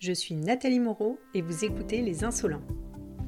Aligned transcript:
Je 0.00 0.12
suis 0.12 0.36
Nathalie 0.36 0.78
Moreau 0.78 1.18
et 1.34 1.42
vous 1.42 1.64
écoutez 1.64 2.02
Les 2.02 2.22
Insolents. 2.22 2.62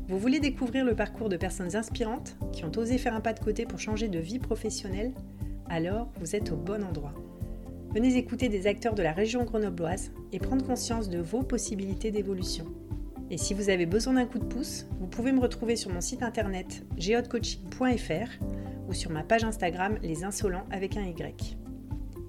Vous 0.07 0.21
voulez 0.21 0.39
découvrir 0.39 0.85
le 0.85 0.95
parcours 0.95 1.29
de 1.29 1.37
personnes 1.37 1.75
inspirantes 1.75 2.37
qui 2.53 2.65
ont 2.65 2.71
osé 2.77 2.97
faire 2.97 3.17
un 3.17 3.21
pas 3.21 3.33
de 3.33 3.41
côté 3.41 3.67
pour 3.67 3.81
changer 3.81 4.07
de 4.07 4.21
vie 4.21 4.39
professionnelle? 4.39 5.13
Alors 5.69 6.13
vous 6.21 6.37
êtes 6.37 6.53
au 6.53 6.57
bon 6.57 6.85
endroit. 6.85 7.13
Venez 7.93 8.17
écouter 8.17 8.49
des 8.49 8.69
acteurs 8.69 8.95
de 8.95 9.03
la 9.03 9.11
région 9.11 9.43
grenobloise 9.43 10.13
et 10.31 10.39
prendre 10.39 10.65
conscience 10.65 11.09
de 11.09 11.19
vos 11.19 11.43
possibilités 11.43 12.13
d'évolution. 12.13 12.67
Et 13.31 13.37
si 13.37 13.53
vous 13.53 13.69
avez 13.69 13.87
besoin 13.87 14.13
d'un 14.13 14.27
coup 14.27 14.39
de 14.39 14.45
pouce, 14.45 14.87
vous 15.01 15.09
pouvez 15.09 15.33
me 15.33 15.41
retrouver 15.41 15.75
sur 15.75 15.93
mon 15.93 16.01
site 16.01 16.23
internet 16.23 16.87
geodecoaching.fr 16.97 18.45
ou 18.89 18.93
sur 18.93 19.11
ma 19.11 19.25
page 19.25 19.43
Instagram 19.43 19.99
Les 20.03 20.23
Insolents 20.23 20.69
avec 20.71 20.97
un 20.97 21.03
Y. 21.03 21.59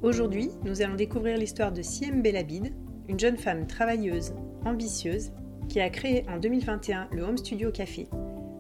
Aujourd'hui, 0.02 0.50
nous 0.66 0.82
allons 0.82 0.96
découvrir 0.96 1.38
l'histoire 1.38 1.72
de 1.72 1.84
Siem 1.84 2.24
Belabid, 2.24 2.74
une 3.08 3.20
jeune 3.20 3.38
femme 3.38 3.68
travailleuse, 3.68 4.34
ambitieuse, 4.66 5.32
qui 5.68 5.80
a 5.80 5.90
créé 5.90 6.26
en 6.30 6.38
2021 6.38 7.08
le 7.12 7.24
Home 7.24 7.38
Studio 7.38 7.72
Café, 7.72 8.08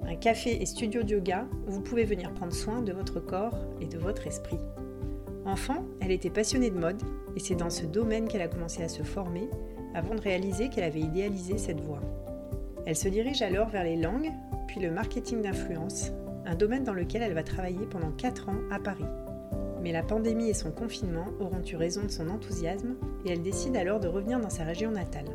un 0.07 0.15
café 0.15 0.61
et 0.61 0.65
studio 0.65 1.03
de 1.03 1.15
yoga 1.15 1.47
où 1.67 1.71
vous 1.71 1.81
pouvez 1.81 2.03
venir 2.03 2.33
prendre 2.33 2.53
soin 2.53 2.81
de 2.81 2.91
votre 2.91 3.19
corps 3.19 3.57
et 3.79 3.85
de 3.85 3.97
votre 3.97 4.27
esprit. 4.27 4.59
Enfant, 5.45 5.85
elle 5.99 6.11
était 6.11 6.29
passionnée 6.29 6.69
de 6.69 6.79
mode 6.79 7.01
et 7.35 7.39
c'est 7.39 7.55
dans 7.55 7.69
ce 7.69 7.85
domaine 7.85 8.27
qu'elle 8.27 8.41
a 8.41 8.47
commencé 8.47 8.83
à 8.83 8.87
se 8.89 9.03
former 9.03 9.49
avant 9.93 10.15
de 10.15 10.21
réaliser 10.21 10.69
qu'elle 10.69 10.83
avait 10.83 10.99
idéalisé 10.99 11.57
cette 11.57 11.81
voie. 11.81 12.01
Elle 12.85 12.95
se 12.95 13.09
dirige 13.09 13.41
alors 13.41 13.69
vers 13.69 13.83
les 13.83 13.95
langues, 13.95 14.31
puis 14.67 14.79
le 14.79 14.91
marketing 14.91 15.41
d'influence, 15.41 16.11
un 16.45 16.55
domaine 16.55 16.83
dans 16.83 16.93
lequel 16.93 17.21
elle 17.21 17.33
va 17.33 17.43
travailler 17.43 17.85
pendant 17.89 18.11
4 18.11 18.49
ans 18.49 18.59
à 18.71 18.79
Paris. 18.79 19.05
Mais 19.81 19.91
la 19.91 20.03
pandémie 20.03 20.49
et 20.49 20.53
son 20.53 20.71
confinement 20.71 21.25
auront 21.39 21.63
eu 21.63 21.75
raison 21.75 22.03
de 22.03 22.11
son 22.11 22.29
enthousiasme 22.29 22.95
et 23.25 23.31
elle 23.31 23.41
décide 23.41 23.75
alors 23.75 23.99
de 23.99 24.07
revenir 24.07 24.39
dans 24.39 24.49
sa 24.49 24.63
région 24.63 24.91
natale. 24.91 25.25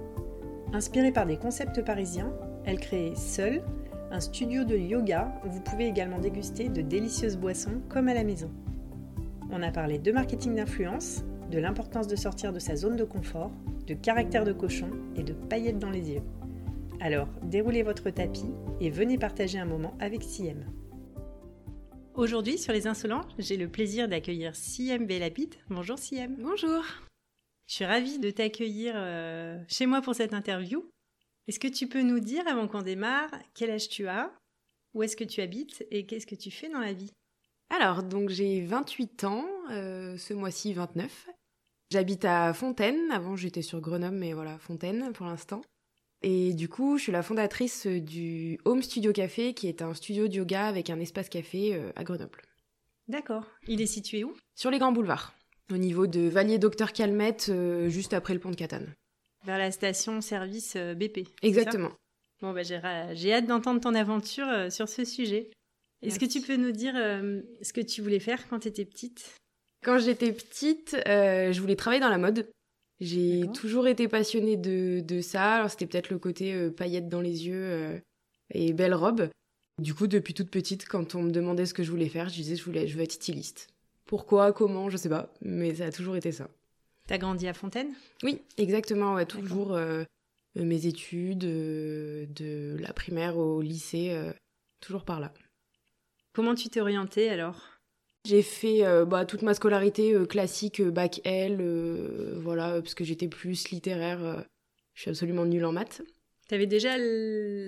Inspirée 0.73 1.13
par 1.13 1.27
des 1.27 1.37
concepts 1.37 1.85
parisiens, 1.85 2.33
elle 2.65 2.79
crée 2.79 3.13
seule 3.17 3.63
un 4.11 4.21
studio 4.21 4.65
de 4.65 4.77
yoga 4.77 5.33
où 5.45 5.51
vous 5.51 5.61
pouvez 5.61 5.87
également 5.87 6.19
déguster 6.19 6.69
de 6.69 6.81
délicieuses 6.81 7.37
boissons 7.37 7.81
comme 7.89 8.09
à 8.09 8.15
la 8.15 8.25
maison. 8.25 8.51
On 9.51 9.63
a 9.63 9.71
parlé 9.71 9.99
de 9.99 10.13
marketing 10.13 10.57
d'influence, 10.57 11.25
de 11.51 11.59
l'importance 11.59 12.07
de 12.07 12.17
sortir 12.17 12.53
de 12.53 12.59
sa 12.59 12.77
zone 12.77 12.97
de 12.97 13.05
confort, 13.05 13.53
de 13.87 13.95
caractère 13.95 14.45
de 14.45 14.53
cochon 14.53 14.91
et 15.17 15.23
de 15.23 15.33
paillettes 15.33 15.79
dans 15.79 15.91
les 15.91 16.11
yeux. 16.11 16.23
Alors, 17.01 17.29
déroulez 17.43 17.83
votre 17.83 18.11
tapis 18.11 18.51
et 18.81 18.91
venez 18.91 19.19
partager 19.19 19.59
un 19.59 19.67
moment 19.67 19.95
avec 20.01 20.23
Siem. 20.23 20.65
Aujourd'hui, 22.17 22.57
sur 22.57 22.73
Les 22.73 22.87
Insolents, 22.87 23.29
j'ai 23.39 23.59
le 23.59 23.69
plaisir 23.69 24.09
d'accueillir 24.09 24.57
Siem 24.57 25.07
Belapit. 25.07 25.51
Bonjour 25.69 25.99
Siem. 25.99 26.35
Bonjour. 26.39 26.83
Je 27.67 27.75
suis 27.75 27.85
ravie 27.85 28.19
de 28.19 28.31
t'accueillir 28.31 28.95
euh, 28.97 29.63
chez 29.69 29.85
moi 29.85 30.01
pour 30.01 30.15
cette 30.15 30.33
interview. 30.33 30.89
Est-ce 31.47 31.61
que 31.61 31.69
tu 31.69 31.89
peux 31.89 32.01
nous 32.01 32.19
dire, 32.19 32.49
avant 32.49 32.69
qu'on 32.69 32.81
démarre, 32.81 33.29
quel 33.53 33.71
âge 33.71 33.91
tu 33.91 34.09
as, 34.09 34.33
où 34.95 35.03
est-ce 35.03 35.15
que 35.15 35.25
tu 35.25 35.43
habites 35.43 35.87
et 35.91 36.07
qu'est-ce 36.07 36.27
que 36.27 36.35
tu 36.35 36.51
fais 36.51 36.71
dans 36.71 36.81
la 36.81 36.95
vie? 36.95 37.13
Alors, 37.69 38.03
donc 38.03 38.31
j'ai 38.31 38.63
28 38.63 39.25
ans, 39.25 39.47
euh, 39.73 40.17
ce 40.17 40.33
mois-ci 40.33 40.73
29. 40.73 41.29
J'habite 41.91 42.25
à 42.25 42.55
Fontaine, 42.55 43.11
avant 43.13 43.37
j'étais 43.37 43.61
sur 43.61 43.83
Grenoble, 43.83 44.17
mais 44.17 44.33
voilà, 44.33 44.57
Fontaine 44.59 45.13
pour 45.13 45.27
l'instant. 45.27 45.61
Et 46.23 46.55
du 46.55 46.69
coup, 46.69 46.97
je 46.99 47.05
suis 47.05 47.13
la 47.13 47.23
fondatrice 47.23 47.87
du 47.87 48.59
Home 48.65 48.83
Studio 48.83 49.13
Café, 49.13 49.55
qui 49.55 49.69
est 49.69 49.83
un 49.83 49.95
studio 49.95 50.29
de 50.29 50.35
yoga 50.35 50.67
avec 50.67 50.91
un 50.91 50.99
espace 50.99 51.29
café 51.29 51.75
euh, 51.75 51.91
à 51.95 52.05
Grenoble. 52.05 52.43
D'accord. 53.09 53.47
Il 53.69 53.81
est 53.81 53.87
situé 53.87 54.25
où? 54.25 54.35
Sur 54.55 54.71
les 54.71 54.79
grands 54.79 54.93
boulevards, 54.93 55.35
au 55.71 55.77
niveau 55.77 56.07
de 56.07 56.21
Valier 56.29 56.59
Docteur 56.59 56.93
Calmette, 56.93 57.49
euh, 57.51 57.89
juste 57.89 58.15
après 58.15 58.35
le 58.35 58.41
pont 58.41 58.51
de 58.51 58.57
Catane. 58.57 58.93
Vers 59.45 59.59
la 59.59 59.71
station 59.71 60.21
service 60.21 60.75
euh, 60.77 60.95
BP. 60.95 61.29
Exactement. 61.43 61.93
Bon, 62.41 62.53
bah, 62.53 62.63
j'ai 62.63 63.33
hâte 63.33 63.47
d'entendre 63.47 63.81
ton 63.81 63.95
aventure 63.95 64.71
sur 64.71 64.89
ce 64.89 65.05
sujet. 65.05 65.51
Est-ce 66.03 66.19
que 66.19 66.27
tu 66.27 66.43
peux 66.43 66.57
nous 66.57 66.73
dire 66.73 66.93
ce 66.93 67.73
que 67.73 67.81
tu 67.81 68.03
voulais 68.03 68.21
faire 68.21 68.47
quand 68.49 68.59
tu 68.59 68.69
étais 68.69 68.85
petite? 68.85 69.35
Quand 69.83 69.99
j'étais 69.99 70.33
petite, 70.33 70.95
je 71.07 71.59
voulais 71.59 71.77
travailler 71.77 72.03
dans 72.03 72.11
la 72.11 72.19
mode. 72.19 72.47
J'ai 73.01 73.45
toujours 73.55 73.89
été 73.89 74.09
passionnée 74.09 74.57
de, 74.57 75.01
de 75.01 75.21
ça. 75.21 75.57
Alors 75.57 75.71
c'était 75.71 75.87
peut-être 75.87 76.11
le 76.11 76.19
côté 76.19 76.55
euh, 76.55 76.71
paillettes 76.71 77.09
dans 77.09 77.21
les 77.21 77.47
yeux 77.47 77.63
euh, 77.63 77.99
et 78.55 78.73
belle 78.73 78.95
robe. 78.95 79.29
Du 79.79 79.93
coup, 79.93 80.07
depuis 80.07 80.33
toute 80.33 80.51
petite, 80.51 80.89
quand 80.89 81.15
on 81.15 81.23
me 81.23 81.31
demandait 81.31 81.67
ce 81.67 81.75
que 81.75 81.83
je 81.83 81.91
voulais 81.91 82.09
faire, 82.09 82.31
je 82.31 82.35
disais 82.35 82.57
je 82.57 82.65
voulais, 82.65 82.87
je 82.87 82.97
veux 82.97 83.03
être 83.03 83.13
styliste. 83.13 83.69
Pourquoi, 84.07 84.53
comment, 84.53 84.89
je 84.89 84.97
sais 84.97 85.11
pas, 85.11 85.35
mais 85.43 85.75
ça 85.75 85.87
a 85.87 85.93
toujours 85.93 86.17
été 86.17 86.33
ça. 86.33 86.49
T'as 87.07 87.19
grandi 87.19 87.47
à 87.47 87.53
Fontaine? 87.53 87.93
Oui, 88.23 88.41
exactement. 88.57 89.15
Ouais, 89.15 89.27
toujours 89.27 89.75
euh, 89.75 90.05
mes 90.55 90.87
études, 90.87 91.39
de 91.39 92.77
la 92.81 92.93
primaire 92.95 93.37
au 93.37 93.61
lycée, 93.61 94.19
toujours 94.81 95.05
par 95.05 95.21
là. 95.21 95.33
Comment 96.33 96.55
tu 96.55 96.69
t'es 96.69 96.81
orientée 96.81 97.29
alors? 97.29 97.76
J'ai 98.27 98.43
fait 98.43 98.85
euh, 98.85 99.05
bah, 99.05 99.25
toute 99.25 99.43
ma 99.43 99.55
scolarité 99.55 100.13
euh, 100.13 100.27
classique, 100.27 100.81
euh, 100.81 100.91
bac 100.91 101.21
L, 101.25 101.63
voilà, 102.37 102.81
parce 102.83 102.95
que 102.95 103.05
j'étais 103.05 103.29
plus 103.29 103.71
littéraire. 103.71 104.45
je 104.95 105.01
suis 105.03 105.11
absolument 105.11 105.45
nulle 105.45 105.65
en 105.65 105.73
maths. 105.73 106.03
T'avais 106.49 106.67
déjà 106.67 106.91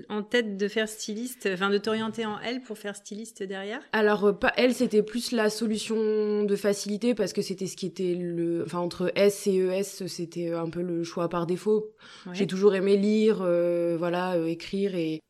en 0.09 0.23
tête 0.23 0.57
de 0.57 0.69
faire 0.69 0.89
styliste, 0.89 1.49
enfin 1.53 1.69
de 1.69 1.79
t'orienter 1.79 2.25
en 2.27 2.39
L 2.39 2.61
pour 2.63 2.79
faire 2.79 2.95
styliste 2.95 3.43
derrière? 3.43 3.81
Alors 3.91 4.39
pas 4.39 4.53
L, 4.57 4.73
c'était 4.73 5.03
plus 5.03 5.33
la 5.33 5.51
solution 5.51 6.45
de 6.45 6.55
facilité 6.55 7.17
parce 7.17 7.33
que 7.33 7.43
c'était 7.43 7.67
ce 7.67 7.77
qui 7.77 7.87
était 7.87 8.15
le, 8.15 8.63
enfin 8.65 8.79
entre 8.79 9.11
S 9.17 9.49
et 9.49 9.57
ES, 9.57 10.07
c'était 10.07 10.53
un 10.53 10.71
peu 10.71 10.83
le 10.83 11.03
choix 11.03 11.29
par 11.29 11.47
défaut. 11.47 11.91
J'ai 12.33 12.47
toujours 12.47 12.77
aimé 12.77 12.97
lire, 12.97 13.39
voilà, 13.99 14.39
écrire 14.47 14.95
et 14.95 15.21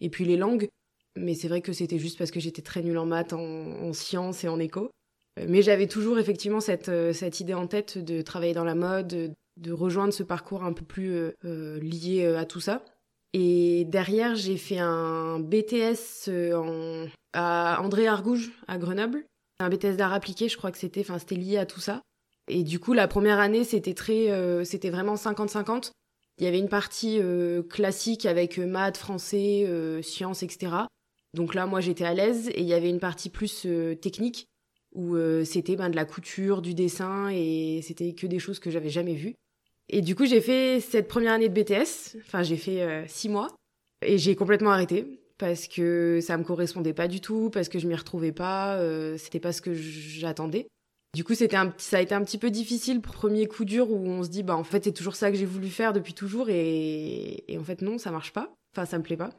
et 0.00 0.10
puis 0.10 0.24
les 0.24 0.36
langues 0.36 0.68
mais 1.18 1.34
c'est 1.34 1.48
vrai 1.48 1.60
que 1.60 1.72
c'était 1.72 1.98
juste 1.98 2.18
parce 2.18 2.30
que 2.30 2.40
j'étais 2.40 2.62
très 2.62 2.82
nulle 2.82 2.98
en 2.98 3.06
maths, 3.06 3.32
en, 3.32 3.92
sciences 3.92 4.44
et 4.44 4.48
en 4.48 4.58
éco. 4.58 4.90
Euh, 5.38 5.46
mais 5.48 5.62
j'avais 5.62 5.86
toujours 5.86 6.18
effectivement 6.18 6.60
cette, 6.60 6.88
euh, 6.88 7.12
cette 7.12 7.40
idée 7.40 7.54
en 7.54 7.66
tête 7.66 7.98
de 7.98 8.22
travailler 8.22 8.54
dans 8.54 8.64
la 8.64 8.74
mode, 8.74 9.34
de 9.56 9.72
rejoindre 9.72 10.12
ce 10.12 10.22
parcours 10.22 10.64
un 10.64 10.72
peu 10.72 10.84
plus 10.84 11.12
euh, 11.44 11.80
lié 11.80 12.26
à 12.26 12.44
tout 12.44 12.60
ça. 12.60 12.84
Et 13.34 13.84
derrière, 13.86 14.36
j'ai 14.36 14.56
fait 14.56 14.78
un 14.78 15.38
BTS 15.38 16.30
en, 16.54 17.06
à 17.34 17.80
André 17.82 18.06
Argouge, 18.06 18.52
à 18.66 18.78
Grenoble. 18.78 19.24
Un 19.60 19.68
BTS 19.68 19.96
d'art 19.96 20.12
appliqué, 20.12 20.48
je 20.48 20.56
crois 20.56 20.70
que 20.70 20.78
c'était, 20.78 21.00
enfin, 21.00 21.18
c'était 21.18 21.34
lié 21.34 21.58
à 21.58 21.66
tout 21.66 21.80
ça. 21.80 22.00
Et 22.48 22.62
du 22.62 22.78
coup, 22.80 22.94
la 22.94 23.08
première 23.08 23.40
année, 23.40 23.64
c'était 23.64 23.92
très, 23.92 24.64
c'était 24.64 24.88
vraiment 24.88 25.16
50-50. 25.16 25.90
Il 26.38 26.44
y 26.44 26.46
avait 26.46 26.60
une 26.60 26.70
partie 26.70 27.20
classique 27.68 28.24
avec 28.24 28.56
maths, 28.56 28.96
français, 28.96 29.66
sciences, 30.02 30.42
etc. 30.42 30.86
Donc 31.34 31.54
là, 31.54 31.66
moi, 31.66 31.80
j'étais 31.80 32.04
à 32.04 32.14
l'aise 32.14 32.48
et 32.48 32.60
il 32.60 32.66
y 32.66 32.74
avait 32.74 32.88
une 32.88 33.00
partie 33.00 33.30
plus 33.30 33.64
euh, 33.66 33.94
technique 33.94 34.48
où 34.94 35.16
euh, 35.16 35.44
c'était 35.44 35.76
ben, 35.76 35.90
de 35.90 35.96
la 35.96 36.04
couture, 36.04 36.62
du 36.62 36.74
dessin 36.74 37.28
et 37.28 37.80
c'était 37.82 38.14
que 38.14 38.26
des 38.26 38.38
choses 38.38 38.58
que 38.58 38.70
j'avais 38.70 38.88
jamais 38.88 39.14
vues. 39.14 39.34
Et 39.90 40.00
du 40.00 40.14
coup, 40.14 40.26
j'ai 40.26 40.40
fait 40.40 40.80
cette 40.80 41.08
première 41.08 41.32
année 41.32 41.48
de 41.48 41.54
BTS. 41.54 42.16
Enfin, 42.18 42.42
j'ai 42.42 42.56
fait 42.56 42.82
euh, 42.82 43.04
six 43.06 43.28
mois 43.28 43.48
et 44.04 44.18
j'ai 44.18 44.36
complètement 44.36 44.70
arrêté 44.70 45.20
parce 45.38 45.68
que 45.68 46.20
ça 46.20 46.36
me 46.36 46.44
correspondait 46.44 46.94
pas 46.94 47.08
du 47.08 47.20
tout, 47.20 47.50
parce 47.50 47.68
que 47.68 47.78
je 47.78 47.86
m'y 47.86 47.94
retrouvais 47.94 48.32
pas, 48.32 48.80
c'était 49.18 49.38
pas 49.38 49.52
ce 49.52 49.62
que 49.62 49.72
j'attendais. 49.72 50.66
Du 51.14 51.22
coup, 51.22 51.34
c'était 51.34 51.56
un, 51.56 51.72
ça 51.78 51.98
a 51.98 52.00
été 52.00 52.12
un 52.12 52.24
petit 52.24 52.38
peu 52.38 52.50
difficile, 52.50 53.00
premier 53.00 53.46
coup 53.46 53.64
dur 53.64 53.90
où 53.92 54.04
on 54.04 54.24
se 54.24 54.28
dit, 54.28 54.42
bah 54.42 54.56
en 54.56 54.64
fait, 54.64 54.82
c'est 54.82 54.92
toujours 54.92 55.14
ça 55.14 55.30
que 55.30 55.36
j'ai 55.36 55.46
voulu 55.46 55.68
faire 55.68 55.92
depuis 55.92 56.12
toujours 56.12 56.50
et, 56.50 57.44
et 57.46 57.56
en 57.56 57.62
fait 57.62 57.82
non, 57.82 57.98
ça 57.98 58.10
marche 58.10 58.32
pas. 58.32 58.52
Enfin, 58.74 58.84
ça 58.84 58.98
me 58.98 59.04
plaît 59.04 59.16
pas. 59.16 59.30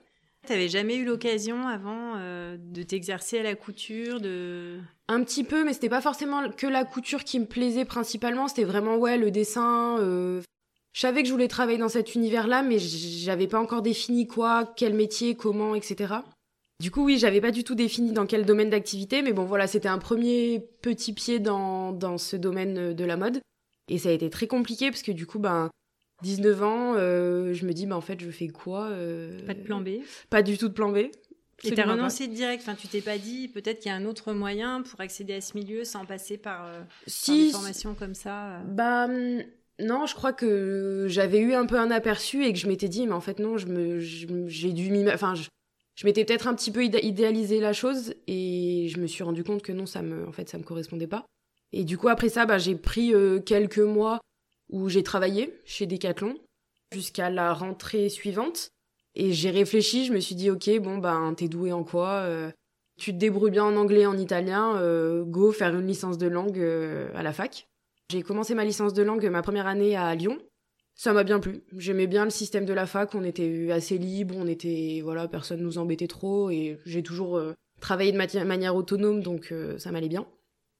T'avais 0.49 0.67
jamais 0.67 0.95
eu 0.95 1.05
l'occasion 1.05 1.67
avant 1.67 2.15
euh, 2.15 2.57
de 2.59 2.81
t'exercer 2.81 3.37
à 3.37 3.43
la 3.43 3.53
couture, 3.53 4.19
de 4.19 4.79
un 5.07 5.23
petit 5.23 5.43
peu, 5.43 5.63
mais 5.63 5.73
c'était 5.73 5.89
pas 5.89 6.01
forcément 6.01 6.49
que 6.49 6.65
la 6.65 6.85
couture 6.85 7.23
qui 7.23 7.39
me 7.39 7.45
plaisait 7.45 7.85
principalement. 7.85 8.47
C'était 8.47 8.63
vraiment 8.63 8.97
ouais 8.97 9.19
le 9.19 9.29
dessin. 9.29 9.99
Euh... 9.99 10.41
Je 10.91 11.01
savais 11.01 11.21
que 11.21 11.27
je 11.27 11.33
voulais 11.33 11.47
travailler 11.47 11.77
dans 11.77 11.87
cet 11.87 12.15
univers-là, 12.15 12.63
mais 12.63 12.79
j'avais 12.79 13.45
pas 13.45 13.59
encore 13.59 13.83
défini 13.83 14.25
quoi, 14.25 14.73
quel 14.75 14.95
métier, 14.95 15.35
comment, 15.35 15.75
etc. 15.75 16.15
Du 16.79 16.89
coup, 16.89 17.05
oui, 17.05 17.19
j'avais 17.19 17.41
pas 17.41 17.51
du 17.51 17.63
tout 17.63 17.75
défini 17.75 18.11
dans 18.11 18.25
quel 18.25 18.43
domaine 18.43 18.71
d'activité, 18.71 19.21
mais 19.21 19.33
bon, 19.33 19.45
voilà, 19.45 19.67
c'était 19.67 19.87
un 19.87 19.99
premier 19.99 20.67
petit 20.81 21.13
pied 21.13 21.37
dans, 21.37 21.91
dans 21.91 22.17
ce 22.17 22.35
domaine 22.35 22.95
de 22.95 23.05
la 23.05 23.17
mode. 23.17 23.39
Et 23.87 23.99
ça 23.99 24.09
a 24.09 24.13
été 24.13 24.31
très 24.31 24.47
compliqué 24.47 24.89
parce 24.89 25.03
que 25.03 25.11
du 25.11 25.27
coup, 25.27 25.37
ben, 25.37 25.69
19 26.21 26.63
ans, 26.63 26.93
euh, 26.95 27.53
je 27.53 27.65
me 27.65 27.73
dis, 27.73 27.85
bah, 27.85 27.95
en 27.95 28.01
fait, 28.01 28.19
je 28.19 28.29
fais 28.29 28.47
quoi 28.47 28.87
euh, 28.89 29.39
Pas 29.45 29.53
de 29.53 29.61
plan 29.61 29.81
B? 29.81 29.89
Pas 30.29 30.41
du 30.41 30.57
tout 30.57 30.67
de 30.67 30.73
plan 30.73 30.91
B. 30.91 31.09
Et 31.65 31.71
t'as 31.73 31.85
renoncé 31.85 32.27
direct, 32.27 32.63
enfin, 32.65 32.75
tu 32.75 32.87
t'es 32.87 33.01
pas 33.01 33.17
dit, 33.17 33.49
peut-être 33.49 33.79
qu'il 33.79 33.91
y 33.91 33.93
a 33.93 33.97
un 33.97 34.05
autre 34.05 34.31
moyen 34.31 34.81
pour 34.81 35.01
accéder 35.01 35.33
à 35.33 35.41
ce 35.41 35.57
milieu 35.57 35.83
sans 35.83 36.05
passer 36.05 36.37
par, 36.37 36.65
euh, 36.65 36.81
si, 37.05 37.47
des 37.47 37.51
formations 37.51 37.95
comme 37.95 38.13
ça 38.13 38.61
Bah, 38.69 39.05
hum, 39.05 39.43
non, 39.79 40.05
je 40.05 40.15
crois 40.15 40.31
que 40.31 41.07
j'avais 41.09 41.39
eu 41.39 41.53
un 41.53 41.65
peu 41.65 41.77
un 41.77 41.91
aperçu 41.91 42.45
et 42.45 42.53
que 42.53 42.59
je 42.59 42.67
m'étais 42.67 42.87
dit, 42.87 43.05
mais 43.07 43.13
en 43.13 43.19
fait, 43.19 43.39
non, 43.39 43.57
je 43.57 43.67
me, 43.67 43.99
j'ai 43.99 44.71
dû 44.71 44.89
m'y. 44.89 45.09
Enfin, 45.11 45.35
je, 45.35 45.49
je 45.95 46.05
m'étais 46.05 46.23
peut-être 46.23 46.47
un 46.47 46.53
petit 46.53 46.71
peu 46.71 46.83
idéalisé 46.83 47.59
la 47.59 47.73
chose 47.73 48.13
et 48.27 48.87
je 48.89 48.99
me 48.99 49.07
suis 49.07 49.23
rendu 49.23 49.43
compte 49.43 49.61
que 49.61 49.73
non, 49.73 49.85
ça 49.85 50.01
me, 50.01 50.25
en 50.27 50.31
fait, 50.31 50.47
ça 50.47 50.57
me 50.57 50.63
correspondait 50.63 51.07
pas. 51.07 51.25
Et 51.73 51.83
du 51.83 51.97
coup, 51.97 52.07
après 52.07 52.29
ça, 52.29 52.45
bah, 52.45 52.57
j'ai 52.57 52.75
pris 52.75 53.13
quelques 53.45 53.79
mois 53.79 54.19
où 54.69 54.89
j'ai 54.89 55.03
travaillé 55.03 55.53
chez 55.65 55.85
Decathlon. 55.85 56.35
jusqu'à 56.91 57.29
la 57.29 57.53
rentrée 57.53 58.09
suivante. 58.09 58.71
Et 59.15 59.33
j'ai 59.33 59.51
réfléchi, 59.51 60.05
je 60.05 60.13
me 60.13 60.19
suis 60.19 60.35
dit, 60.35 60.49
ok, 60.49 60.79
bon, 60.79 60.97
ben, 60.97 61.33
t'es 61.35 61.47
doué 61.47 61.71
en 61.71 61.83
quoi 61.83 62.27
Tu 62.97 63.11
te 63.11 63.17
débrouilles 63.17 63.51
bien 63.51 63.65
en 63.65 63.75
anglais, 63.75 64.05
en 64.05 64.17
italien, 64.17 64.81
go 65.23 65.51
faire 65.51 65.75
une 65.75 65.87
licence 65.87 66.17
de 66.17 66.27
langue 66.27 66.59
à 67.13 67.21
la 67.21 67.33
fac. 67.33 67.67
J'ai 68.11 68.23
commencé 68.23 68.55
ma 68.55 68.63
licence 68.65 68.93
de 68.93 69.03
langue 69.03 69.25
ma 69.29 69.41
première 69.41 69.67
année 69.67 69.95
à 69.95 70.13
Lyon. 70.15 70.37
Ça 70.95 71.13
m'a 71.13 71.23
bien 71.23 71.39
plu. 71.39 71.63
J'aimais 71.77 72.07
bien 72.07 72.23
le 72.23 72.31
système 72.31 72.65
de 72.65 72.73
la 72.73 72.85
fac. 72.85 73.13
On 73.13 73.23
était 73.23 73.71
assez 73.71 73.97
libre, 73.97 74.35
on 74.37 74.47
était 74.47 75.01
voilà, 75.03 75.27
personne 75.27 75.61
nous 75.61 75.77
embêtait 75.77 76.07
trop 76.07 76.49
et 76.49 76.79
j'ai 76.85 77.03
toujours 77.03 77.41
travaillé 77.81 78.11
de 78.11 78.43
manière 78.43 78.75
autonome, 78.75 79.21
donc 79.21 79.53
ça 79.77 79.91
m'allait 79.91 80.09
bien. 80.09 80.25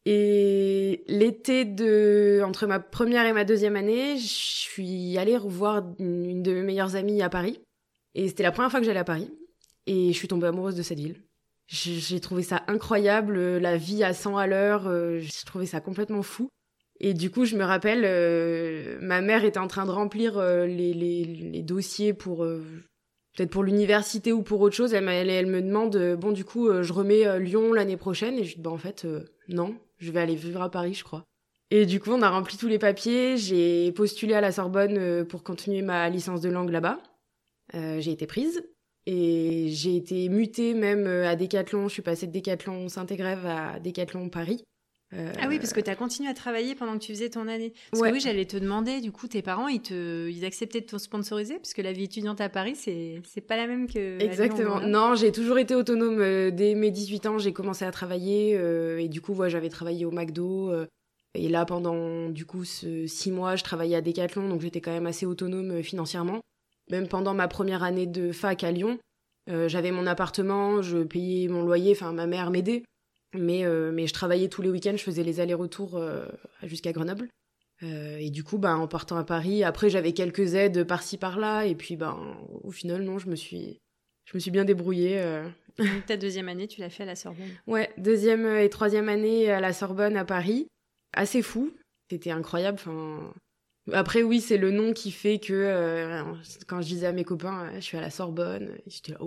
Et 0.05 1.03
l'été 1.07 1.65
de 1.65 2.41
entre 2.45 2.67
ma 2.67 2.79
première 2.79 3.25
et 3.25 3.33
ma 3.33 3.43
deuxième 3.43 3.75
année, 3.75 4.17
je 4.17 4.25
suis 4.25 5.17
allée 5.17 5.37
revoir 5.37 5.83
une 5.99 6.41
de 6.41 6.53
mes 6.53 6.61
meilleures 6.61 6.95
amies 6.95 7.21
à 7.21 7.29
Paris. 7.29 7.59
Et 8.15 8.27
c'était 8.27 8.43
la 8.43 8.51
première 8.51 8.71
fois 8.71 8.79
que 8.79 8.85
j'allais 8.85 8.99
à 8.99 9.05
Paris. 9.05 9.31
Et 9.85 10.11
je 10.11 10.17
suis 10.17 10.27
tombée 10.27 10.47
amoureuse 10.47 10.75
de 10.75 10.81
cette 10.81 10.99
ville. 10.99 11.21
J'ai 11.67 12.19
trouvé 12.19 12.41
ça 12.41 12.63
incroyable, 12.67 13.57
la 13.57 13.77
vie 13.77 14.03
à 14.03 14.13
100 14.13 14.37
à 14.37 14.47
l'heure, 14.47 14.87
euh, 14.87 15.19
j'ai 15.19 15.45
trouvé 15.45 15.67
ça 15.67 15.79
complètement 15.81 16.23
fou. 16.23 16.49
Et 16.99 17.13
du 17.13 17.29
coup, 17.29 17.45
je 17.45 17.55
me 17.55 17.63
rappelle, 17.63 18.05
euh, 18.05 18.97
ma 19.01 19.21
mère 19.21 19.45
était 19.45 19.59
en 19.59 19.67
train 19.67 19.85
de 19.85 19.91
remplir 19.91 20.39
euh, 20.39 20.65
les, 20.65 20.93
les, 20.93 21.23
les, 21.23 21.61
dossiers 21.61 22.13
pour 22.13 22.39
peut-être 23.37 23.51
pour 23.51 23.63
l'université 23.63 24.33
ou 24.33 24.41
pour 24.41 24.61
autre 24.61 24.75
chose. 24.75 24.95
Elle, 24.95 25.07
elle, 25.09 25.29
elle 25.29 25.45
me 25.45 25.61
demande, 25.61 26.15
bon, 26.19 26.31
du 26.31 26.43
coup, 26.43 26.69
je 26.81 26.91
remets 26.91 27.39
Lyon 27.39 27.71
l'année 27.71 27.97
prochaine. 27.97 28.39
Et 28.39 28.45
je 28.45 28.55
dis, 28.55 28.61
bah, 28.61 28.71
en 28.71 28.77
fait, 28.79 29.05
non, 29.47 29.75
je 29.99 30.11
vais 30.11 30.19
aller 30.19 30.35
vivre 30.35 30.61
à 30.61 30.69
Paris, 30.71 30.93
je 30.93 31.03
crois. 31.03 31.23
Et 31.71 31.85
du 31.85 31.99
coup, 31.99 32.11
on 32.11 32.21
a 32.21 32.29
rempli 32.29 32.57
tous 32.57 32.67
les 32.67 32.79
papiers. 32.79 33.37
J'ai 33.37 33.91
postulé 33.91 34.33
à 34.33 34.41
la 34.41 34.51
Sorbonne 34.51 35.25
pour 35.25 35.43
continuer 35.43 35.81
ma 35.81 36.09
licence 36.09 36.41
de 36.41 36.49
langue 36.49 36.71
là-bas. 36.71 36.97
Euh, 37.75 37.99
j'ai 37.99 38.11
été 38.11 38.25
prise. 38.25 38.63
Et 39.05 39.67
j'ai 39.69 39.95
été 39.95 40.29
mutée 40.29 40.73
même 40.73 41.05
à 41.05 41.35
Décathlon. 41.35 41.87
Je 41.87 41.93
suis 41.93 42.01
passée 42.01 42.27
de 42.27 42.31
Décathlon 42.31 42.89
Saint-Égrève 42.89 43.45
à 43.45 43.79
Décathlon 43.79 44.29
Paris. 44.29 44.63
Ah 45.11 45.47
oui, 45.47 45.57
parce 45.57 45.73
que 45.73 45.79
tu 45.79 45.89
as 45.89 45.95
continué 45.95 46.29
à 46.29 46.33
travailler 46.33 46.75
pendant 46.75 46.93
que 46.93 47.03
tu 47.03 47.11
faisais 47.13 47.29
ton 47.29 47.47
année. 47.47 47.73
Parce 47.91 48.03
que 48.03 48.11
oui, 48.11 48.19
j'allais 48.19 48.45
te 48.45 48.57
demander, 48.57 49.01
du 49.01 49.11
coup, 49.11 49.27
tes 49.27 49.41
parents, 49.41 49.67
ils, 49.67 49.81
te, 49.81 50.29
ils 50.29 50.45
acceptaient 50.45 50.81
de 50.81 50.85
te 50.85 50.97
sponsoriser 50.97 51.55
Parce 51.55 51.73
que 51.73 51.81
la 51.81 51.91
vie 51.91 52.03
étudiante 52.03 52.41
à 52.41 52.49
Paris, 52.49 52.75
c'est, 52.75 53.21
c'est 53.25 53.41
pas 53.41 53.57
la 53.57 53.65
même 53.65 53.87
que. 53.87 54.21
Exactement. 54.21 54.79
non, 54.81 55.15
j'ai 55.15 55.31
toujours 55.31 55.57
été 55.57 55.73
autonome. 55.73 56.19
Euh, 56.19 56.51
dès 56.51 56.75
mes 56.75 56.91
18 56.91 57.25
ans, 57.25 57.37
j'ai 57.39 57.53
commencé 57.53 57.85
à 57.85 57.91
travailler. 57.91 58.55
Euh, 58.55 58.99
et 58.99 59.07
du 59.07 59.21
coup, 59.21 59.33
ouais, 59.33 59.49
j'avais 59.49 59.69
travaillé 59.69 60.05
au 60.05 60.11
McDo. 60.11 60.69
Euh, 60.71 60.85
et 61.33 61.49
là, 61.49 61.65
pendant, 61.65 62.29
du 62.29 62.45
coup, 62.45 62.63
ce, 62.63 63.07
six 63.07 63.31
mois, 63.31 63.55
je 63.55 63.63
travaillais 63.63 63.95
à 63.95 64.01
Decathlon. 64.01 64.47
Donc, 64.47 64.61
j'étais 64.61 64.81
quand 64.81 64.91
même 64.91 65.07
assez 65.07 65.25
autonome 65.25 65.81
financièrement. 65.81 66.41
Même 66.91 67.07
pendant 67.07 67.33
ma 67.33 67.47
première 67.47 67.83
année 67.83 68.07
de 68.07 68.31
fac 68.31 68.63
à 68.63 68.71
Lyon, 68.71 68.97
j'avais 69.47 69.91
mon 69.91 70.05
appartement, 70.05 70.83
je 70.83 70.99
payais 70.99 71.47
mon 71.47 71.63
loyer. 71.63 71.91
Enfin, 71.91 72.13
ma 72.13 72.27
mère 72.27 72.51
m'aidait. 72.51 72.83
Mais, 73.33 73.65
euh, 73.65 73.91
mais 73.91 74.07
je 74.07 74.13
travaillais 74.13 74.49
tous 74.49 74.61
les 74.61 74.69
week-ends, 74.69 74.95
je 74.97 75.03
faisais 75.03 75.23
les 75.23 75.39
allers-retours 75.39 75.97
euh, 75.97 76.25
jusqu'à 76.63 76.91
Grenoble. 76.91 77.29
Euh, 77.83 78.17
et 78.17 78.29
du 78.29 78.43
coup, 78.43 78.57
ben, 78.57 78.75
en 78.75 78.87
partant 78.87 79.17
à 79.17 79.23
Paris, 79.23 79.63
après 79.63 79.89
j'avais 79.89 80.13
quelques 80.13 80.55
aides 80.55 80.83
par-ci 80.83 81.17
par-là, 81.17 81.65
et 81.65 81.75
puis 81.75 81.95
ben, 81.95 82.17
au 82.63 82.71
final, 82.71 83.03
non, 83.03 83.19
je 83.19 83.29
me 83.29 83.35
suis, 83.35 83.79
je 84.25 84.35
me 84.35 84.39
suis 84.39 84.51
bien 84.51 84.65
débrouillée. 84.65 85.43
Donc 85.77 86.05
ta 86.07 86.17
deuxième 86.17 86.49
année, 86.49 86.67
tu 86.67 86.81
l'as 86.81 86.89
fait 86.89 87.03
à 87.03 87.05
la 87.05 87.15
Sorbonne 87.15 87.51
Ouais, 87.67 87.89
deuxième 87.97 88.45
et 88.57 88.69
troisième 88.69 89.09
année 89.09 89.49
à 89.49 89.59
la 89.59 89.73
Sorbonne 89.73 90.17
à 90.17 90.25
Paris. 90.25 90.67
Assez 91.13 91.41
fou, 91.41 91.71
c'était 92.09 92.31
incroyable. 92.31 92.79
Enfin, 92.81 93.33
après, 93.93 94.23
oui, 94.23 94.41
c'est 94.41 94.57
le 94.57 94.71
nom 94.71 94.93
qui 94.93 95.11
fait 95.11 95.39
que 95.39 95.53
euh, 95.53 96.23
quand 96.67 96.81
je 96.81 96.87
disais 96.87 97.07
à 97.07 97.11
mes 97.11 97.23
copains, 97.23 97.71
je 97.75 97.81
suis 97.81 97.97
à 97.97 98.01
la 98.01 98.09
Sorbonne, 98.09 98.69
j'étais 98.87 99.13
là, 99.13 99.19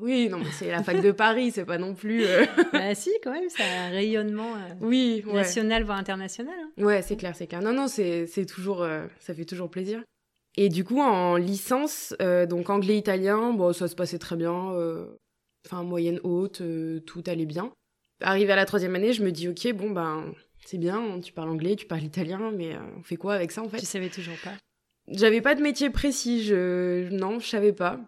oui, 0.00 0.28
non, 0.28 0.42
c'est 0.52 0.70
la 0.70 0.82
fac 0.82 1.00
de 1.00 1.12
Paris, 1.12 1.52
c'est 1.52 1.64
pas 1.64 1.78
non 1.78 1.94
plus. 1.94 2.24
Euh... 2.24 2.44
bah, 2.72 2.94
si, 2.94 3.10
quand 3.22 3.32
même, 3.32 3.48
c'est 3.48 3.62
un 3.62 3.90
rayonnement 3.90 4.54
euh, 4.54 4.74
oui, 4.80 5.22
national, 5.32 5.84
voire 5.84 5.98
international. 5.98 6.54
Hein. 6.58 6.82
Ouais, 6.82 7.02
c'est 7.02 7.16
clair, 7.16 7.34
c'est 7.36 7.46
clair. 7.46 7.62
Non, 7.62 7.72
non, 7.72 7.86
c'est 7.88 8.46
toujours, 8.46 8.82
euh, 8.82 9.06
ça 9.20 9.34
fait 9.34 9.44
toujours 9.44 9.70
plaisir. 9.70 10.02
Et 10.56 10.68
du 10.68 10.84
coup, 10.84 11.00
en 11.00 11.36
licence, 11.36 12.14
donc 12.20 12.68
anglais-italien, 12.68 13.54
bon, 13.54 13.72
ça 13.72 13.88
se 13.88 13.94
passait 13.94 14.18
très 14.18 14.36
bien. 14.36 14.74
Enfin, 15.66 15.82
moyenne 15.82 16.20
haute, 16.24 16.60
tout 17.06 17.24
allait 17.26 17.46
bien. 17.46 17.72
Arrivé 18.20 18.52
à 18.52 18.56
la 18.56 18.66
troisième 18.66 18.94
année, 18.94 19.14
je 19.14 19.24
me 19.24 19.32
dis, 19.32 19.48
ok, 19.48 19.72
bon, 19.72 19.90
ben 19.90 20.34
c'est 20.64 20.78
bien, 20.78 21.20
tu 21.20 21.32
parles 21.32 21.50
anglais, 21.50 21.76
tu 21.76 21.86
parles 21.86 22.02
italien, 22.02 22.52
mais 22.52 22.74
euh, 22.74 22.80
on 22.98 23.02
fait 23.02 23.16
quoi 23.16 23.34
avec 23.34 23.50
ça 23.50 23.62
en 23.62 23.68
fait 23.68 23.78
Tu 23.78 23.86
savais 23.86 24.08
toujours 24.08 24.36
pas 24.44 24.52
J'avais 25.08 25.40
pas 25.40 25.54
de 25.54 25.62
métier 25.62 25.90
précis, 25.90 26.44
je... 26.44 27.08
non, 27.10 27.38
je 27.40 27.48
savais 27.48 27.72
pas. 27.72 27.98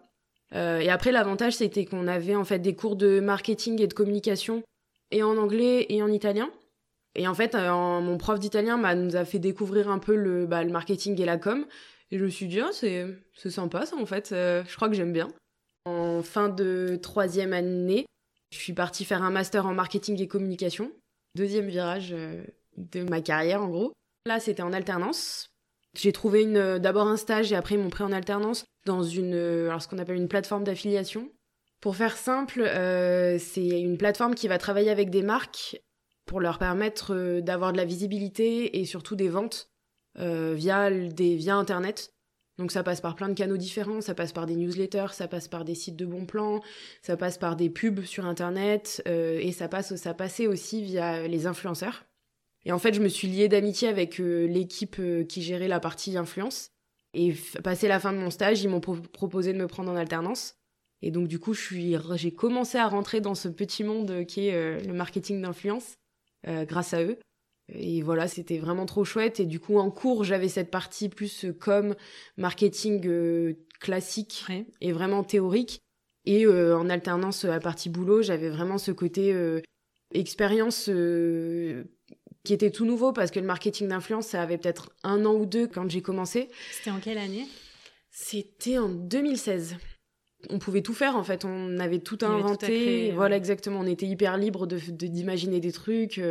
Euh, 0.53 0.79
et 0.79 0.89
après, 0.89 1.11
l'avantage, 1.11 1.53
c'était 1.53 1.85
qu'on 1.85 2.07
avait 2.07 2.35
en 2.35 2.45
fait 2.45 2.59
des 2.59 2.75
cours 2.75 2.95
de 2.95 3.19
marketing 3.19 3.81
et 3.81 3.87
de 3.87 3.93
communication, 3.93 4.63
et 5.11 5.23
en 5.23 5.37
anglais 5.37 5.85
et 5.89 6.01
en 6.01 6.07
italien. 6.07 6.49
Et 7.15 7.27
en 7.27 7.33
fait, 7.33 7.55
euh, 7.55 7.71
mon 8.01 8.17
prof 8.17 8.39
d'italien 8.39 8.77
bah, 8.77 8.95
nous 8.95 9.15
a 9.15 9.25
fait 9.25 9.39
découvrir 9.39 9.89
un 9.89 9.99
peu 9.99 10.15
le, 10.15 10.45
bah, 10.45 10.63
le 10.63 10.71
marketing 10.71 11.19
et 11.21 11.25
la 11.25 11.37
com. 11.37 11.65
Et 12.11 12.17
je 12.19 12.23
me 12.23 12.29
suis 12.29 12.47
dit, 12.47 12.59
ah, 12.59 12.69
c'est 12.71 13.49
sympa 13.49 13.85
ça 13.85 13.95
en 13.97 14.05
fait, 14.05 14.29
je 14.29 14.75
crois 14.75 14.87
que 14.89 14.93
j'aime 14.95 15.11
bien. 15.11 15.27
En 15.85 16.21
fin 16.21 16.49
de 16.49 16.99
troisième 17.01 17.51
année, 17.51 18.05
je 18.51 18.57
suis 18.59 18.73
partie 18.73 19.05
faire 19.05 19.23
un 19.23 19.31
master 19.31 19.65
en 19.65 19.73
marketing 19.73 20.21
et 20.21 20.27
communication 20.27 20.91
deuxième 21.35 21.67
virage 21.67 22.09
euh, 22.13 22.43
de 22.77 23.03
ma 23.03 23.21
carrière 23.21 23.61
en 23.61 23.69
gros. 23.69 23.93
Là, 24.25 24.39
c'était 24.39 24.63
en 24.63 24.73
alternance. 24.73 25.49
J'ai 25.95 26.11
trouvé 26.11 26.45
euh, 26.45 26.79
d'abord 26.79 27.07
un 27.07 27.17
stage 27.17 27.51
et 27.51 27.55
après 27.55 27.77
m'ont 27.77 27.89
pris 27.89 28.03
en 28.03 28.11
alternance 28.11 28.65
dans 28.85 29.03
une 29.03 29.35
euh, 29.35 29.67
alors 29.67 29.81
ce 29.81 29.87
qu'on 29.87 29.99
appelle 29.99 30.17
une 30.17 30.27
plateforme 30.27 30.63
d'affiliation. 30.63 31.29
Pour 31.81 31.95
faire 31.95 32.17
simple, 32.17 32.63
c'est 33.37 33.67
une 33.67 33.97
plateforme 33.99 34.33
qui 34.33 34.47
va 34.47 34.57
travailler 34.57 34.89
avec 34.89 35.11
des 35.11 35.21
marques 35.21 35.79
pour 36.25 36.39
leur 36.39 36.57
permettre 36.57 37.41
d'avoir 37.41 37.73
de 37.73 37.77
la 37.77 37.85
visibilité 37.85 38.79
et 38.79 38.85
surtout 38.85 39.15
des 39.15 39.29
ventes 39.29 39.69
via 40.15 40.89
des 40.89 41.35
via 41.35 41.57
internet 41.57 42.14
donc 42.57 42.71
ça 42.71 42.83
passe 42.83 43.01
par 43.01 43.15
plein 43.15 43.27
de 43.27 43.33
canaux 43.33 43.57
différents, 43.57 44.01
ça 44.01 44.15
passe 44.15 44.31
par 44.31 44.45
des 44.45 44.55
newsletters, 44.55 45.11
ça 45.11 45.27
passe 45.27 45.47
par 45.47 45.65
des 45.65 45.75
sites 45.75 45.97
de 45.97 46.05
bons 46.05 46.25
plans, 46.25 46.61
ça 47.01 47.17
passe 47.17 47.37
par 47.37 47.55
des 47.55 47.69
pubs 47.69 48.03
sur 48.03 48.25
internet 48.25 49.03
euh, 49.07 49.39
et 49.41 49.51
ça 49.51 49.67
passe 49.67 49.95
ça 49.95 50.13
passait 50.13 50.47
aussi 50.47 50.81
via 50.81 51.27
les 51.27 51.47
influenceurs. 51.47 52.05
Et 52.63 52.71
en 52.71 52.79
fait, 52.79 52.93
je 52.93 53.01
me 53.01 53.09
suis 53.09 53.27
liée 53.27 53.47
d'amitié 53.47 53.89
avec 53.89 54.19
euh, 54.19 54.47
l'équipe 54.47 54.95
euh, 54.99 55.23
qui 55.23 55.41
gérait 55.43 55.67
la 55.67 55.79
partie 55.79 56.17
influence 56.17 56.71
et 57.13 57.35
passé 57.63 57.87
la 57.87 57.99
fin 57.99 58.13
de 58.13 58.17
mon 58.17 58.29
stage, 58.29 58.63
ils 58.63 58.69
m'ont 58.69 58.81
proposé 58.81 59.53
de 59.53 59.57
me 59.57 59.67
prendre 59.67 59.91
en 59.91 59.95
alternance. 59.95 60.55
Et 61.01 61.11
donc 61.11 61.27
du 61.27 61.39
coup, 61.39 61.53
j'ai 61.53 62.31
commencé 62.31 62.77
à 62.77 62.87
rentrer 62.87 63.21
dans 63.21 63.35
ce 63.35 63.47
petit 63.47 63.83
monde 63.83 64.25
qui 64.25 64.47
est 64.47 64.81
le 64.83 64.93
marketing 64.93 65.41
d'influence 65.41 65.95
grâce 66.45 66.93
à 66.93 67.03
eux. 67.03 67.17
Et 67.73 68.01
voilà, 68.01 68.27
c'était 68.27 68.59
vraiment 68.59 68.85
trop 68.85 69.03
chouette. 69.03 69.39
Et 69.39 69.45
du 69.45 69.59
coup, 69.59 69.77
en 69.77 69.89
cours, 69.89 70.23
j'avais 70.23 70.49
cette 70.49 70.69
partie 70.69 71.09
plus 71.09 71.45
euh, 71.45 71.53
comme 71.53 71.95
marketing 72.37 73.07
euh, 73.07 73.53
classique 73.79 74.45
et 74.81 74.91
vraiment 74.91 75.23
théorique. 75.23 75.81
Et 76.25 76.45
euh, 76.45 76.77
en 76.77 76.89
alternance 76.89 77.45
à 77.45 77.59
partie 77.59 77.89
boulot, 77.89 78.21
j'avais 78.21 78.49
vraiment 78.49 78.77
ce 78.77 78.91
côté 78.91 79.35
expérience 80.13 80.89
qui 82.43 82.53
était 82.53 82.71
tout 82.71 82.85
nouveau 82.85 83.11
parce 83.11 83.31
que 83.31 83.39
le 83.39 83.45
marketing 83.45 83.89
d'influence, 83.89 84.27
ça 84.27 84.41
avait 84.41 84.57
peut-être 84.57 84.91
un 85.03 85.25
an 85.25 85.35
ou 85.35 85.45
deux 85.45 85.67
quand 85.67 85.89
j'ai 85.89 86.01
commencé. 86.01 86.49
C'était 86.71 86.91
en 86.91 86.99
quelle 86.99 87.17
année? 87.17 87.45
C'était 88.11 88.77
en 88.77 88.89
2016 88.89 89.77
on 90.51 90.59
pouvait 90.59 90.83
tout 90.83 90.93
faire 90.93 91.15
en 91.15 91.23
fait, 91.23 91.43
on 91.43 91.79
avait 91.79 91.97
tout 91.97 92.19
inventé. 92.21 93.11
voilà 93.13 93.35
exactement, 93.35 93.79
on 93.79 93.87
était 93.87 94.05
hyper 94.05 94.37
libre 94.37 94.67
de 94.67 94.77
d'imaginer 94.77 95.59
des 95.59 95.71
trucs. 95.71 96.21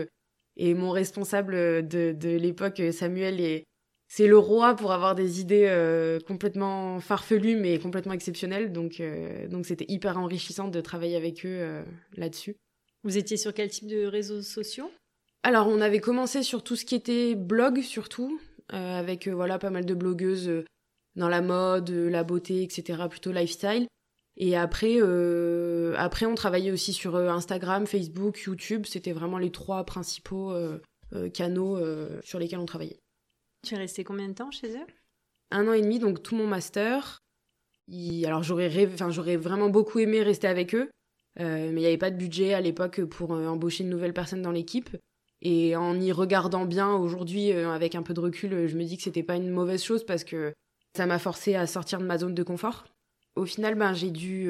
Et 0.57 0.75
mon 0.75 0.91
responsable 0.91 1.87
de, 1.87 2.13
de 2.13 2.37
l'époque, 2.37 2.81
Samuel, 2.93 3.41
est, 3.41 3.65
c'est 4.09 4.29
le 4.29 4.39
roi 4.39 4.77
pour 4.77 4.93
avoir 4.93 5.15
des 5.15 5.41
idées 5.41 5.67
euh, 5.67 6.21
complètement 6.21 7.01
farfelues 7.01 7.57
mais 7.57 7.79
complètement 7.79 8.13
exceptionnelles. 8.13 8.73
Donc, 8.73 9.01
euh, 9.01 9.49
donc 9.49 9.67
c'était 9.67 9.87
hyper 9.89 10.19
enrichissant 10.19 10.69
de 10.69 10.81
travailler 10.81 11.17
avec 11.17 11.45
eux 11.45 11.59
euh, 11.61 11.83
là-dessus. 12.17 12.57
Vous 13.03 13.19
étiez 13.19 13.37
sur 13.37 13.53
quel 13.53 13.71
type 13.71 13.89
de 13.89 14.07
réseaux 14.07 14.43
sociaux? 14.43 14.91
Alors, 15.43 15.67
on 15.69 15.81
avait 15.81 16.01
commencé 16.01 16.43
sur 16.43 16.63
tout 16.63 16.77
ce 16.77 16.85
qui 16.85 16.95
était 16.95 17.35
blog 17.35 17.83
surtout, 17.83 18.41
avec 18.71 19.29
voilà 19.29 19.59
pas 19.59 19.69
mal 19.69 19.85
de 19.85 19.93
blogueuses 19.93 20.65
dans 21.15 21.29
la 21.29 21.43
mode, 21.43 21.91
la 21.91 22.25
beauté, 22.25 22.63
etc. 22.63 23.03
Plutôt 23.11 23.31
lifestyle. 23.31 23.87
Et 24.37 24.57
après, 24.57 24.97
euh, 24.99 25.95
après, 25.97 26.27
on 26.27 26.35
travaillait 26.35 26.73
aussi 26.73 26.93
sur 26.93 27.15
euh, 27.15 27.29
Instagram, 27.29 27.87
Facebook, 27.87 28.41
YouTube. 28.41 28.85
C'était 28.87 29.13
vraiment 29.13 29.39
les 29.39 29.53
trois 29.53 29.85
principaux 29.85 30.53
euh, 30.53 30.81
canaux 31.33 31.79
sur 32.23 32.39
lesquels 32.39 32.59
on 32.59 32.67
travaillait. 32.67 32.99
Tu 33.65 33.75
es 33.75 33.79
resté 33.79 34.03
combien 34.03 34.29
de 34.29 34.35
temps 34.35 34.51
chez 34.51 34.77
eux? 34.77 34.87
Un 35.51 35.69
an 35.69 35.73
et 35.73 35.83
demi, 35.83 35.99
donc 35.99 36.23
tout 36.23 36.35
mon 36.35 36.47
master. 36.47 37.21
Alors 38.27 38.43
j'aurais 38.43 38.89
enfin 38.93 39.11
j'aurais 39.11 39.37
vraiment 39.37 39.69
beaucoup 39.69 39.99
aimé 40.01 40.23
rester 40.23 40.49
avec 40.49 40.75
eux, 40.75 40.91
mais 41.39 41.69
il 41.69 41.75
n'y 41.75 41.87
avait 41.87 41.99
pas 41.99 42.11
de 42.11 42.17
budget 42.17 42.55
à 42.55 42.61
l'époque 42.61 43.05
pour 43.05 43.31
embaucher 43.31 43.85
une 43.85 43.91
nouvelle 43.91 44.15
personne 44.15 44.43
dans 44.43 44.51
l'équipe. 44.51 44.97
Et 45.43 45.77
en 45.77 46.01
y 46.01 46.11
regardant 46.11 46.65
bien 46.65 46.93
aujourd'hui, 46.95 47.53
avec 47.53 47.95
un 47.95 48.03
peu 48.03 48.15
de 48.15 48.21
recul, 48.21 48.67
je 48.67 48.77
me 48.77 48.85
dis 48.85 48.97
que 48.97 49.03
c'était 49.03 49.23
pas 49.23 49.37
une 49.37 49.51
mauvaise 49.51 49.85
chose 49.85 50.05
parce 50.05 50.25
que 50.25 50.53
Ça 50.97 51.07
m'a 51.07 51.19
forcé 51.19 51.57
à 51.57 51.67
sortir 51.67 51.99
de 51.99 52.05
ma 52.05 52.19
zone 52.19 52.35
de 52.35 52.43
confort. 52.45 52.85
Au 53.37 53.45
final, 53.45 53.75
ben, 53.75 53.93
j'ai 53.93 54.11
dû 54.11 54.49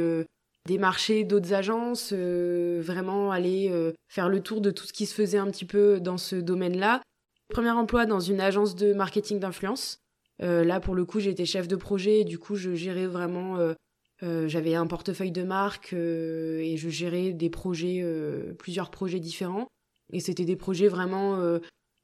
démarcher 0.66 1.24
d'autres 1.24 1.52
agences, 1.54 2.12
vraiment 2.12 3.30
aller 3.30 3.72
faire 4.08 4.28
le 4.28 4.40
tour 4.40 4.60
de 4.60 4.70
tout 4.70 4.86
ce 4.86 4.92
qui 4.92 5.06
se 5.06 5.14
faisait 5.14 5.38
un 5.38 5.50
petit 5.50 5.64
peu 5.64 6.00
dans 6.00 6.18
ce 6.18 6.36
domaine-là. 6.36 7.00
Premier 7.48 7.70
emploi 7.70 8.06
dans 8.06 8.20
une 8.20 8.40
agence 8.40 8.74
de 8.74 8.92
marketing 8.92 9.40
d'influence. 9.40 9.98
là, 10.40 10.80
pour 10.80 10.94
le 10.94 11.04
coup, 11.04 11.20
j'étais 11.20 11.46
chef 11.46 11.66
de 11.66 11.76
projet 11.76 12.20
et 12.20 12.24
du 12.24 12.38
coup, 12.38 12.56
je 12.56 12.74
gérais 12.74 13.06
vraiment 13.06 13.74
euh, 14.22 14.48
j'avais 14.48 14.74
un 14.74 14.86
portefeuille 14.86 15.32
de 15.32 15.42
marque 15.42 15.92
euh, 15.92 16.58
et 16.60 16.76
je 16.76 16.88
gérais 16.88 17.32
des 17.32 17.50
projets, 17.50 18.00
euh, 18.02 18.54
plusieurs 18.54 18.90
projets 18.90 19.20
différents. 19.20 19.66
Et 20.12 20.20
c'était 20.20 20.44
des 20.44 20.56
projets 20.56 20.88
vraiment 20.88 21.38
de 21.38 21.60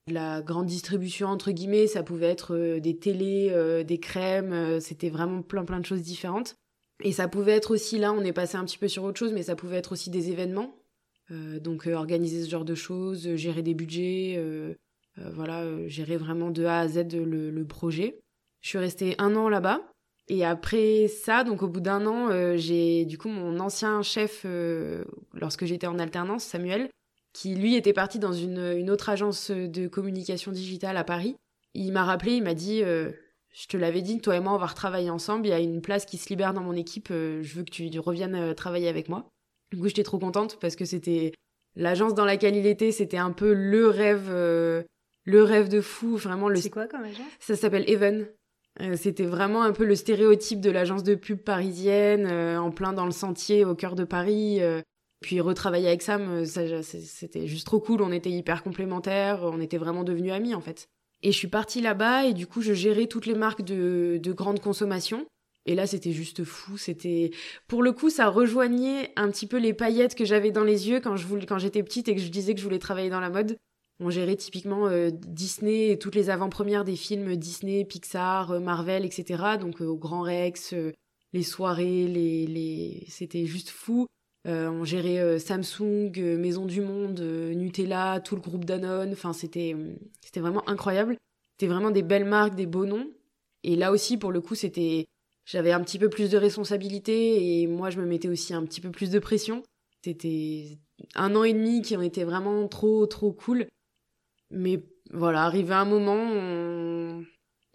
la 0.09 0.41
grande 0.41 0.67
distribution 0.67 1.29
entre 1.29 1.53
guillemets. 1.53 1.87
Ça 1.87 2.03
pouvait 2.03 2.31
être 2.31 2.79
des 2.79 2.97
télés, 2.99 3.85
des 3.87 4.01
crèmes. 4.01 4.81
c'était 4.81 5.11
vraiment 5.11 5.43
plein 5.43 5.65
plein 5.67 5.81
de 5.81 5.85
choses 5.85 6.03
différentes. 6.03 6.55
Et 7.03 7.13
ça 7.13 7.29
pouvait 7.29 7.53
être 7.53 7.71
aussi 7.71 7.99
là, 7.99 8.13
on 8.13 8.23
est 8.23 8.33
passé 8.33 8.57
un 8.57 8.65
petit 8.65 8.79
peu 8.79 8.89
sur 8.89 9.05
autre 9.05 9.19
chose, 9.19 9.33
mais 9.33 9.43
ça 9.43 9.57
pouvait 9.57 9.77
être 9.77 9.93
aussi 9.93 10.11
des 10.11 10.31
événements. 10.31 10.77
donc 11.31 11.87
organiser 11.87 12.45
ce 12.45 12.51
genre 12.51 12.65
de 12.65 12.75
choses, 12.75 13.37
gérer 13.37 13.63
des 13.63 13.75
budgets, 13.75 14.39
voilà, 15.17 15.65
gérer 15.89 16.17
vraiment 16.17 16.51
de 16.51 16.65
A 16.65 16.81
à 16.81 16.89
Z 16.89 17.13
le, 17.13 17.65
projet. 17.65 18.21
Je 18.61 18.69
suis 18.69 18.79
restée 18.79 19.15
un 19.19 19.35
an 19.37 19.49
là-bas. 19.49 19.81
Et 20.31 20.45
après 20.45 21.09
ça, 21.09 21.43
donc 21.43 21.61
au 21.63 21.69
bout 21.69 21.81
d'un 21.81 22.07
an, 22.07 22.31
euh, 22.31 22.57
j'ai 22.57 23.05
du 23.05 23.19
coup 23.19 23.29
mon 23.29 23.59
ancien 23.59 24.01
chef, 24.03 24.43
euh, 24.45 25.05
lorsque 25.35 25.65
j'étais 25.65 25.89
en 25.89 25.99
alternance, 25.99 26.45
Samuel, 26.45 26.89
qui 27.33 27.57
lui 27.57 27.75
était 27.75 27.93
parti 27.93 28.21
dans 28.21 28.33
une, 28.33 28.91
autre 28.91 29.09
agence 29.09 29.51
de 29.51 29.89
communication 29.89 30.53
digitale 30.53 30.97
à 30.97 31.03
Paris. 31.03 31.35
Il 31.75 31.91
m'a 31.93 32.05
rappelé, 32.05 32.35
il 32.35 32.45
m'a 32.45 32.55
dit 32.55 32.85
euh, 32.85 33.11
Je 33.53 33.67
te 33.67 33.77
l'avais 33.77 34.03
dit, 34.03 34.21
toi 34.21 34.37
et 34.37 34.41
moi, 34.41 34.53
on 34.55 34.59
va 34.59 34.67
retravailler 34.67 35.11
ensemble. 35.11 35.47
Il 35.47 35.51
y 35.51 35.55
a 35.55 35.59
une 35.59 35.83
place 35.83 36.05
qui 36.05 36.19
se 36.19 36.29
libère 36.29 36.55
dans 36.55 36.63
mon 36.63 36.75
équipe. 36.75 37.09
je 37.09 37.55
veux 37.55 37.65
que 37.65 37.71
tu 37.71 37.99
reviennes 37.99 38.55
travailler 38.55 38.89
avec 38.89 39.09
moi. 39.09 39.29
Du 39.73 39.79
coup, 39.79 39.89
j'étais 39.89 40.05
trop 40.05 40.19
contente 40.19 40.59
parce 40.61 40.77
que 40.77 40.85
c'était 40.85 41.33
l'agence 41.75 42.15
dans 42.15 42.25
laquelle 42.25 42.57
il 42.57 42.67
était, 42.67 42.93
c'était 42.93 43.19
un 43.19 43.33
peu 43.33 43.53
le 43.53 43.89
rêve, 43.89 44.31
le 44.31 45.43
rêve 45.43 45.69
de 45.69 45.81
fou. 45.81 46.17
Vraiment, 46.17 46.49
le... 46.49 46.57
C'est 46.57 46.71
quoi 46.71 46.87
comme 46.87 47.03
agence? 47.03 47.27
Ça 47.41 47.57
s'appelle 47.57 47.89
Even. 47.91 48.29
Euh, 48.81 48.97
c'était 48.97 49.25
vraiment 49.25 49.63
un 49.63 49.73
peu 49.73 49.85
le 49.85 49.95
stéréotype 49.95 50.61
de 50.61 50.71
l'agence 50.71 51.03
de 51.03 51.15
pub 51.15 51.39
parisienne, 51.39 52.27
euh, 52.27 52.59
en 52.59 52.71
plein 52.71 52.93
dans 52.93 53.05
le 53.05 53.11
sentier 53.11 53.65
au 53.65 53.75
cœur 53.75 53.95
de 53.95 54.05
Paris. 54.05 54.63
Euh. 54.63 54.81
puis 55.21 55.41
retravailler 55.41 55.89
avec 55.89 56.03
Sam, 56.03 56.45
c'était 56.45 57.47
juste 57.47 57.67
trop 57.67 57.81
cool. 57.81 58.01
On 58.01 58.13
était 58.13 58.31
hyper 58.31 58.63
complémentaires, 58.63 59.41
on 59.43 59.61
était 59.61 59.77
vraiment 59.77 60.05
devenus 60.05 60.33
amis 60.33 60.55
en 60.55 60.61
fait. 60.61 60.89
Et 61.23 61.33
je 61.33 61.37
suis 61.37 61.49
partie 61.49 61.81
là-bas 61.81 62.25
et 62.25 62.33
du 62.33 62.47
coup 62.47 62.63
je 62.63 62.73
gérais 62.73 63.07
toutes 63.07 63.27
les 63.27 63.35
marques 63.35 63.63
de, 63.63 64.19
de 64.23 64.33
grande 64.33 64.61
consommation. 64.61 65.27
Et 65.67 65.75
là, 65.75 65.87
c'était 65.87 66.13
juste 66.13 66.45
fou. 66.45 66.79
C'était, 66.79 67.31
pour 67.69 67.83
le 67.83 67.93
coup, 67.93 68.11
ça 68.11 68.29
rejoignait 68.29 69.13
un 69.17 69.31
petit 69.31 69.47
peu 69.47 69.59
les 69.59 69.75
paillettes 69.75 70.15
que 70.15 70.25
j'avais 70.25 70.51
dans 70.51 70.65
les 70.65 70.89
yeux 70.89 71.01
quand 71.01 71.17
je 71.17 71.27
voulais, 71.27 71.47
quand 71.47 71.59
j'étais 71.59 71.83
petite 71.83 72.09
et 72.09 72.15
que 72.15 72.21
je 72.21 72.29
disais 72.29 72.55
que 72.55 72.61
je 72.61 72.65
voulais 72.65 72.79
travailler 72.79 73.11
dans 73.11 73.21
la 73.21 73.31
mode. 73.31 73.57
On 74.03 74.09
gérait 74.09 74.37
typiquement 74.37 74.87
euh, 74.89 75.11
Disney 75.13 75.91
et 75.91 75.99
toutes 75.99 76.15
les 76.15 76.31
avant-premières 76.31 76.85
des 76.85 76.97
films 76.97 77.37
Disney, 77.37 77.85
Pixar, 77.85 78.53
euh, 78.53 78.61
Marvel, 78.61 79.05
etc. 79.05 79.43
Donc 79.61 79.83
euh, 79.83 79.85
au 79.85 79.97
Grand 79.97 80.23
Rex, 80.23 80.75
les 81.35 81.43
soirées, 81.43 82.07
les, 82.07 82.47
les... 82.47 83.05
c'était 83.09 83.45
juste 83.45 83.69
fou. 83.69 84.07
On 84.47 84.85
gérait 84.85 85.39
Samsung, 85.39 86.13
Maison 86.39 86.67
du 86.67 86.81
Monde, 86.81 87.21
Nutella, 87.21 88.21
tout 88.21 88.37
le 88.37 88.41
groupe 88.41 88.65
Danone. 88.65 89.13
Enfin, 89.13 89.33
c'était 89.33 89.77
c'était 90.21 90.41
vraiment 90.41 90.69
incroyable. 90.69 91.17
C'était 91.53 91.73
vraiment 91.73 91.91
des 91.91 92.03
belles 92.03 92.25
marques, 92.25 92.55
des 92.55 92.67
beaux 92.67 92.87
noms. 92.87 93.11
Et 93.65 93.77
là 93.77 93.93
aussi, 93.93 94.17
pour 94.17 94.33
le 94.33 94.41
coup, 94.41 94.55
c'était 94.55 95.07
j'avais 95.45 95.73
un 95.73 95.81
petit 95.81 95.99
peu 95.99 96.09
plus 96.09 96.31
de 96.31 96.39
responsabilités 96.39 97.61
et 97.61 97.67
moi, 97.67 97.91
je 97.91 98.01
me 98.01 98.07
mettais 98.07 98.29
aussi 98.29 98.55
un 98.55 98.65
petit 98.65 98.81
peu 98.81 98.91
plus 98.91 99.11
de 99.11 99.19
pression. 99.19 99.63
C'était 100.05 100.79
un 101.15 101.35
an 101.35 101.45
et 101.45 101.53
demi 101.53 101.83
qui 101.83 101.97
ont 101.97 102.03
été 102.03 102.25
vraiment 102.25 102.69
trop 102.69 103.07
trop 103.07 103.33
cool. 103.33 103.67
Mais 104.51 104.83
voilà, 105.13 105.43
arrivé 105.43 105.75
un 105.75 105.85
moment, 105.85 107.21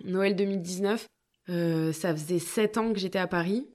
Noël 0.04 0.36
2019, 0.36 1.08
euh, 1.50 1.92
ça 1.92 2.16
faisait 2.16 2.40
sept 2.40 2.78
ans 2.78 2.94
que 2.94 3.00
j'étais 3.00 3.20
à 3.20 3.28
Paris. 3.28 3.68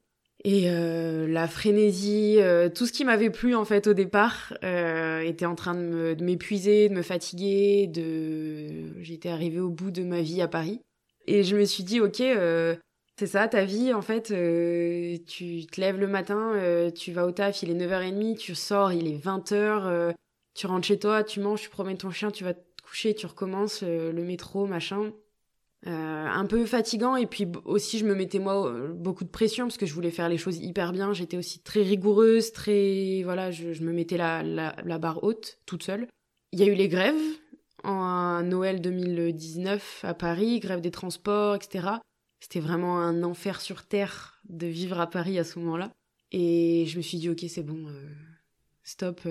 Et 0.42 0.70
euh, 0.70 1.28
la 1.28 1.46
frénésie, 1.46 2.36
euh, 2.38 2.70
tout 2.70 2.86
ce 2.86 2.92
qui 2.92 3.04
m'avait 3.04 3.30
plu 3.30 3.54
en 3.54 3.66
fait 3.66 3.86
au 3.86 3.92
départ 3.92 4.54
était 4.62 5.46
en 5.46 5.54
train 5.54 5.74
de 5.74 6.16
m'épuiser, 6.20 6.88
de, 6.88 6.94
me 6.94 7.02
fatiguer. 7.02 7.86
De... 7.86 9.02
J'étais 9.02 9.28
arrivée 9.28 9.60
au 9.60 9.68
bout 9.68 9.90
de 9.90 10.02
ma 10.02 10.22
vie 10.22 10.40
à 10.40 10.48
Paris. 10.48 10.80
Et 11.26 11.44
je 11.44 11.56
me 11.56 11.64
suis 11.64 11.84
dit, 11.84 12.00
ok, 12.00 12.16
c'est 12.16 13.26
ça 13.26 13.46
ta 13.48 13.64
vie 13.64 13.92
en 13.92 14.02
fait. 14.02 14.28
tu 15.26 15.66
te 15.66 15.80
lèves 15.80 16.00
le 16.00 16.08
matin, 16.08 16.54
tu 16.94 17.12
vas 17.12 17.26
au 17.26 17.32
taf, 17.32 17.62
il 17.62 17.70
est 17.70 17.86
9h30, 17.86 18.38
tu 18.38 18.54
sors, 18.54 18.92
il 18.92 19.06
est 19.06 19.22
20h, 19.22 20.14
tu 20.54 20.66
rentres 20.66 20.86
chez 20.86 20.98
toi, 20.98 21.22
tu 21.22 21.40
manges, 21.40 21.60
tu 21.60 21.68
promènes 21.68 21.98
ton 21.98 22.10
chien, 22.10 22.30
tu 22.30 22.44
vas 22.44 22.54
tu 23.16 23.26
recommences 23.26 23.80
euh, 23.82 24.12
le 24.12 24.22
métro, 24.24 24.66
machin. 24.66 25.12
Euh, 25.86 26.26
un 26.26 26.44
peu 26.44 26.66
fatigant 26.66 27.16
et 27.16 27.26
puis 27.26 27.46
aussi 27.64 27.98
je 27.98 28.04
me 28.04 28.14
mettais 28.14 28.38
moi 28.38 28.68
euh, 28.68 28.92
beaucoup 28.92 29.24
de 29.24 29.30
pression 29.30 29.64
parce 29.64 29.78
que 29.78 29.86
je 29.86 29.94
voulais 29.94 30.10
faire 30.10 30.28
les 30.28 30.36
choses 30.36 30.58
hyper 30.58 30.92
bien. 30.92 31.14
J'étais 31.14 31.38
aussi 31.38 31.60
très 31.60 31.82
rigoureuse 31.82 32.52
très 32.52 33.22
voilà 33.24 33.50
je, 33.50 33.82
me 33.82 33.90
mettais 33.90 34.18
la, 34.18 34.42
la, 34.42 34.98
barre 34.98 35.24
haute 35.24 35.58
toute 35.64 35.82
seule. 35.82 36.06
Il 36.52 36.60
y 36.60 36.64
a 36.64 36.66
eu 36.66 36.74
les 36.74 36.88
grèves 36.88 37.14
en 37.82 38.42
Noël 38.42 38.82
2019 38.82 40.04
à 40.04 40.12
Paris 40.12 40.60
grève 40.60 40.82
des 40.82 40.90
transports 40.90 41.54
etc 41.54 41.94
c'était 42.40 42.60
vraiment 42.60 43.00
un 43.00 43.22
enfer 43.22 43.62
sur 43.62 43.86
terre 43.86 44.38
de 44.50 44.66
vivre 44.66 45.00
à 45.00 45.08
Paris 45.08 45.38
à 45.38 45.44
ce 45.44 45.58
moment-là. 45.60 45.90
Et 46.30 46.84
je 46.88 46.98
me 46.98 47.02
suis 47.02 47.16
dit 47.16 47.30
ok 47.30 47.42
c'est 47.48 47.62
bon 47.62 47.86
stop 48.82 49.22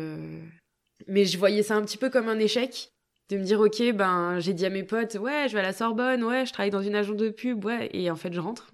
mais 1.07 1.25
je 1.25 1.37
voyais 1.37 1.61
ça 1.61 1.75
un 1.75 1.83
petit 1.83 1.97
peu 1.97 2.09
comme 2.09 2.27
un 2.27 2.39
échec 2.39 2.91
de 3.29 3.37
me 3.37 3.43
dire 3.43 3.59
ok 3.59 3.93
ben 3.93 4.39
j'ai 4.39 4.53
dit 4.53 4.65
à 4.65 4.69
mes 4.69 4.83
potes 4.83 5.15
ouais 5.15 5.47
je 5.47 5.53
vais 5.53 5.59
à 5.59 5.63
la 5.63 5.73
Sorbonne 5.73 6.23
ouais 6.23 6.45
je 6.45 6.53
travaille 6.53 6.71
dans 6.71 6.81
une 6.81 6.95
agence 6.95 7.15
de 7.15 7.29
pub 7.29 7.63
ouais 7.63 7.89
et 7.93 8.09
en 8.09 8.15
fait 8.15 8.33
je 8.33 8.39
rentre. 8.39 8.71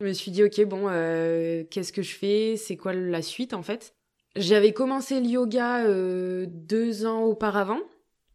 Je 0.00 0.06
me 0.06 0.12
suis 0.12 0.30
dit 0.30 0.44
ok 0.44 0.64
bon 0.66 0.86
euh, 0.88 1.64
qu'est-ce 1.70 1.92
que 1.92 2.02
je 2.02 2.14
fais? 2.14 2.56
C'est 2.56 2.76
quoi 2.76 2.92
la 2.92 3.22
suite 3.22 3.54
en 3.54 3.62
fait? 3.62 3.94
J'avais 4.36 4.72
commencé 4.72 5.20
le 5.20 5.26
yoga 5.26 5.84
euh, 5.84 6.46
deux 6.48 7.06
ans 7.06 7.22
auparavant 7.22 7.80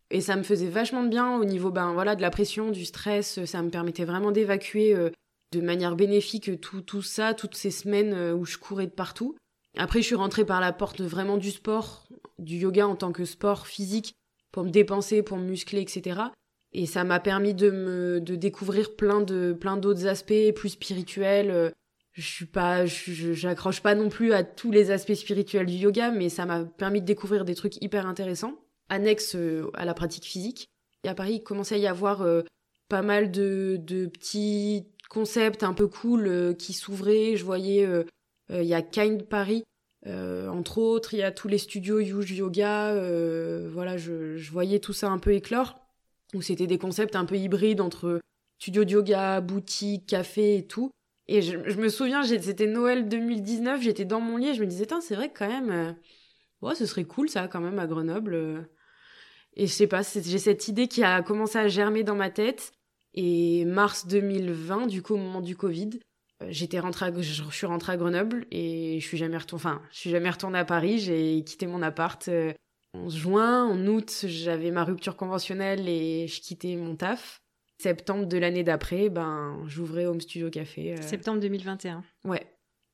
et 0.09 0.21
ça 0.21 0.35
me 0.35 0.43
faisait 0.43 0.69
vachement 0.69 1.03
de 1.03 1.09
bien 1.09 1.37
au 1.37 1.45
niveau 1.45 1.69
ben 1.69 1.93
voilà 1.93 2.15
de 2.15 2.21
la 2.21 2.31
pression 2.31 2.71
du 2.71 2.85
stress 2.85 3.45
ça 3.45 3.61
me 3.61 3.69
permettait 3.69 4.05
vraiment 4.05 4.31
d'évacuer 4.31 4.95
euh, 4.95 5.11
de 5.51 5.61
manière 5.61 5.95
bénéfique 5.95 6.59
tout 6.61 6.81
tout 6.81 7.03
ça 7.03 7.35
toutes 7.35 7.55
ces 7.55 7.71
semaines 7.71 8.33
où 8.33 8.45
je 8.45 8.57
courais 8.57 8.87
de 8.87 8.91
partout. 8.91 9.35
Après 9.77 10.01
je 10.01 10.07
suis 10.07 10.15
rentrée 10.15 10.45
par 10.45 10.61
la 10.61 10.73
porte 10.73 11.01
vraiment 11.01 11.37
du 11.37 11.51
sport 11.51 12.07
du 12.39 12.55
yoga 12.55 12.87
en 12.87 12.95
tant 12.95 13.11
que 13.11 13.25
sport 13.25 13.67
physique 13.67 14.15
pour 14.51 14.63
me 14.63 14.69
dépenser, 14.69 15.23
pour 15.23 15.37
me 15.37 15.45
muscler, 15.45 15.81
etc. 15.81 16.21
Et 16.71 16.85
ça 16.85 17.03
m'a 17.03 17.19
permis 17.19 17.53
de 17.53 17.71
me 17.71 18.21
de 18.21 18.35
découvrir 18.35 18.95
plein 18.95 19.21
de 19.21 19.53
plein 19.53 19.77
d'autres 19.77 20.07
aspects 20.07 20.53
plus 20.55 20.69
spirituels. 20.69 21.51
Euh, 21.51 21.69
je 22.11 22.21
suis 22.21 22.45
pas, 22.45 22.85
j'accroche 22.85 23.81
pas 23.81 23.95
non 23.95 24.09
plus 24.09 24.33
à 24.33 24.43
tous 24.43 24.71
les 24.71 24.91
aspects 24.91 25.13
spirituels 25.13 25.67
du 25.67 25.75
yoga, 25.75 26.11
mais 26.11 26.29
ça 26.29 26.45
m'a 26.45 26.65
permis 26.65 27.01
de 27.01 27.05
découvrir 27.05 27.45
des 27.45 27.55
trucs 27.55 27.81
hyper 27.81 28.05
intéressants, 28.07 28.55
annexes 28.89 29.35
euh, 29.35 29.69
à 29.73 29.85
la 29.85 29.93
pratique 29.93 30.25
physique. 30.25 30.67
Et 31.05 31.07
à 31.07 31.15
Paris, 31.15 31.35
il 31.35 31.43
commençait 31.43 31.75
à 31.75 31.77
y 31.77 31.87
avoir 31.87 32.21
euh, 32.23 32.41
pas 32.89 33.01
mal 33.01 33.31
de, 33.31 33.77
de 33.79 34.07
petits 34.07 34.87
concepts 35.09 35.63
un 35.63 35.73
peu 35.73 35.87
cool 35.87 36.55
qui 36.57 36.73
s'ouvraient. 36.73 37.37
Je 37.37 37.45
voyais, 37.45 37.87
il 38.49 38.63
y 38.63 38.73
a 38.73 38.81
Kind 38.81 39.23
Paris 39.23 39.63
euh, 40.07 40.47
entre 40.47 40.77
autres, 40.77 41.13
il 41.13 41.19
y 41.19 41.23
a 41.23 41.31
tous 41.31 41.47
les 41.47 41.57
studios 41.57 41.99
Yuj 41.99 42.31
Yoga. 42.31 42.93
Euh, 42.93 43.69
voilà, 43.71 43.97
je, 43.97 44.37
je, 44.37 44.51
voyais 44.51 44.79
tout 44.79 44.93
ça 44.93 45.09
un 45.09 45.19
peu 45.19 45.33
éclore. 45.33 45.79
Où 46.33 46.41
c'était 46.41 46.67
des 46.67 46.77
concepts 46.77 47.15
un 47.15 47.25
peu 47.25 47.35
hybrides 47.35 47.81
entre 47.81 48.19
studio 48.59 48.83
de 48.83 48.91
yoga, 48.91 49.41
boutique, 49.41 50.05
café 50.05 50.57
et 50.57 50.67
tout. 50.67 50.91
Et 51.27 51.41
je, 51.41 51.57
je 51.65 51.77
me 51.77 51.89
souviens, 51.89 52.23
c'était 52.23 52.67
Noël 52.67 53.07
2019, 53.07 53.81
j'étais 53.81 54.05
dans 54.05 54.19
mon 54.19 54.37
lit 54.37 54.49
et 54.49 54.53
je 54.55 54.61
me 54.61 54.65
disais, 54.65 54.87
c'est 55.01 55.15
vrai 55.15 55.29
que 55.29 55.37
quand 55.37 55.47
même, 55.47 55.71
euh, 55.71 55.91
ouais, 56.61 56.75
ce 56.75 56.85
serait 56.85 57.05
cool 57.05 57.29
ça 57.29 57.47
quand 57.47 57.61
même 57.61 57.79
à 57.79 57.87
Grenoble. 57.87 58.33
Euh. 58.33 58.61
Et 59.53 59.67
je 59.67 59.71
sais 59.71 59.87
pas, 59.87 60.01
j'ai 60.01 60.39
cette 60.39 60.67
idée 60.67 60.87
qui 60.87 61.03
a 61.03 61.21
commencé 61.21 61.57
à 61.57 61.67
germer 61.67 62.03
dans 62.03 62.15
ma 62.15 62.29
tête. 62.29 62.71
Et 63.13 63.65
mars 63.65 64.07
2020, 64.07 64.87
du 64.87 65.01
coup, 65.01 65.15
au 65.15 65.17
moment 65.17 65.41
du 65.41 65.55
Covid, 65.55 65.99
j'étais 66.47 66.79
rentrée 66.79 67.07
à, 67.07 67.21
je 67.21 67.43
suis 67.51 67.65
rentrée 67.65 67.93
à 67.93 67.97
Grenoble 67.97 68.45
et 68.51 68.99
je 68.99 69.05
suis 69.05 69.17
jamais 69.17 69.37
retournée 69.37 69.61
enfin 69.61 69.81
je 69.91 69.97
suis 69.97 70.09
jamais 70.09 70.29
retournée 70.29 70.59
à 70.59 70.65
Paris. 70.65 70.99
J'ai 70.99 71.43
quitté 71.43 71.67
mon 71.67 71.81
appart 71.81 72.27
euh, 72.27 72.53
en 72.93 73.09
juin. 73.09 73.65
En 73.65 73.85
août 73.87 74.25
j'avais 74.27 74.71
ma 74.71 74.83
rupture 74.83 75.15
conventionnelle 75.15 75.87
et 75.87 76.27
je 76.27 76.41
quittais 76.41 76.75
mon 76.75 76.95
taf. 76.95 77.41
Septembre 77.81 78.25
de 78.25 78.37
l'année 78.37 78.63
d'après 78.63 79.09
ben 79.09 79.63
j'ouvrais 79.67 80.05
Home 80.05 80.19
Studio 80.19 80.49
Café 80.49 80.93
euh. 80.97 81.01
septembre 81.01 81.39
2021 81.39 82.03
ouais. 82.25 82.45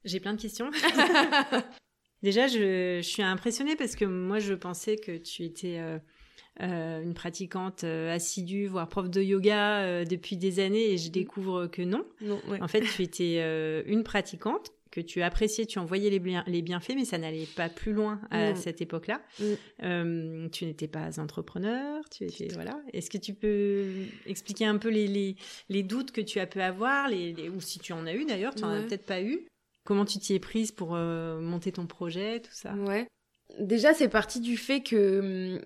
J'ai 0.03 0.19
plein 0.19 0.35
de 0.35 0.41
questions. 0.41 0.69
Déjà 2.21 2.47
je, 2.47 2.99
je, 3.01 3.07
suis 3.07 3.23
impressionnée 3.23 3.75
parce 3.75 3.95
que 3.95 4.05
moi 4.05 4.37
je 4.37 4.53
pensais 4.53 4.97
que 4.97 5.17
tu 5.17 5.43
étais 5.43 5.79
euh, 5.79 5.97
une 6.59 7.13
pratiquante 7.13 7.83
assidue, 7.83 8.67
voire 8.67 8.87
prof 8.87 9.09
de 9.09 9.21
yoga 9.21 10.05
depuis 10.05 10.37
des 10.37 10.59
années, 10.59 10.93
et 10.93 10.97
je 10.97 11.09
mm. 11.09 11.11
découvre 11.11 11.67
que 11.67 11.81
non. 11.81 12.05
non 12.21 12.39
En 12.61 12.67
fait, 12.67 12.81
tu 12.95 13.03
étais 13.03 13.41
une 13.85 14.03
pratiquante 14.03 14.71
que 14.95 15.01
tu 15.01 15.21
appréciais, 15.21 15.65
tu 15.65 15.77
envoyais 15.77 16.09
les, 16.09 16.21
les 16.47 16.61
bienfaits, 16.61 16.93
mais 16.95 17.03
ça 17.03 17.17
n'allait 17.17 17.47
pas 17.57 17.67
plus 17.67 17.91
loin 17.91 18.21
à 18.31 18.55
cette 18.55 18.81
époque-là. 18.81 19.21
Mm. 19.39 19.43
Euh, 19.83 20.49
tu 20.49 20.65
n'étais 20.65 20.87
pas 20.87 21.19
entrepreneur, 21.19 22.01
tu 22.09 22.23
étais 22.23 22.47
voilà. 22.53 22.79
Est-ce 22.93 23.09
que 23.09 23.17
tu 23.17 23.33
peux 23.33 24.05
expliquer 24.25 24.65
un 24.65 24.77
peu 24.77 24.89
les, 24.89 25.35
les, 25.69 25.83
doutes 25.83 26.11
que 26.11 26.21
tu 26.21 26.39
as 26.39 26.47
pu 26.47 26.61
avoir, 26.61 27.09
les, 27.09 27.49
ou 27.49 27.59
si 27.59 27.79
tu 27.79 27.91
en 27.91 28.07
as 28.07 28.13
eu 28.13 28.25
d'ailleurs, 28.25 28.55
tu 28.55 28.61
n'en 28.61 28.69
as 28.69 28.81
peut-être 28.81 29.05
pas 29.05 29.21
eu? 29.21 29.45
Comment 29.83 30.05
tu 30.05 30.17
t'y 30.17 30.33
es 30.33 30.39
prise 30.39 30.71
pour 30.71 30.95
euh, 30.95 31.41
monter 31.41 31.73
ton 31.73 31.85
projet, 31.85 32.39
tout 32.39 32.53
ça? 32.53 32.73
Ouais. 32.73 33.05
Déjà, 33.59 33.93
c'est 33.93 34.09
parti 34.09 34.39
du 34.39 34.55
fait 34.55 34.81
que 34.81 35.61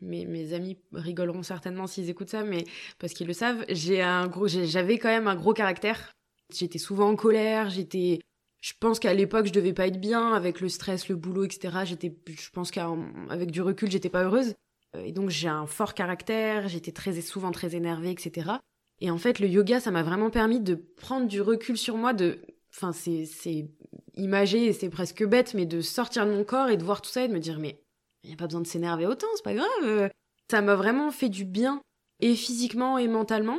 mes, 0.00 0.26
mes 0.26 0.52
amis 0.52 0.78
rigoleront 0.92 1.42
certainement 1.42 1.86
s'ils 1.86 2.08
écoutent 2.08 2.30
ça, 2.30 2.42
mais 2.42 2.64
parce 2.98 3.12
qu'ils 3.12 3.26
le 3.26 3.32
savent, 3.32 3.64
j'ai 3.68 4.02
un 4.02 4.26
gros, 4.26 4.48
j'avais 4.48 4.98
quand 4.98 5.08
même 5.08 5.28
un 5.28 5.36
gros 5.36 5.52
caractère. 5.52 6.14
J'étais 6.52 6.78
souvent 6.78 7.10
en 7.10 7.16
colère, 7.16 7.70
j'étais 7.70 8.20
je 8.60 8.72
pense 8.78 8.98
qu'à 8.98 9.14
l'époque, 9.14 9.46
je 9.46 9.52
devais 9.52 9.72
pas 9.72 9.86
être 9.86 10.00
bien 10.00 10.34
avec 10.34 10.60
le 10.60 10.68
stress, 10.68 11.08
le 11.08 11.16
boulot, 11.16 11.44
etc. 11.44 11.78
J'étais, 11.84 12.14
je 12.28 12.50
pense 12.50 12.70
qu'avec 12.70 13.50
du 13.50 13.62
recul, 13.62 13.90
j'étais 13.90 14.10
pas 14.10 14.24
heureuse. 14.24 14.54
Euh, 14.96 15.04
et 15.04 15.12
donc, 15.12 15.30
j'ai 15.30 15.48
un 15.48 15.66
fort 15.66 15.94
caractère, 15.94 16.68
j'étais 16.68 16.92
très, 16.92 17.18
souvent 17.22 17.52
très 17.52 17.74
énervée, 17.74 18.10
etc. 18.10 18.52
Et 19.00 19.10
en 19.10 19.18
fait, 19.18 19.38
le 19.38 19.48
yoga, 19.48 19.80
ça 19.80 19.90
m'a 19.90 20.02
vraiment 20.02 20.30
permis 20.30 20.60
de 20.60 20.74
prendre 20.74 21.26
du 21.26 21.40
recul 21.40 21.78
sur 21.78 21.96
moi, 21.96 22.12
de, 22.12 22.40
enfin, 22.74 22.92
c'est, 22.92 23.24
c'est 23.24 23.70
imagé 24.14 24.66
et 24.66 24.72
c'est 24.74 24.90
presque 24.90 25.24
bête, 25.24 25.54
mais 25.54 25.64
de 25.64 25.80
sortir 25.80 26.26
de 26.26 26.32
mon 26.32 26.44
corps 26.44 26.68
et 26.68 26.76
de 26.76 26.84
voir 26.84 27.00
tout 27.00 27.10
ça 27.10 27.24
et 27.24 27.28
de 27.28 27.32
me 27.32 27.38
dire, 27.38 27.58
mais 27.58 27.80
il 28.24 28.28
n'y 28.28 28.34
a 28.34 28.36
pas 28.36 28.46
besoin 28.46 28.60
de 28.60 28.66
s'énerver 28.66 29.06
autant, 29.06 29.26
c'est 29.36 29.44
pas 29.44 29.54
grave. 29.54 30.10
Ça 30.50 30.62
m'a 30.62 30.74
vraiment 30.74 31.10
fait 31.10 31.28
du 31.28 31.44
bien, 31.44 31.80
et 32.20 32.34
physiquement 32.34 32.98
et 32.98 33.08
mentalement. 33.08 33.58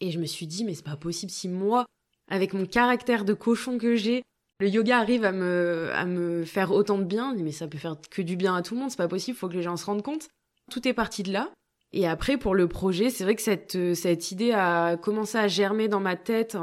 Et 0.00 0.10
je 0.10 0.18
me 0.18 0.26
suis 0.26 0.46
dit, 0.46 0.64
mais 0.64 0.74
c'est 0.74 0.84
pas 0.84 0.96
possible 0.96 1.30
si 1.30 1.48
moi, 1.48 1.86
avec 2.28 2.54
mon 2.54 2.66
caractère 2.66 3.24
de 3.24 3.34
cochon 3.34 3.78
que 3.78 3.96
j'ai, 3.96 4.22
le 4.60 4.68
yoga 4.68 4.98
arrive 4.98 5.24
à 5.24 5.32
me, 5.32 5.90
à 5.94 6.04
me 6.04 6.44
faire 6.44 6.70
autant 6.70 6.98
de 6.98 7.04
bien, 7.04 7.34
mais 7.34 7.52
ça 7.52 7.66
peut 7.66 7.78
faire 7.78 7.96
que 8.10 8.22
du 8.22 8.36
bien 8.36 8.54
à 8.54 8.62
tout 8.62 8.74
le 8.74 8.80
monde, 8.80 8.90
c'est 8.90 8.96
pas 8.96 9.08
possible, 9.08 9.36
faut 9.36 9.48
que 9.48 9.54
les 9.54 9.62
gens 9.62 9.76
se 9.76 9.86
rendent 9.86 10.02
compte. 10.02 10.28
Tout 10.70 10.86
est 10.86 10.92
parti 10.92 11.22
de 11.22 11.32
là. 11.32 11.50
Et 11.92 12.06
après, 12.06 12.36
pour 12.36 12.54
le 12.54 12.68
projet, 12.68 13.10
c'est 13.10 13.24
vrai 13.24 13.34
que 13.34 13.42
cette, 13.42 13.94
cette 13.94 14.30
idée 14.30 14.52
a 14.52 14.96
commencé 14.96 15.38
à 15.38 15.48
germer 15.48 15.88
dans 15.88 15.98
ma 16.00 16.16
tête. 16.16 16.56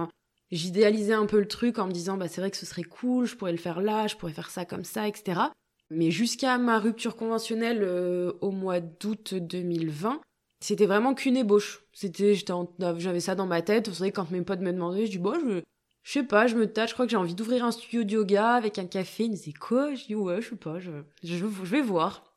J'idéalisais 0.51 1.13
un 1.13 1.25
peu 1.25 1.39
le 1.39 1.47
truc 1.47 1.79
en 1.79 1.87
me 1.87 1.91
disant, 1.91 2.17
bah, 2.17 2.27
c'est 2.27 2.39
vrai 2.39 2.51
que 2.51 2.57
ce 2.57 2.65
serait 2.65 2.83
cool, 2.83 3.25
je 3.25 3.35
pourrais 3.35 3.51
le 3.51 3.57
faire 3.57 3.81
là, 3.81 4.07
je 4.07 4.15
pourrais 4.15 4.31
faire 4.31 4.49
ça 4.49 4.63
comme 4.63 4.85
ça, 4.85 5.07
etc. 5.07 5.41
Mais 5.89 6.11
jusqu'à 6.11 6.57
ma 6.57 6.79
rupture 6.79 7.15
conventionnelle 7.15 7.81
euh, 7.81 8.33
au 8.41 8.51
mois 8.51 8.79
d'août 8.79 9.33
2020, 9.35 10.21
c'était 10.59 10.85
vraiment 10.85 11.13
qu'une 11.13 11.37
ébauche. 11.37 11.83
C'était, 11.93 12.35
j'avais 12.35 13.19
ça 13.19 13.35
dans 13.35 13.45
ma 13.45 13.61
tête. 13.61 13.87
Vous 13.87 13.95
savez, 13.95 14.11
quand 14.11 14.29
mes 14.31 14.41
potes 14.41 14.59
me 14.59 14.73
demandaient, 14.73 15.05
je 15.05 15.11
dis, 15.11 15.17
bon, 15.17 15.39
je, 15.39 15.61
je 16.03 16.11
sais 16.11 16.23
pas, 16.23 16.47
je 16.47 16.55
me 16.55 16.71
tâche, 16.71 16.89
je 16.89 16.93
crois 16.93 17.05
que 17.05 17.11
j'ai 17.11 17.17
envie 17.17 17.35
d'ouvrir 17.35 17.63
un 17.63 17.71
studio 17.71 18.03
de 18.03 18.11
yoga 18.11 18.51
avec 18.51 18.79
un 18.79 18.85
café. 18.85 19.25
Il 19.25 19.31
me 19.31 19.35
disait 19.35 19.53
quoi? 19.53 19.93
Je 19.93 20.05
dis 20.05 20.15
ouais, 20.15 20.41
je 20.41 20.49
sais 20.49 20.55
pas, 20.55 20.79
je, 20.79 20.91
je, 21.23 21.45
vais 21.45 21.81
voir. 21.81 22.33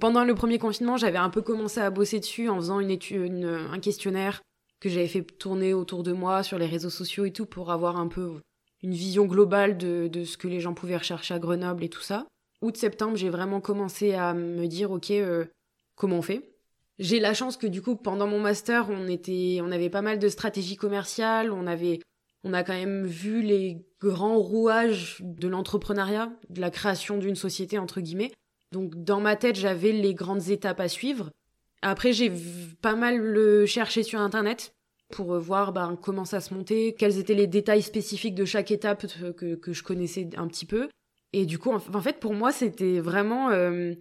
Pendant 0.00 0.24
le 0.24 0.34
premier 0.34 0.58
confinement, 0.58 0.96
j'avais 0.96 1.18
un 1.18 1.30
peu 1.30 1.40
commencé 1.40 1.80
à 1.80 1.90
bosser 1.90 2.20
dessus 2.20 2.48
en 2.48 2.56
faisant 2.56 2.80
une 2.80 2.90
étude, 2.90 3.44
un 3.44 3.78
questionnaire 3.78 4.42
que 4.80 4.88
j'avais 4.88 5.06
fait 5.06 5.22
tourner 5.22 5.74
autour 5.74 6.02
de 6.02 6.12
moi 6.12 6.42
sur 6.42 6.58
les 6.58 6.66
réseaux 6.66 6.90
sociaux 6.90 7.24
et 7.24 7.32
tout 7.32 7.46
pour 7.46 7.70
avoir 7.70 7.96
un 7.96 8.08
peu 8.08 8.40
une 8.82 8.94
vision 8.94 9.24
globale 9.26 9.78
de, 9.78 10.08
de 10.08 10.24
ce 10.24 10.36
que 10.36 10.48
les 10.48 10.60
gens 10.60 10.74
pouvaient 10.74 10.96
rechercher 10.96 11.34
à 11.34 11.38
Grenoble 11.38 11.84
et 11.84 11.88
tout 11.88 12.02
ça. 12.02 12.26
Août-septembre, 12.64 13.16
j'ai 13.16 13.28
vraiment 13.28 13.60
commencé 13.60 14.14
à 14.14 14.32
me 14.32 14.66
dire 14.66 14.90
ok, 14.90 15.10
euh, 15.10 15.44
comment 15.96 16.16
on 16.16 16.22
fait? 16.22 16.54
J'ai 16.98 17.20
la 17.20 17.34
chance 17.34 17.58
que 17.58 17.66
du 17.66 17.82
coup, 17.82 17.94
pendant 17.94 18.26
mon 18.26 18.40
master, 18.40 18.88
on 18.88 19.06
était, 19.06 19.58
on 19.62 19.70
avait 19.70 19.90
pas 19.90 20.00
mal 20.00 20.18
de 20.18 20.28
stratégies 20.30 20.76
commerciales, 20.76 21.52
on 21.52 21.66
avait 21.66 22.00
on 22.42 22.54
a 22.54 22.64
quand 22.64 22.72
même 22.72 23.04
vu 23.04 23.42
les 23.42 23.84
grands 24.00 24.38
rouages 24.38 25.18
de 25.20 25.46
l'entrepreneuriat, 25.46 26.32
de 26.48 26.60
la 26.62 26.70
création 26.70 27.18
d'une 27.18 27.36
société, 27.36 27.76
entre 27.76 28.00
guillemets. 28.00 28.32
Donc 28.72 28.94
dans 28.96 29.20
ma 29.20 29.36
tête, 29.36 29.56
j'avais 29.56 29.92
les 29.92 30.14
grandes 30.14 30.48
étapes 30.48 30.80
à 30.80 30.88
suivre. 30.88 31.30
Après, 31.82 32.14
j'ai 32.14 32.32
pas 32.80 32.94
mal 32.94 33.18
le 33.18 33.66
cherché 33.66 34.02
sur 34.02 34.20
Internet 34.20 34.72
pour 35.10 35.38
voir 35.38 35.74
ben, 35.74 35.98
comment 36.00 36.24
ça 36.24 36.40
se 36.40 36.54
montait, 36.54 36.94
quels 36.98 37.18
étaient 37.18 37.34
les 37.34 37.46
détails 37.46 37.82
spécifiques 37.82 38.34
de 38.34 38.46
chaque 38.46 38.70
étape 38.70 39.04
que 39.36 39.72
je 39.74 39.82
connaissais 39.82 40.30
un 40.38 40.48
petit 40.48 40.64
peu. 40.64 40.88
Et 41.34 41.46
du 41.46 41.58
coup, 41.58 41.72
en, 41.72 41.80
fait, 41.80 42.20
pour 42.20 42.32
moi, 42.32 42.52
c'était 42.52 43.00
vraiment... 43.00 43.50
Euh, 43.50 43.92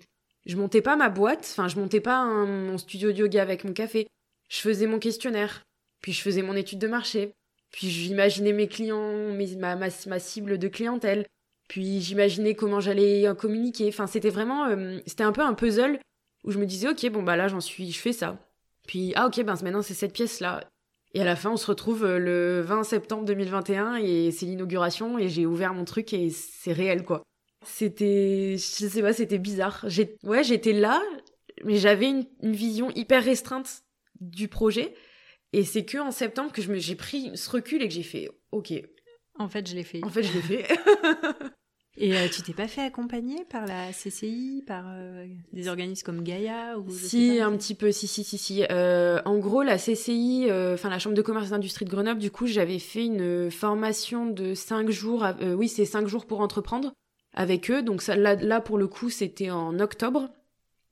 je 0.46 0.56
montais 0.56 0.82
pas 0.82 0.96
ma 0.96 1.10
boîte, 1.10 1.40
enfin, 1.52 1.68
je 1.68 1.80
montais 1.80 2.00
pas 2.00 2.26
mon 2.26 2.78
studio 2.78 3.12
de 3.12 3.18
yoga 3.18 3.42
avec 3.42 3.64
mon 3.64 3.74
café. 3.74 4.08
Je 4.50 4.60
faisais 4.60 4.86
mon 4.86 5.00
questionnaire, 5.00 5.64
puis 6.02 6.14
je 6.14 6.22
faisais 6.22 6.44
mon 6.44 6.56
étude 6.56 6.78
de 6.78 6.88
marché, 6.88 7.34
puis 7.72 7.90
j'imaginais 7.90 8.54
mes 8.54 8.68
clients, 8.68 9.32
mes, 9.32 9.56
ma, 9.56 9.76
ma, 9.76 10.20
cible 10.20 10.60
de 10.60 10.68
clientèle. 10.68 11.26
Puis 11.70 12.02
j'imaginais 12.02 12.54
comment 12.54 12.80
j'allais 12.80 13.26
communiquer. 13.36 13.88
Enfin, 13.88 14.06
c'était 14.06 14.30
vraiment, 14.30 14.68
euh, 14.68 15.00
c'était 15.08 15.24
un 15.24 15.32
peu 15.32 15.42
un 15.42 15.56
puzzle 15.56 15.98
où 16.44 16.52
je 16.52 16.60
me 16.60 16.68
disais, 16.68 16.90
ok, 16.90 17.10
bon 17.10 17.24
bah 17.24 17.36
là 17.36 17.48
j'en 17.48 17.62
suis, 17.62 17.92
je 17.92 18.00
fais 18.00 18.14
ça. 18.14 18.38
Puis 18.86 19.14
ah 19.16 19.26
ok, 19.26 19.44
ben 19.44 19.56
maintenant 19.64 19.82
c'est 19.82 19.96
cette 19.96 20.14
pièce 20.14 20.40
là. 20.40 20.70
Et 21.14 21.22
à 21.22 21.26
la 21.26 21.36
fin, 21.36 21.52
on 21.52 21.58
se 21.58 21.68
retrouve 21.68 22.04
euh, 22.04 22.18
le 22.18 22.62
20 22.62 22.84
septembre 22.84 23.26
2021 23.26 23.98
et 23.98 24.32
c'est 24.32 24.46
l'inauguration 24.46 25.20
et 25.20 25.30
j'ai 25.30 25.46
ouvert 25.46 25.74
mon 25.74 25.86
truc 25.86 26.14
et 26.14 26.30
c'est 26.30 26.74
réel 26.74 27.04
quoi. 27.04 27.24
C'était, 27.66 28.56
je 28.58 28.88
sais 28.88 29.02
pas, 29.02 29.14
c'était 29.14 29.38
bizarre. 29.38 29.86
J'ai, 29.88 30.18
ouais, 30.24 30.44
j'étais 30.44 30.74
là, 30.74 31.02
mais 31.64 31.78
j'avais 31.78 32.10
une, 32.10 32.26
une 32.42 32.56
vision 32.56 32.90
hyper 32.92 33.24
restreinte 33.24 33.84
du 34.20 34.48
projet 34.48 34.96
et 35.54 35.64
c'est 35.64 35.86
que 35.86 36.00
en 36.00 36.12
septembre 36.12 36.52
que 36.52 36.62
j'ai 36.62 36.96
pris 36.96 37.32
ce 37.36 37.50
recul 37.50 37.82
et 37.84 37.88
que 37.88 37.94
j'ai 37.94 38.04
fait 38.04 38.30
OK. 38.52 38.74
En 39.40 39.50
fait, 39.50 39.68
je 39.68 39.76
l'ai 39.76 39.84
fait. 39.84 40.04
En 40.04 40.10
fait, 40.10 40.24
je 40.24 40.34
l'ai 40.34 40.42
fait. 40.42 40.68
Et 41.96 42.16
euh, 42.18 42.28
tu 42.28 42.42
t'es 42.42 42.54
pas 42.54 42.68
fait 42.68 42.82
accompagner 42.82 43.46
par 43.46 43.68
la 43.68 43.92
CCI, 43.92 44.64
par 44.66 44.86
euh, 44.88 45.28
des 45.52 45.68
organismes 45.68 46.04
comme 46.04 46.24
Gaïa 46.24 46.78
ou 46.80 46.90
Si, 46.90 47.40
un 47.40 47.56
petit 47.56 47.76
peu, 47.76 47.92
si, 47.92 48.08
si, 48.08 48.24
si, 48.24 48.38
si. 48.38 48.64
Euh, 48.72 49.22
en 49.26 49.38
gros, 49.38 49.62
la 49.62 49.78
CCI, 49.78 50.48
enfin 50.74 50.90
la 50.90 50.98
Chambre 50.98 51.16
de 51.16 51.22
commerce 51.22 51.48
et 51.48 51.52
d'industrie 51.52 51.86
de 51.86 51.92
Grenoble, 51.92 52.20
du 52.20 52.32
coup, 52.32 52.48
j'avais 52.48 52.80
fait 52.80 53.06
une 53.06 53.52
formation 53.52 54.26
de 54.26 54.56
5 54.56 54.90
jours, 54.90 55.26
oui, 55.56 55.68
c'est 55.68 55.86
5 55.86 56.08
jours 56.08 56.26
pour 56.26 56.42
entreprendre 56.42 56.94
avec 57.36 57.70
eux. 57.70 57.84
Donc 57.84 58.02
ça, 58.02 58.16
là, 58.16 58.36
là 58.36 58.60
pour 58.60 58.78
le 58.78 58.88
coup, 58.88 59.10
c'était 59.10 59.52
en 59.52 59.80
octobre. 59.80 60.30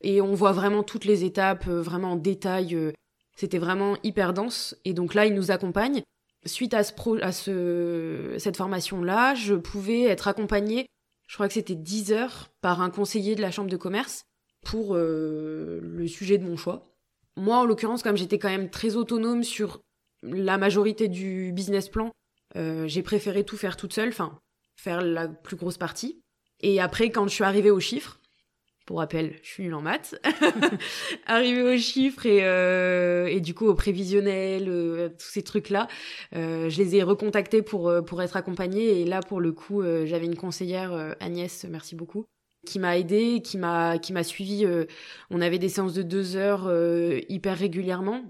Et 0.03 0.21
on 0.21 0.33
voit 0.33 0.51
vraiment 0.51 0.83
toutes 0.83 1.05
les 1.05 1.23
étapes, 1.23 1.67
vraiment 1.67 2.13
en 2.13 2.15
détail 2.15 2.93
c'était 3.41 3.57
vraiment 3.57 3.97
hyper 4.03 4.33
dense. 4.33 4.75
Et 4.85 4.93
donc 4.93 5.13
là, 5.15 5.25
il 5.25 5.33
nous 5.33 5.49
accompagne. 5.49 6.03
Suite 6.45 6.73
à, 6.73 6.83
ce 6.83 6.93
pro, 6.93 7.17
à 7.21 7.31
ce, 7.31 8.35
cette 8.39 8.57
formation-là, 8.57 9.35
je 9.35 9.53
pouvais 9.53 10.03
être 10.03 10.27
accompagnée, 10.27 10.87
je 11.27 11.35
crois 11.35 11.47
que 11.47 11.53
c'était 11.53 11.75
10 11.75 12.13
heures, 12.13 12.49
par 12.61 12.81
un 12.81 12.89
conseiller 12.89 13.35
de 13.35 13.41
la 13.41 13.51
chambre 13.51 13.69
de 13.69 13.77
commerce 13.77 14.23
pour 14.63 14.95
euh, 14.95 15.79
le 15.81 16.07
sujet 16.07 16.37
de 16.37 16.43
mon 16.43 16.57
choix. 16.57 16.91
Moi, 17.37 17.57
en 17.57 17.65
l'occurrence, 17.65 18.03
comme 18.03 18.17
j'étais 18.17 18.39
quand 18.39 18.49
même 18.49 18.69
très 18.69 18.95
autonome 18.95 19.43
sur 19.43 19.81
la 20.23 20.57
majorité 20.57 21.07
du 21.07 21.51
business 21.53 21.89
plan, 21.89 22.11
euh, 22.55 22.87
j'ai 22.87 23.01
préféré 23.01 23.43
tout 23.43 23.57
faire 23.57 23.77
toute 23.77 23.93
seule, 23.93 24.09
enfin, 24.09 24.39
faire 24.75 25.01
la 25.01 25.27
plus 25.27 25.55
grosse 25.55 25.77
partie. 25.77 26.21
Et 26.59 26.79
après, 26.79 27.09
quand 27.09 27.27
je 27.27 27.33
suis 27.33 27.43
arrivée 27.43 27.71
aux 27.71 27.79
chiffres, 27.79 28.19
pour 28.91 28.99
rappel, 28.99 29.39
je 29.41 29.47
suis 29.47 29.63
nulle 29.63 29.75
en 29.75 29.81
maths. 29.81 30.19
Arrivé 31.25 31.61
aux 31.61 31.77
chiffres 31.77 32.25
et, 32.25 32.39
euh, 32.43 33.25
et 33.27 33.39
du 33.39 33.53
coup 33.53 33.65
au 33.67 33.73
prévisionnel, 33.73 34.65
euh, 34.67 35.07
tous 35.07 35.29
ces 35.29 35.43
trucs-là, 35.43 35.87
euh, 36.35 36.67
je 36.67 36.77
les 36.77 36.97
ai 36.97 37.01
recontactés 37.01 37.61
pour, 37.61 37.89
pour 38.05 38.21
être 38.21 38.35
accompagnée. 38.35 38.99
Et 38.99 39.05
là, 39.05 39.21
pour 39.21 39.39
le 39.39 39.53
coup, 39.53 39.81
j'avais 39.81 40.25
une 40.25 40.35
conseillère, 40.35 41.15
Agnès, 41.21 41.65
merci 41.69 41.95
beaucoup, 41.95 42.25
qui 42.67 42.79
m'a 42.79 42.97
aidée, 42.97 43.41
qui 43.41 43.57
m'a 43.57 43.97
qui 43.97 44.11
m'a 44.11 44.25
suivi. 44.25 44.67
on 45.29 45.39
avait 45.39 45.57
des 45.57 45.69
séances 45.69 45.93
de 45.93 46.03
deux 46.03 46.35
heures 46.35 46.69
hyper 47.29 47.57
régulièrement. 47.57 48.25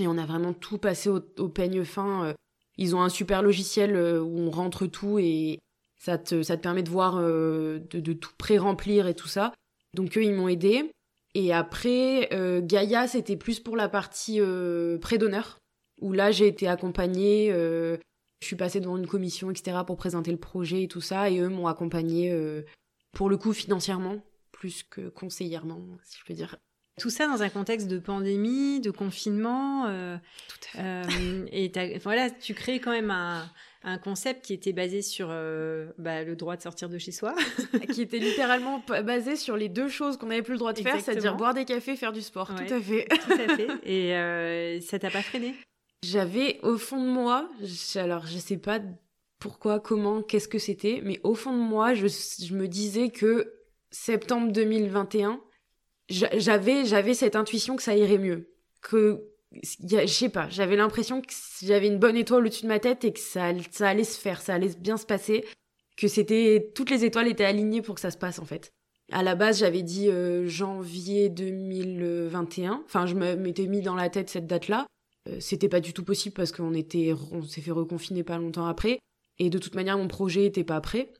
Et 0.00 0.08
on 0.08 0.18
a 0.18 0.26
vraiment 0.26 0.54
tout 0.54 0.78
passé 0.78 1.08
au, 1.08 1.20
au 1.38 1.48
peigne 1.48 1.84
fin. 1.84 2.34
Ils 2.78 2.96
ont 2.96 3.02
un 3.02 3.10
super 3.10 3.42
logiciel 3.42 3.96
où 3.96 4.40
on 4.40 4.50
rentre 4.50 4.88
tout 4.88 5.20
et 5.20 5.60
ça 5.98 6.18
te, 6.18 6.42
ça 6.42 6.56
te 6.56 6.62
permet 6.62 6.82
de 6.82 6.90
voir, 6.90 7.20
de, 7.20 7.80
de 7.92 8.12
tout 8.12 8.32
pré-remplir 8.36 9.06
et 9.06 9.14
tout 9.14 9.28
ça. 9.28 9.52
Donc 9.94 10.16
eux, 10.16 10.24
ils 10.24 10.32
m'ont 10.32 10.48
aidé. 10.48 10.90
Et 11.34 11.52
après, 11.52 12.28
euh, 12.32 12.60
Gaïa, 12.62 13.06
c'était 13.06 13.36
plus 13.36 13.60
pour 13.60 13.76
la 13.76 13.88
partie 13.88 14.40
euh, 14.40 14.98
pré-donneur, 14.98 15.58
où 16.00 16.12
là, 16.12 16.30
j'ai 16.32 16.46
été 16.46 16.66
accompagnée. 16.66 17.50
Euh, 17.52 17.96
je 18.40 18.46
suis 18.46 18.56
passée 18.56 18.80
devant 18.80 18.96
une 18.96 19.06
commission, 19.06 19.50
etc., 19.50 19.78
pour 19.86 19.96
présenter 19.96 20.30
le 20.30 20.38
projet 20.38 20.84
et 20.84 20.88
tout 20.88 21.00
ça. 21.00 21.30
Et 21.30 21.38
eux 21.38 21.48
m'ont 21.48 21.66
accompagnée, 21.66 22.32
euh, 22.32 22.62
pour 23.12 23.28
le 23.28 23.36
coup, 23.36 23.52
financièrement, 23.52 24.24
plus 24.50 24.82
que 24.82 25.08
conseillèrement, 25.08 25.80
si 26.02 26.18
je 26.18 26.24
peux 26.24 26.34
dire. 26.34 26.56
Tout 26.98 27.10
ça 27.10 27.26
dans 27.26 27.42
un 27.42 27.48
contexte 27.48 27.86
de 27.86 27.98
pandémie, 27.98 28.80
de 28.80 28.90
confinement. 28.90 29.86
Euh, 29.86 30.16
Tout 30.48 30.78
à 30.78 31.02
fait. 31.04 31.48
et 31.52 31.98
voilà, 31.98 32.30
tu 32.30 32.54
crées 32.54 32.80
quand 32.80 32.90
même 32.90 33.10
un, 33.10 33.50
un 33.82 33.98
concept 33.98 34.44
qui 34.44 34.52
était 34.52 34.72
basé 34.72 35.00
sur 35.00 35.28
euh, 35.30 35.86
bah, 35.96 36.22
le 36.22 36.36
droit 36.36 36.56
de 36.56 36.62
sortir 36.62 36.88
de 36.88 36.98
chez 36.98 37.12
soi. 37.12 37.34
qui 37.92 38.02
était 38.02 38.18
littéralement 38.18 38.82
basé 39.04 39.36
sur 39.36 39.56
les 39.56 39.68
deux 39.68 39.88
choses 39.88 40.16
qu'on 40.16 40.26
n'avait 40.26 40.42
plus 40.42 40.54
le 40.54 40.58
droit 40.58 40.72
de 40.72 40.80
faire, 40.80 41.00
c'est-à-dire 41.00 41.36
boire 41.36 41.54
des 41.54 41.64
cafés, 41.64 41.96
faire 41.96 42.12
du 42.12 42.22
sport. 42.22 42.48
Tout 42.48 42.74
à 42.74 42.80
fait. 42.80 43.06
Tout 43.08 43.32
à 43.32 43.56
fait. 43.56 43.68
Et 43.84 44.14
euh, 44.14 44.80
ça 44.80 44.98
t'a 44.98 45.10
pas 45.10 45.22
freiné? 45.22 45.54
J'avais 46.04 46.60
au 46.62 46.78
fond 46.78 47.02
de 47.02 47.08
moi, 47.08 47.48
alors 47.96 48.26
je 48.26 48.38
sais 48.38 48.56
pas 48.56 48.80
pourquoi, 49.38 49.80
comment, 49.80 50.22
qu'est-ce 50.22 50.48
que 50.48 50.58
c'était, 50.58 51.00
mais 51.02 51.20
au 51.22 51.34
fond 51.34 51.52
de 51.52 51.62
moi, 51.62 51.94
je, 51.94 52.06
je 52.06 52.54
me 52.54 52.68
disais 52.68 53.10
que 53.10 53.54
septembre 53.90 54.52
2021, 54.52 55.40
j'avais 56.08 56.84
j'avais 56.84 57.14
cette 57.14 57.36
intuition 57.36 57.76
que 57.76 57.82
ça 57.82 57.96
irait 57.96 58.18
mieux, 58.18 58.50
que 58.82 59.29
je 59.52 60.06
sais 60.06 60.28
pas, 60.28 60.48
j'avais 60.48 60.76
l'impression 60.76 61.20
que 61.20 61.32
j'avais 61.62 61.88
une 61.88 61.98
bonne 61.98 62.16
étoile 62.16 62.46
au-dessus 62.46 62.62
de 62.62 62.68
ma 62.68 62.78
tête 62.78 63.04
et 63.04 63.12
que 63.12 63.18
ça, 63.18 63.52
ça 63.70 63.88
allait 63.88 64.04
se 64.04 64.18
faire, 64.18 64.40
ça 64.40 64.54
allait 64.54 64.74
bien 64.78 64.96
se 64.96 65.06
passer, 65.06 65.44
que 65.96 66.08
c'était 66.08 66.70
toutes 66.74 66.90
les 66.90 67.04
étoiles 67.04 67.28
étaient 67.28 67.44
alignées 67.44 67.82
pour 67.82 67.96
que 67.96 68.00
ça 68.00 68.10
se 68.10 68.18
passe 68.18 68.38
en 68.38 68.44
fait. 68.44 68.72
À 69.12 69.22
la 69.22 69.34
base, 69.34 69.58
j'avais 69.58 69.82
dit 69.82 70.08
euh, 70.08 70.46
janvier 70.46 71.28
2021. 71.30 72.82
Enfin, 72.84 73.06
je 73.06 73.14
m'étais 73.14 73.66
mis 73.66 73.82
dans 73.82 73.96
la 73.96 74.08
tête 74.08 74.30
cette 74.30 74.46
date-là. 74.46 74.86
Euh, 75.28 75.38
c'était 75.40 75.68
pas 75.68 75.80
du 75.80 75.92
tout 75.92 76.04
possible 76.04 76.34
parce 76.34 76.52
qu'on 76.52 76.74
était, 76.74 77.12
on 77.32 77.42
s'est 77.42 77.60
fait 77.60 77.72
reconfiner 77.72 78.22
pas 78.22 78.38
longtemps 78.38 78.66
après. 78.66 79.00
Et 79.38 79.50
de 79.50 79.58
toute 79.58 79.74
manière, 79.74 79.98
mon 79.98 80.06
projet 80.06 80.44
était 80.44 80.64
pas 80.64 80.80
prêt. 80.80 81.12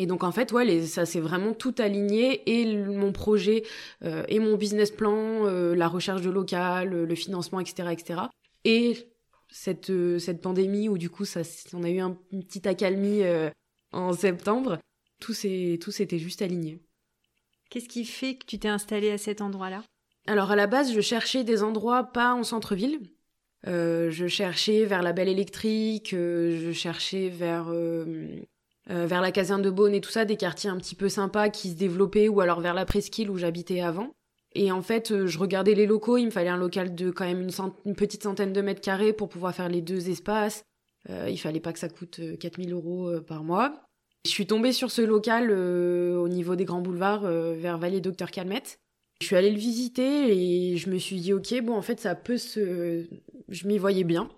Et 0.00 0.06
donc 0.06 0.22
en 0.22 0.30
fait, 0.30 0.52
ouais, 0.52 0.86
ça 0.86 1.04
s'est 1.04 1.18
vraiment 1.18 1.52
tout 1.52 1.74
aligné 1.78 2.42
et 2.46 2.76
mon 2.76 3.10
projet 3.10 3.64
euh, 4.04 4.22
et 4.28 4.38
mon 4.38 4.56
business 4.56 4.92
plan, 4.92 5.44
euh, 5.44 5.74
la 5.74 5.88
recherche 5.88 6.22
de 6.22 6.30
local, 6.30 6.90
le 6.90 7.14
financement, 7.16 7.58
etc., 7.58 7.88
etc. 7.90 8.20
Et 8.64 8.96
cette 9.50 9.90
euh, 9.90 10.20
cette 10.20 10.40
pandémie 10.40 10.88
où 10.88 10.98
du 10.98 11.10
coup 11.10 11.24
ça, 11.24 11.40
on 11.72 11.82
a 11.82 11.90
eu 11.90 11.98
un, 11.98 12.16
une 12.30 12.44
petite 12.44 12.68
accalmie 12.68 13.22
en 13.90 14.12
septembre, 14.12 14.78
tout 15.20 15.34
s'est 15.34 15.80
tout 15.82 15.90
s'était 15.90 16.20
juste 16.20 16.42
aligné. 16.42 16.80
Qu'est-ce 17.68 17.88
qui 17.88 18.04
fait 18.04 18.36
que 18.36 18.46
tu 18.46 18.60
t'es 18.60 18.68
installé 18.68 19.10
à 19.10 19.18
cet 19.18 19.40
endroit-là? 19.40 19.82
Alors 20.28 20.52
à 20.52 20.56
la 20.56 20.68
base, 20.68 20.92
je 20.92 21.00
cherchais 21.00 21.42
des 21.42 21.64
endroits 21.64 22.04
pas 22.04 22.34
en 22.34 22.44
centre-ville. 22.44 23.00
je 23.64 24.26
cherchais 24.28 24.84
vers 24.84 25.02
la 25.02 25.12
Belle 25.12 25.28
Électrique, 25.28 26.10
je 26.12 26.70
cherchais 26.72 27.30
vers 27.30 27.72
euh, 28.90 29.06
vers 29.06 29.20
la 29.20 29.32
caserne 29.32 29.62
de 29.62 29.70
Beaune 29.70 29.94
et 29.94 30.00
tout 30.00 30.10
ça, 30.10 30.24
des 30.24 30.36
quartiers 30.36 30.70
un 30.70 30.76
petit 30.78 30.94
peu 30.94 31.08
sympas 31.08 31.50
qui 31.50 31.70
se 31.70 31.74
développaient, 31.74 32.28
ou 32.28 32.40
alors 32.40 32.60
vers 32.60 32.74
la 32.74 32.86
presqu'île 32.86 33.30
où 33.30 33.36
j'habitais 33.36 33.80
avant. 33.80 34.12
Et 34.54 34.72
en 34.72 34.80
fait, 34.80 35.10
euh, 35.10 35.26
je 35.26 35.38
regardais 35.38 35.74
les 35.74 35.86
locaux, 35.86 36.16
il 36.16 36.26
me 36.26 36.30
fallait 36.30 36.48
un 36.48 36.56
local 36.56 36.94
de 36.94 37.10
quand 37.10 37.26
même 37.26 37.48
une, 37.84 37.94
petite 37.94 38.22
centaine 38.22 38.52
de 38.52 38.60
mètres 38.62 38.80
carrés 38.80 39.12
pour 39.12 39.28
pouvoir 39.28 39.54
faire 39.54 39.68
les 39.68 39.82
deux 39.82 40.08
espaces. 40.08 40.62
Euh, 41.10 41.28
il 41.28 41.36
fallait 41.36 41.60
pas 41.60 41.72
que 41.72 41.78
ça 41.78 41.88
coûte 41.88 42.20
4000 42.38 42.72
euros 42.72 43.20
par 43.26 43.44
mois. 43.44 43.82
Je 44.24 44.30
suis 44.30 44.46
tombée 44.46 44.72
sur 44.72 44.90
ce 44.90 45.02
local 45.02 45.50
au 45.50 46.28
niveau 46.28 46.56
des 46.56 46.64
grands 46.64 46.80
boulevards 46.80 47.22
vers 47.22 47.78
Vallée 47.78 48.00
Docteur 48.00 48.30
Calmette. 48.30 48.78
Je 49.20 49.26
suis 49.26 49.36
allée 49.36 49.50
le 49.50 49.58
visiter 49.58 50.72
et 50.72 50.76
je 50.76 50.90
me 50.90 50.98
suis 50.98 51.20
dit 51.20 51.32
ok 51.32 51.62
bon 51.62 51.74
en 51.74 51.82
fait 51.82 51.98
ça 51.98 52.14
peut 52.14 52.36
se 52.36 53.04
je 53.48 53.66
m'y 53.66 53.78
voyais 53.78 54.04
bien 54.04 54.28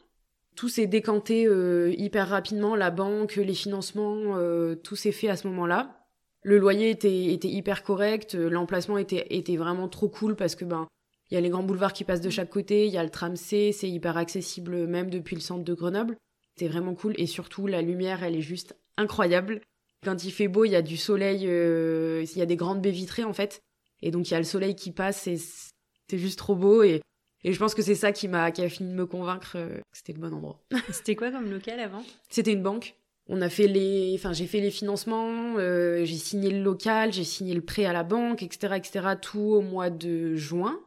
tout 0.56 0.68
s'est 0.68 0.86
décanté 0.86 1.46
euh, 1.46 1.94
hyper 1.96 2.28
rapidement, 2.28 2.76
la 2.76 2.90
banque, 2.90 3.36
les 3.36 3.54
financements, 3.54 4.36
euh, 4.36 4.74
tout 4.74 4.96
s'est 4.96 5.12
fait 5.12 5.28
à 5.28 5.36
ce 5.36 5.48
moment-là. 5.48 6.06
Le 6.42 6.58
loyer 6.58 6.90
était, 6.90 7.26
était 7.26 7.48
hyper 7.48 7.82
correct, 7.82 8.34
euh, 8.34 8.48
l'emplacement 8.48 8.98
était, 8.98 9.26
était 9.30 9.56
vraiment 9.56 9.88
trop 9.88 10.08
cool 10.08 10.36
parce 10.36 10.54
que 10.54 10.64
ben 10.64 10.86
il 11.30 11.34
y 11.34 11.36
a 11.36 11.40
les 11.40 11.48
grands 11.48 11.62
boulevards 11.62 11.92
qui 11.92 12.04
passent 12.04 12.20
de 12.20 12.30
chaque 12.30 12.50
côté, 12.50 12.86
il 12.86 12.92
y 12.92 12.98
a 12.98 13.04
le 13.04 13.10
tram 13.10 13.36
C, 13.36 13.72
c'est 13.72 13.88
hyper 13.88 14.16
accessible 14.16 14.86
même 14.86 15.10
depuis 15.10 15.36
le 15.36 15.40
centre 15.40 15.64
de 15.64 15.74
Grenoble. 15.74 16.16
C'est 16.56 16.66
vraiment 16.66 16.94
cool 16.94 17.14
et 17.16 17.26
surtout 17.26 17.66
la 17.68 17.82
lumière, 17.82 18.24
elle 18.24 18.34
est 18.34 18.40
juste 18.42 18.76
incroyable. 18.96 19.60
Quand 20.02 20.24
il 20.24 20.32
fait 20.32 20.48
beau, 20.48 20.64
il 20.64 20.72
y 20.72 20.76
a 20.76 20.82
du 20.82 20.96
soleil, 20.96 21.42
il 21.42 22.38
y 22.38 22.42
a 22.42 22.46
des 22.46 22.56
grandes 22.56 22.82
baies 22.82 22.90
vitrées 22.90 23.22
en 23.22 23.32
fait, 23.32 23.60
et 24.02 24.10
donc 24.10 24.28
il 24.28 24.32
y 24.32 24.34
a 24.34 24.38
le 24.38 24.44
soleil 24.44 24.74
qui 24.74 24.90
passe 24.90 25.26
et 25.28 25.36
c'est 25.36 26.18
juste 26.18 26.38
trop 26.38 26.56
beau 26.56 26.82
et 26.82 27.00
et 27.42 27.53
je 27.53 27.59
pense 27.59 27.74
que 27.74 27.83
c'est 27.83 27.94
ça 27.94 28.12
qui 28.12 28.29
m'a 28.29 28.50
qui 28.50 28.62
a 28.62 28.68
fini 28.68 28.90
de 28.90 28.94
me 28.94 29.07
convaincre 29.07 29.53
euh, 29.57 29.79
que 29.79 29.83
c'était 29.92 30.12
le 30.12 30.18
bon 30.18 30.35
endroit. 30.35 30.61
c'était 30.90 31.16
quoi 31.16 31.31
comme 31.31 31.50
local 31.50 31.81
avant? 31.81 32.03
C'était 32.29 32.53
une 32.53 32.62
banque. 32.62 32.96
On 33.29 33.40
a 33.42 33.48
fait 33.48 33.68
les, 33.68 34.12
enfin 34.16 34.33
j'ai 34.33 34.46
fait 34.46 34.61
les 34.61 34.70
financements, 34.70 35.55
euh, 35.57 36.05
j'ai 36.05 36.16
signé 36.16 36.50
le 36.50 36.62
local, 36.62 37.12
j'ai 37.12 37.24
signé 37.24 37.55
le 37.55 37.61
prêt 37.61 37.85
à 37.85 37.92
la 37.92 38.03
banque, 38.03 38.42
etc., 38.42 38.74
etc. 38.76 39.14
Tout 39.20 39.38
au 39.38 39.61
mois 39.61 39.88
de 39.88 40.35
juin. 40.35 40.81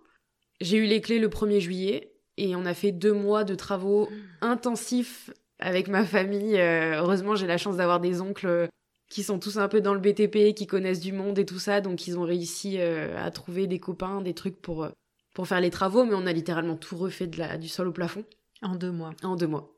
J'ai 0.61 0.77
eu 0.77 0.85
les 0.85 1.01
clés 1.01 1.19
le 1.19 1.29
1er 1.29 1.59
juillet 1.59 2.13
et 2.37 2.55
on 2.55 2.65
a 2.65 2.73
fait 2.73 2.91
deux 2.91 3.13
mois 3.13 3.43
de 3.43 3.55
travaux 3.55 4.09
intensifs 4.41 5.31
avec 5.59 5.87
ma 5.87 6.05
famille. 6.05 6.59
Euh, 6.59 6.99
heureusement, 6.99 7.35
j'ai 7.35 7.47
la 7.47 7.57
chance 7.57 7.77
d'avoir 7.77 7.99
des 7.99 8.21
oncles 8.21 8.67
qui 9.09 9.23
sont 9.23 9.39
tous 9.39 9.57
un 9.57 9.67
peu 9.67 9.79
dans 9.79 9.93
le 9.93 9.99
BTP, 9.99 10.53
qui 10.53 10.67
connaissent 10.67 10.99
du 10.99 11.13
monde 11.13 11.39
et 11.39 11.45
tout 11.45 11.59
ça, 11.59 11.81
donc 11.81 12.07
ils 12.07 12.17
ont 12.17 12.23
réussi 12.23 12.79
à 12.79 13.29
trouver 13.29 13.67
des 13.67 13.79
copains, 13.79 14.21
des 14.21 14.33
trucs 14.33 14.59
pour 14.59 14.89
pour 15.33 15.47
faire 15.47 15.61
les 15.61 15.69
travaux, 15.69 16.05
mais 16.05 16.15
on 16.15 16.25
a 16.25 16.33
littéralement 16.33 16.75
tout 16.77 16.95
refait 16.95 17.27
de 17.27 17.37
la, 17.37 17.57
du 17.57 17.67
sol 17.67 17.87
au 17.87 17.91
plafond. 17.91 18.23
En 18.61 18.75
deux 18.75 18.91
mois. 18.91 19.13
En 19.23 19.35
deux 19.35 19.47
mois. 19.47 19.73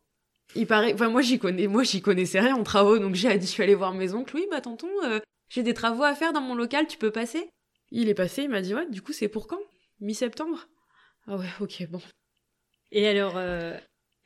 Il 0.55 0.67
paraît, 0.67 0.93
enfin 0.93 1.09
moi 1.09 1.21
j'y 1.21 1.39
connais, 1.39 1.67
moi 1.67 1.83
j'y 1.83 2.01
connaissais 2.01 2.39
rien 2.39 2.55
en 2.55 2.63
travaux, 2.63 2.99
donc 2.99 3.15
j'ai 3.15 3.35
dit, 3.37 3.47
je 3.47 3.51
suis 3.51 3.63
allée 3.63 3.75
voir 3.75 3.93
mes 3.93 4.13
oncles, 4.13 4.35
oui 4.35 4.45
bah 4.51 4.61
tonton, 4.61 4.89
euh, 5.03 5.19
j'ai 5.49 5.63
des 5.63 5.73
travaux 5.73 6.03
à 6.03 6.13
faire 6.13 6.33
dans 6.33 6.41
mon 6.41 6.55
local, 6.55 6.85
tu 6.87 6.97
peux 6.97 7.11
passer? 7.11 7.49
Il 7.91 8.09
est 8.09 8.13
passé, 8.13 8.43
il 8.43 8.49
m'a 8.49 8.61
dit 8.61 8.75
ouais, 8.75 8.87
du 8.89 9.01
coup 9.01 9.11
c'est 9.11 9.27
pour 9.27 9.47
quand? 9.47 9.59
Mi-septembre 10.01 10.67
Ah 11.27 11.37
ouais, 11.37 11.49
ok, 11.59 11.87
bon. 11.89 12.01
Et 12.91 13.07
alors, 13.07 13.37
euh, 13.37 13.75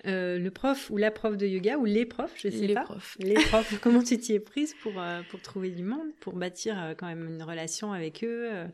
euh, 0.08 0.38
le 0.38 0.52
prof 0.52 0.90
ou 0.90 0.98
la 0.98 1.12
prof 1.12 1.38
de 1.38 1.48
yoga 1.48 1.78
ou 1.78 1.86
les 1.86 2.06
profs, 2.06 2.36
je 2.36 2.50
sais 2.50 2.68
les 2.68 2.74
pas. 2.74 2.84
Profs. 2.84 3.16
Les 3.20 3.36
profs. 3.36 3.80
comment 3.80 4.04
tu 4.04 4.18
t'y 4.18 4.34
es 4.34 4.40
prise 4.40 4.76
pour 4.82 4.94
pour 5.30 5.42
trouver 5.42 5.70
du 5.72 5.84
monde, 5.84 6.08
pour 6.20 6.34
bâtir 6.34 6.96
quand 6.98 7.08
même 7.08 7.28
une 7.28 7.44
relation 7.44 7.94
avec 7.94 8.24
eux 8.24 8.68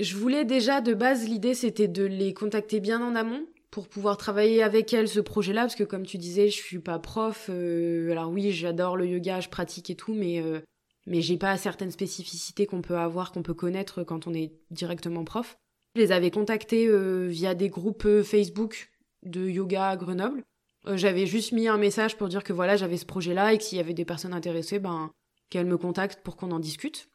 je 0.00 0.16
voulais 0.16 0.44
déjà 0.44 0.80
de 0.80 0.94
base, 0.94 1.28
l'idée 1.28 1.54
c'était 1.54 1.88
de 1.88 2.04
les 2.04 2.34
contacter 2.34 2.80
bien 2.80 3.02
en 3.02 3.14
amont 3.14 3.46
pour 3.70 3.88
pouvoir 3.88 4.16
travailler 4.16 4.62
avec 4.62 4.92
elles 4.92 5.08
ce 5.08 5.20
projet-là, 5.20 5.62
parce 5.62 5.76
que 5.76 5.84
comme 5.84 6.04
tu 6.04 6.18
disais, 6.18 6.48
je 6.48 6.56
suis 6.56 6.80
pas 6.80 6.98
prof. 6.98 7.48
Euh, 7.48 8.10
alors 8.10 8.30
oui, 8.30 8.50
j'adore 8.50 8.96
le 8.96 9.06
yoga, 9.06 9.40
je 9.40 9.48
pratique 9.48 9.90
et 9.90 9.94
tout, 9.94 10.12
mais 10.12 10.40
euh, 10.40 10.60
mais 11.06 11.22
j'ai 11.22 11.36
pas 11.36 11.56
certaines 11.56 11.90
spécificités 11.90 12.66
qu'on 12.66 12.82
peut 12.82 12.96
avoir, 12.96 13.32
qu'on 13.32 13.42
peut 13.42 13.54
connaître 13.54 14.02
quand 14.02 14.26
on 14.26 14.34
est 14.34 14.52
directement 14.70 15.24
prof. 15.24 15.56
Je 15.96 16.02
les 16.02 16.12
avais 16.12 16.30
contactés 16.30 16.86
euh, 16.86 17.26
via 17.28 17.54
des 17.54 17.68
groupes 17.68 18.22
Facebook 18.22 18.90
de 19.24 19.48
yoga 19.48 19.90
à 19.90 19.96
Grenoble. 19.96 20.42
j'avais 20.86 21.26
juste 21.26 21.52
mis 21.52 21.68
un 21.68 21.78
message 21.78 22.16
pour 22.16 22.28
dire 22.28 22.44
que 22.44 22.52
voilà, 22.52 22.76
j'avais 22.76 22.96
ce 22.96 23.06
projet-là 23.06 23.52
et 23.52 23.58
que 23.58 23.64
s'il 23.64 23.78
y 23.78 23.80
avait 23.80 23.94
des 23.94 24.04
personnes 24.04 24.32
intéressées, 24.32 24.78
ben 24.78 25.10
qu'elles 25.50 25.66
me 25.66 25.76
contactent 25.76 26.22
pour 26.22 26.36
qu'on 26.36 26.52
en 26.52 26.60
discute. 26.60 27.08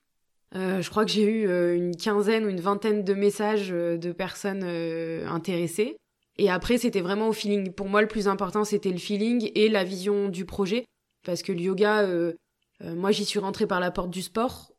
Euh, 0.55 0.81
je 0.81 0.89
crois 0.89 1.05
que 1.05 1.11
j'ai 1.11 1.23
eu 1.23 1.47
euh, 1.47 1.75
une 1.75 1.95
quinzaine 1.95 2.45
ou 2.45 2.49
une 2.49 2.61
vingtaine 2.61 3.03
de 3.03 3.13
messages 3.13 3.71
euh, 3.71 3.97
de 3.97 4.11
personnes 4.11 4.63
intéressées. 4.63 5.97
Et 6.37 6.49
après, 6.49 6.77
c'était 6.77 7.01
vraiment 7.01 7.29
au 7.29 7.33
feeling. 7.33 7.71
Pour 7.71 7.87
moi, 7.87 8.01
le 8.01 8.07
plus 8.07 8.27
important, 8.27 8.63
c'était 8.63 8.91
le 8.91 8.97
feeling 8.97 9.51
et 9.55 9.69
la 9.69 9.83
vision 9.83 10.29
du 10.29 10.45
projet. 10.45 10.85
Parce 11.25 11.41
que 11.41 11.51
le 11.53 11.61
yoga, 11.61 12.07
moi, 12.81 13.11
j'y 13.11 13.23
suis 13.23 13.39
rentrée 13.39 13.67
par 13.67 13.79
la 13.79 13.89
porte 13.89 14.09
du 14.09 14.21
sport. 14.21 14.73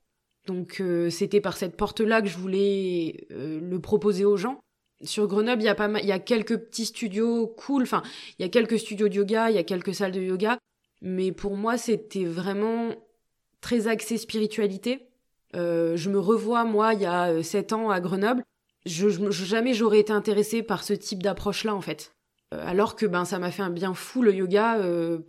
Donc, 0.47 0.83
c'était 1.09 1.41
par 1.41 1.57
cette 1.57 1.75
porte-là 1.75 2.21
que 2.21 2.29
je 2.29 2.37
voulais 2.37 3.27
le 3.31 3.79
proposer 3.79 4.27
aux 4.27 4.37
gens. 4.37 4.61
Sur 5.03 5.27
Grenoble, 5.29 5.63
il 5.63 5.65
y 5.65 5.69
a 5.69 5.75
pas 5.75 5.89
il 5.99 6.07
y 6.07 6.13
a 6.13 6.19
quelques 6.19 6.59
petits 6.59 6.85
studios 6.85 7.47
cool. 7.47 7.85
Enfin, 7.85 8.03
il 8.39 8.43
y 8.43 8.45
a 8.45 8.51
quelques 8.51 8.79
studios 8.79 9.09
de 9.09 9.15
yoga, 9.15 9.51
il 9.51 9.57
y 9.57 9.59
a 9.59 9.65
quelques 9.65 9.95
salles 9.95 10.13
de 10.13 10.21
yoga. 10.21 10.59
Mais 11.01 11.33
pour 11.33 11.57
moi, 11.57 11.79
c'était 11.79 12.27
vraiment 12.27 12.91
très 13.63 13.89
axé 13.89 14.19
spiritualité. 14.19 15.06
Euh, 15.57 15.97
je 15.97 16.11
me 16.11 16.19
revois, 16.19 16.64
moi, 16.64 16.95
il 16.95 17.01
y 17.01 17.07
a 17.07 17.31
euh, 17.31 17.42
sept 17.42 17.73
ans 17.73 17.90
à 17.90 18.01
Grenoble. 18.01 18.45
Jamais 18.85 19.75
j'aurais 19.75 19.99
été 20.01 20.12
intéressée 20.12 20.62
par 20.62 20.85
ce 20.85 20.92
type 20.92 21.23
d'approche-là, 21.23 21.75
en 21.75 21.81
fait. 21.81 22.12
Euh, 22.55 22.62
alors 22.64 22.95
que 22.95 23.07
ben 23.07 23.25
ça 23.25 23.38
m'a 23.40 23.51
fait 23.51 23.62
un 23.62 23.71
bien 23.71 23.95
fou 23.95 24.23
le 24.23 24.33
yoga 24.33 24.79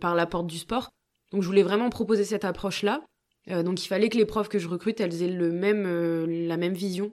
par 0.00 0.14
la 0.14 0.26
porte 0.26 0.46
du 0.46 0.58
sport. 0.58 0.90
Donc 1.32 1.42
je 1.42 1.46
voulais 1.46 1.64
vraiment 1.64 1.90
proposer 1.90 2.24
cette 2.24 2.44
approche-là. 2.44 3.02
donc 3.48 3.84
il 3.84 3.88
fallait 3.88 4.08
que 4.08 4.16
les 4.16 4.24
profs 4.24 4.48
que 4.48 4.58
je 4.58 4.68
recrute, 4.68 5.00
elles 5.00 5.22
aient 5.22 5.28
le 5.28 5.50
même, 5.50 5.84
la 6.46 6.56
même 6.56 6.74
vision. 6.74 7.12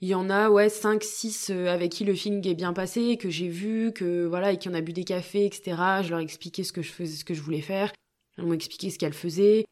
Il 0.00 0.08
y 0.08 0.14
en 0.14 0.30
a, 0.30 0.50
ouais, 0.50 0.68
5, 0.68 1.02
6 1.02 1.50
avec 1.50 1.90
qui 1.90 2.04
le 2.04 2.14
feeling 2.14 2.46
est 2.46 2.54
bien 2.54 2.72
passé, 2.72 3.16
que 3.16 3.30
j'ai 3.30 3.48
vu, 3.48 3.92
que 3.92 4.26
voilà, 4.26 4.52
et 4.52 4.58
qui 4.58 4.68
en 4.68 4.74
a 4.74 4.80
bu 4.80 4.92
des 4.92 5.04
cafés, 5.04 5.46
etc. 5.46 5.76
Je 6.02 6.10
leur 6.10 6.20
ai 6.20 6.22
expliqué 6.22 6.62
ce 6.62 6.72
que 6.72 6.82
je 6.82 6.92
faisais, 6.92 7.16
ce 7.16 7.24
que 7.24 7.34
je 7.34 7.40
voulais 7.40 7.62
faire. 7.62 7.92
Elles 8.36 8.44
m'ont 8.44 8.52
expliqué 8.52 8.90
ce 8.90 8.98
qu'elles 8.98 9.14
faisaient. 9.14 9.64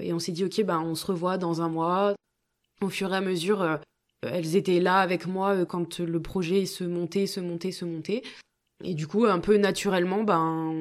et 0.00 0.12
on 0.12 0.20
s'est 0.20 0.32
dit, 0.32 0.44
ok, 0.44 0.62
ben 0.62 0.80
on 0.80 0.94
se 0.94 1.04
revoit 1.04 1.36
dans 1.36 1.60
un 1.60 1.68
mois. 1.68 2.14
Au 2.82 2.88
fur 2.90 3.12
et 3.12 3.16
à 3.16 3.20
mesure, 3.20 3.62
euh, 3.62 3.76
elles 4.22 4.56
étaient 4.56 4.80
là 4.80 4.98
avec 4.98 5.26
moi 5.26 5.54
euh, 5.54 5.64
quand 5.64 5.98
le 6.00 6.20
projet 6.20 6.66
se 6.66 6.84
montait, 6.84 7.26
se 7.26 7.40
montait, 7.40 7.72
se 7.72 7.84
montait. 7.84 8.22
Et 8.84 8.92
du 8.94 9.06
coup, 9.06 9.24
un 9.24 9.38
peu 9.38 9.56
naturellement, 9.56 10.22
ben, 10.22 10.74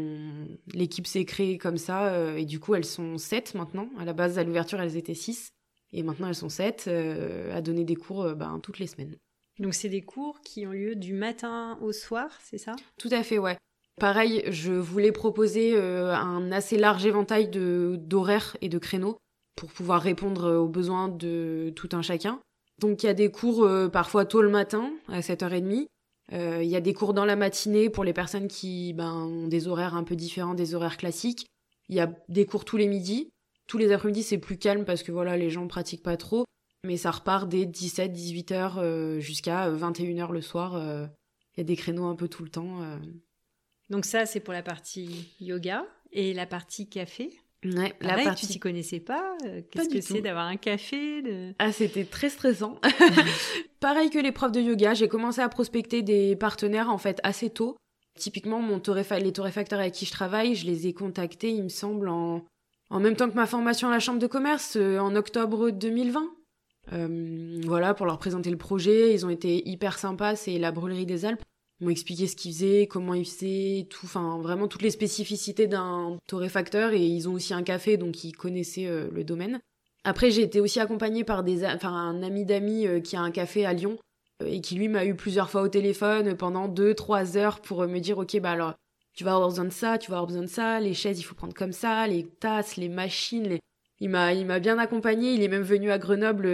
l'équipe 0.74 1.08
s'est 1.08 1.24
créée 1.24 1.58
comme 1.58 1.78
ça. 1.78 2.08
Euh, 2.08 2.36
et 2.36 2.46
du 2.46 2.60
coup, 2.60 2.76
elles 2.76 2.86
sont 2.86 3.18
sept 3.18 3.56
maintenant. 3.56 3.90
À 3.98 4.04
la 4.04 4.12
base, 4.12 4.38
à 4.38 4.44
l'ouverture, 4.44 4.82
elles 4.82 4.98
étaient 4.98 5.14
six. 5.14 5.50
Et 5.94 6.04
maintenant, 6.04 6.28
elles 6.28 6.36
sont 6.36 6.50
sept 6.50 6.90
à 6.90 7.62
donner 7.62 7.86
des 7.86 7.96
cours 7.96 8.36
ben, 8.36 8.60
toutes 8.62 8.80
les 8.80 8.88
semaines. 8.88 9.16
Donc, 9.60 9.74
c'est 9.74 9.88
des 9.88 10.02
cours 10.02 10.42
qui 10.42 10.68
ont 10.68 10.72
lieu 10.72 10.96
du 10.96 11.14
matin 11.14 11.78
au 11.82 11.94
soir, 11.94 12.28
c'est 12.44 12.58
ça? 12.58 12.76
Tout 12.98 13.08
à 13.12 13.24
fait, 13.24 13.38
ouais. 13.38 13.56
Pareil, 14.02 14.44
je 14.50 14.74
voulais 14.74 15.14
proposer 15.14 15.80
un 15.80 16.52
assez 16.52 16.78
large 16.78 17.06
éventail 17.06 17.48
de 17.48 17.96
d'horaires 17.98 18.58
et 18.60 18.68
de 18.68 18.78
créneaux 18.78 19.18
pour 19.56 19.72
pouvoir 19.72 20.02
répondre 20.02 20.52
aux 20.54 20.68
besoins 20.68 21.08
de 21.08 21.72
tout 21.76 21.90
un 21.94 22.02
chacun. 22.02 22.40
Donc 22.80 23.04
il 23.04 23.06
y 23.06 23.10
a 23.10 23.14
des 23.14 23.32
cours 23.32 23.70
parfois 23.92 24.26
tôt 24.26 24.42
le 24.42 24.50
matin 24.50 24.92
à 25.08 25.22
7h30. 25.22 25.88
Il 26.32 26.68
y 26.68 26.76
a 26.76 26.82
des 26.82 26.94
cours 26.94 27.14
dans 27.14 27.26
la 27.26 27.36
matinée 27.36 27.90
pour 27.90 28.04
les 28.04 28.14
personnes 28.14 28.48
qui 28.48 28.94
ben, 28.94 29.14
ont 29.14 29.48
des 29.48 29.68
horaires 29.68 29.96
un 29.96 30.04
peu 30.04 30.16
différents 30.16 30.56
des 30.56 30.76
horaires 30.76 30.98
classiques. 30.98 31.48
Il 31.90 31.96
y 31.96 32.00
a 32.00 32.12
des 32.30 32.46
cours 32.46 32.66
tous 32.66 32.78
les 32.78 32.88
midis. 32.88 33.30
Tous 33.68 33.78
les 33.78 33.92
après-midi, 33.92 34.24
c'est 34.24 34.38
plus 34.38 34.58
calme 34.58 34.86
parce 34.86 35.04
que 35.04 35.12
voilà, 35.12 35.38
les 35.38 35.50
gens 35.50 35.68
pratiquent 35.68 36.04
pas 36.04 36.18
trop. 36.18 36.46
Mais 36.86 36.98
ça 36.98 37.12
repart 37.12 37.50
dès 37.50 37.66
17, 37.66 38.12
18 38.12 38.52
heures 38.52 38.78
euh, 38.78 39.20
jusqu'à 39.20 39.70
21 39.70 40.30
euh, 40.30 40.32
le 40.32 40.42
soir. 40.42 40.76
Euh. 40.76 41.08
Il 41.56 41.60
y 41.60 41.62
a 41.62 41.64
des 41.64 41.76
créneaux 41.76 42.06
un 42.06 42.16
peu 42.16 42.28
tout 42.28 42.44
le 42.44 42.50
temps. 42.50 42.82
Donc 43.90 44.04
ça, 44.04 44.26
c'est 44.26 44.42
pour 44.42 44.54
la 44.54 44.62
partie 44.62 45.34
yoga. 45.40 45.86
Et 46.12 46.34
la 46.34 46.46
partie 46.46 46.90
café? 46.90 47.32
Ouais, 47.64 47.94
la 48.02 48.24
partie... 48.24 48.46
tu 48.46 48.54
t'y 48.54 48.60
connaissais 48.60 49.00
pas 49.00 49.36
Qu'est-ce 49.72 49.90
que 49.90 50.02
c'est 50.02 50.22
d'avoir 50.22 50.46
un 50.46 50.58
café 50.58 51.24
Ah, 51.58 51.72
c'était 51.72 52.06
très 52.06 52.30
stressant. 52.30 52.80
Pareil 53.80 54.10
que 54.10 54.20
les 54.20 54.32
profs 54.32 54.52
de 54.52 54.62
yoga, 54.62 54.94
j'ai 54.94 55.08
commencé 55.08 55.42
à 55.42 55.50
prospecter 55.50 56.02
des 56.02 56.36
partenaires 56.36 56.90
en 56.90 56.98
fait 56.98 57.20
assez 57.24 57.50
tôt. 57.50 57.78
Typiquement, 58.18 58.62
mon 58.62 58.82
les 59.20 59.34
torréfacteurs 59.34 59.80
avec 59.80 59.94
qui 59.94 60.06
je 60.06 60.12
travaille, 60.12 60.56
je 60.56 60.66
les 60.66 60.88
ai 60.88 60.94
contactés, 60.94 61.52
il 61.52 61.64
me 61.64 61.70
semble, 61.70 62.08
en, 62.08 62.46
en 62.90 63.00
même 63.00 63.16
temps 63.16 63.30
que 63.30 63.36
ma 63.36 63.46
formation 63.46 63.90
à 63.90 63.92
la 63.92 64.00
Chambre 64.00 64.20
de 64.20 64.28
commerce, 64.28 64.78
euh, 64.78 65.00
en 65.00 65.16
octobre 65.16 65.70
2020. 65.70 66.24
Euh, 66.94 67.60
voilà, 67.66 67.94
pour 67.94 68.06
leur 68.06 68.18
présenter 68.18 68.50
le 68.52 68.58
projet. 68.58 69.14
Ils 69.14 69.26
ont 69.26 69.30
été 69.30 69.68
hyper 69.68 69.98
sympas, 69.98 70.36
c'est 70.36 70.58
la 70.58 70.72
Brûlerie 70.72 71.06
des 71.06 71.26
Alpes. 71.26 71.44
M'ont 71.82 71.90
expliqué 71.90 72.28
ce 72.28 72.36
qu'ils 72.36 72.54
faisaient, 72.54 72.88
comment 72.88 73.14
ils 73.14 73.26
faisaient, 73.26 73.88
tout, 73.90 74.06
enfin, 74.06 74.40
vraiment 74.42 74.68
toutes 74.68 74.82
les 74.82 74.92
spécificités 74.92 75.68
d'un 75.68 76.18
torréfacteur. 76.28 76.94
Et 76.94 77.06
ils 77.06 77.28
ont 77.28 77.34
aussi 77.34 77.54
un 77.54 77.64
café, 77.64 77.98
donc 77.98 78.24
ils 78.24 78.32
connaissaient 78.34 78.88
euh, 78.88 79.10
le 79.12 79.24
domaine. 79.24 79.60
Après, 80.04 80.32
j'ai 80.32 80.44
été 80.44 80.60
aussi 80.60 80.80
accompagnée 80.80 81.24
par 81.24 81.44
des, 81.44 81.66
enfin, 81.66 81.92
un 81.92 82.24
ami 82.24 82.46
d'amis 82.46 82.86
qui 83.04 83.16
a 83.16 83.22
un 83.22 83.32
café 83.32 83.66
à 83.66 83.74
Lyon 83.74 83.98
et 84.46 84.62
qui 84.62 84.76
lui 84.76 84.88
m'a 84.88 85.06
eu 85.06 85.16
plusieurs 85.16 85.50
fois 85.50 85.64
au 85.64 85.68
téléphone 85.68 86.36
pendant 86.36 86.68
deux, 86.68 86.94
trois 86.94 87.38
heures 87.38 87.60
pour 87.62 87.88
me 87.88 88.00
dire, 88.00 88.18
ok, 88.18 88.40
bah 88.40 88.52
alors, 88.52 88.76
tu 89.16 89.24
vas 89.24 89.34
avoir 89.34 89.50
besoin 89.50 89.66
de 89.66 89.72
ça, 89.72 89.98
tu 89.98 90.12
vas 90.12 90.18
avoir 90.18 90.28
besoin 90.28 90.44
de 90.44 90.50
ça, 90.50 90.80
les 90.80 90.94
chaises, 90.94 91.20
il 91.20 91.24
faut 91.24 91.36
prendre 91.36 91.54
comme 91.54 91.72
ça, 91.72 92.06
les 92.08 92.26
tasses, 92.26 92.76
les 92.76 92.90
machines, 92.90 93.48
les... 93.48 93.60
Il 94.02 94.10
m'a, 94.10 94.34
il 94.34 94.46
m'a 94.46 94.60
bien 94.60 94.78
accompagné. 94.78 95.34
Il 95.34 95.42
est 95.42 95.48
même 95.48 95.64
venu 95.64 95.90
à 95.92 95.98
Grenoble 95.98 96.48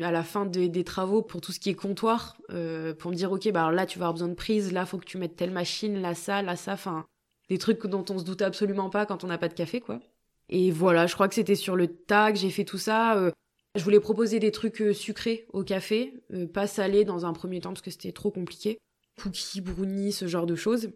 à 0.00 0.12
la 0.12 0.22
fin 0.22 0.46
des 0.46 0.84
travaux 0.84 1.22
pour 1.22 1.40
tout 1.40 1.52
ce 1.52 1.60
qui 1.60 1.70
est 1.70 1.74
comptoir, 1.74 2.36
euh, 2.50 2.94
pour 2.94 3.10
me 3.10 3.16
dire 3.16 3.32
ok, 3.32 3.50
bah 3.50 3.60
alors 3.60 3.72
là 3.72 3.86
tu 3.86 3.98
vas 3.98 4.04
avoir 4.06 4.14
besoin 4.14 4.28
de 4.28 4.34
prise, 4.34 4.72
là 4.72 4.86
faut 4.86 4.98
que 4.98 5.04
tu 5.04 5.18
mettes 5.18 5.36
telle 5.36 5.50
machine, 5.50 6.00
là 6.00 6.14
ça, 6.14 6.42
là 6.42 6.56
ça, 6.56 6.74
enfin 6.74 7.04
des 7.48 7.58
trucs 7.58 7.84
dont 7.86 8.04
on 8.10 8.18
se 8.18 8.24
doute 8.24 8.42
absolument 8.42 8.90
pas 8.90 9.06
quand 9.06 9.24
on 9.24 9.26
n'a 9.26 9.38
pas 9.38 9.48
de 9.48 9.54
café 9.54 9.80
quoi. 9.80 10.00
Et 10.48 10.70
voilà, 10.70 11.06
je 11.06 11.14
crois 11.14 11.28
que 11.28 11.34
c'était 11.34 11.54
sur 11.54 11.74
le 11.74 11.88
tag, 11.88 12.36
j'ai 12.36 12.50
fait 12.50 12.64
tout 12.64 12.78
ça. 12.78 13.16
Euh, 13.16 13.30
je 13.76 13.82
voulais 13.82 14.00
proposer 14.00 14.38
des 14.38 14.52
trucs 14.52 14.80
euh, 14.80 14.92
sucrés 14.92 15.46
au 15.52 15.64
café, 15.64 16.22
euh, 16.32 16.46
pas 16.46 16.68
salés 16.68 17.04
dans 17.04 17.26
un 17.26 17.32
premier 17.32 17.60
temps 17.60 17.70
parce 17.70 17.82
que 17.82 17.90
c'était 17.90 18.12
trop 18.12 18.30
compliqué. 18.30 18.78
Cookies, 19.20 19.60
brownies, 19.60 20.12
ce 20.12 20.28
genre 20.28 20.46
de 20.46 20.54
choses. 20.54 20.90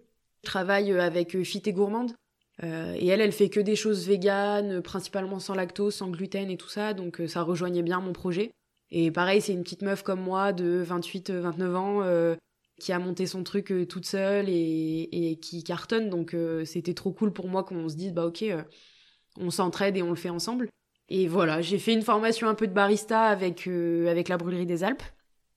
Je 0.45 0.49
travaille 0.49 0.93
euh, 0.93 1.03
avec 1.03 1.43
Fit 1.43 1.63
et 1.67 1.73
Gourmande. 1.73 2.13
Et 2.63 3.07
elle, 3.07 3.21
elle 3.21 3.33
fait 3.33 3.49
que 3.49 3.61
des 3.61 3.77
choses 3.77 4.07
véganes, 4.07 4.83
principalement 4.83 5.39
sans 5.39 5.55
lactose, 5.55 5.95
sans 5.95 6.11
gluten 6.11 6.51
et 6.51 6.57
tout 6.57 6.69
ça, 6.69 6.93
donc 6.93 7.23
ça 7.29 7.43
rejoignait 7.43 7.83
bien 7.83 8.01
mon 8.01 8.13
projet. 8.13 8.51
Et 8.91 9.11
pareil, 9.11 9.41
c'est 9.41 9.53
une 9.53 9.63
petite 9.63 9.83
meuf 9.83 10.03
comme 10.03 10.21
moi 10.21 10.53
de 10.53 10.85
28-29 10.85 11.75
ans 11.77 12.37
qui 12.81 12.93
a 12.93 12.99
monté 12.99 13.27
son 13.27 13.45
truc 13.45 13.73
toute 13.89 14.07
seule 14.07 14.49
et, 14.49 15.09
et, 15.13 15.37
qui 15.37 15.63
cartonne, 15.63 16.11
donc 16.11 16.35
c'était 16.65 16.95
trop 16.95 17.13
cool 17.13 17.33
pour 17.33 17.49
moi 17.49 17.63
qu'on 17.63 17.89
se 17.89 17.95
dise, 17.95 18.13
bah 18.13 18.27
ok, 18.27 18.45
on 19.39 19.51
s'entraide 19.51 19.97
et 19.97 20.03
on 20.03 20.11
le 20.11 20.17
fait 20.17 20.31
ensemble. 20.31 20.69
Et 21.09 21.27
voilà, 21.27 21.63
j'ai 21.63 21.79
fait 21.79 21.95
une 21.95 22.03
formation 22.03 22.49
un 22.49 22.55
peu 22.55 22.67
de 22.67 22.73
barista 22.73 23.23
avec, 23.23 23.67
euh, 23.67 24.11
avec 24.11 24.29
la 24.29 24.37
brûlerie 24.37 24.67
des 24.67 24.85
Alpes. 24.85 25.03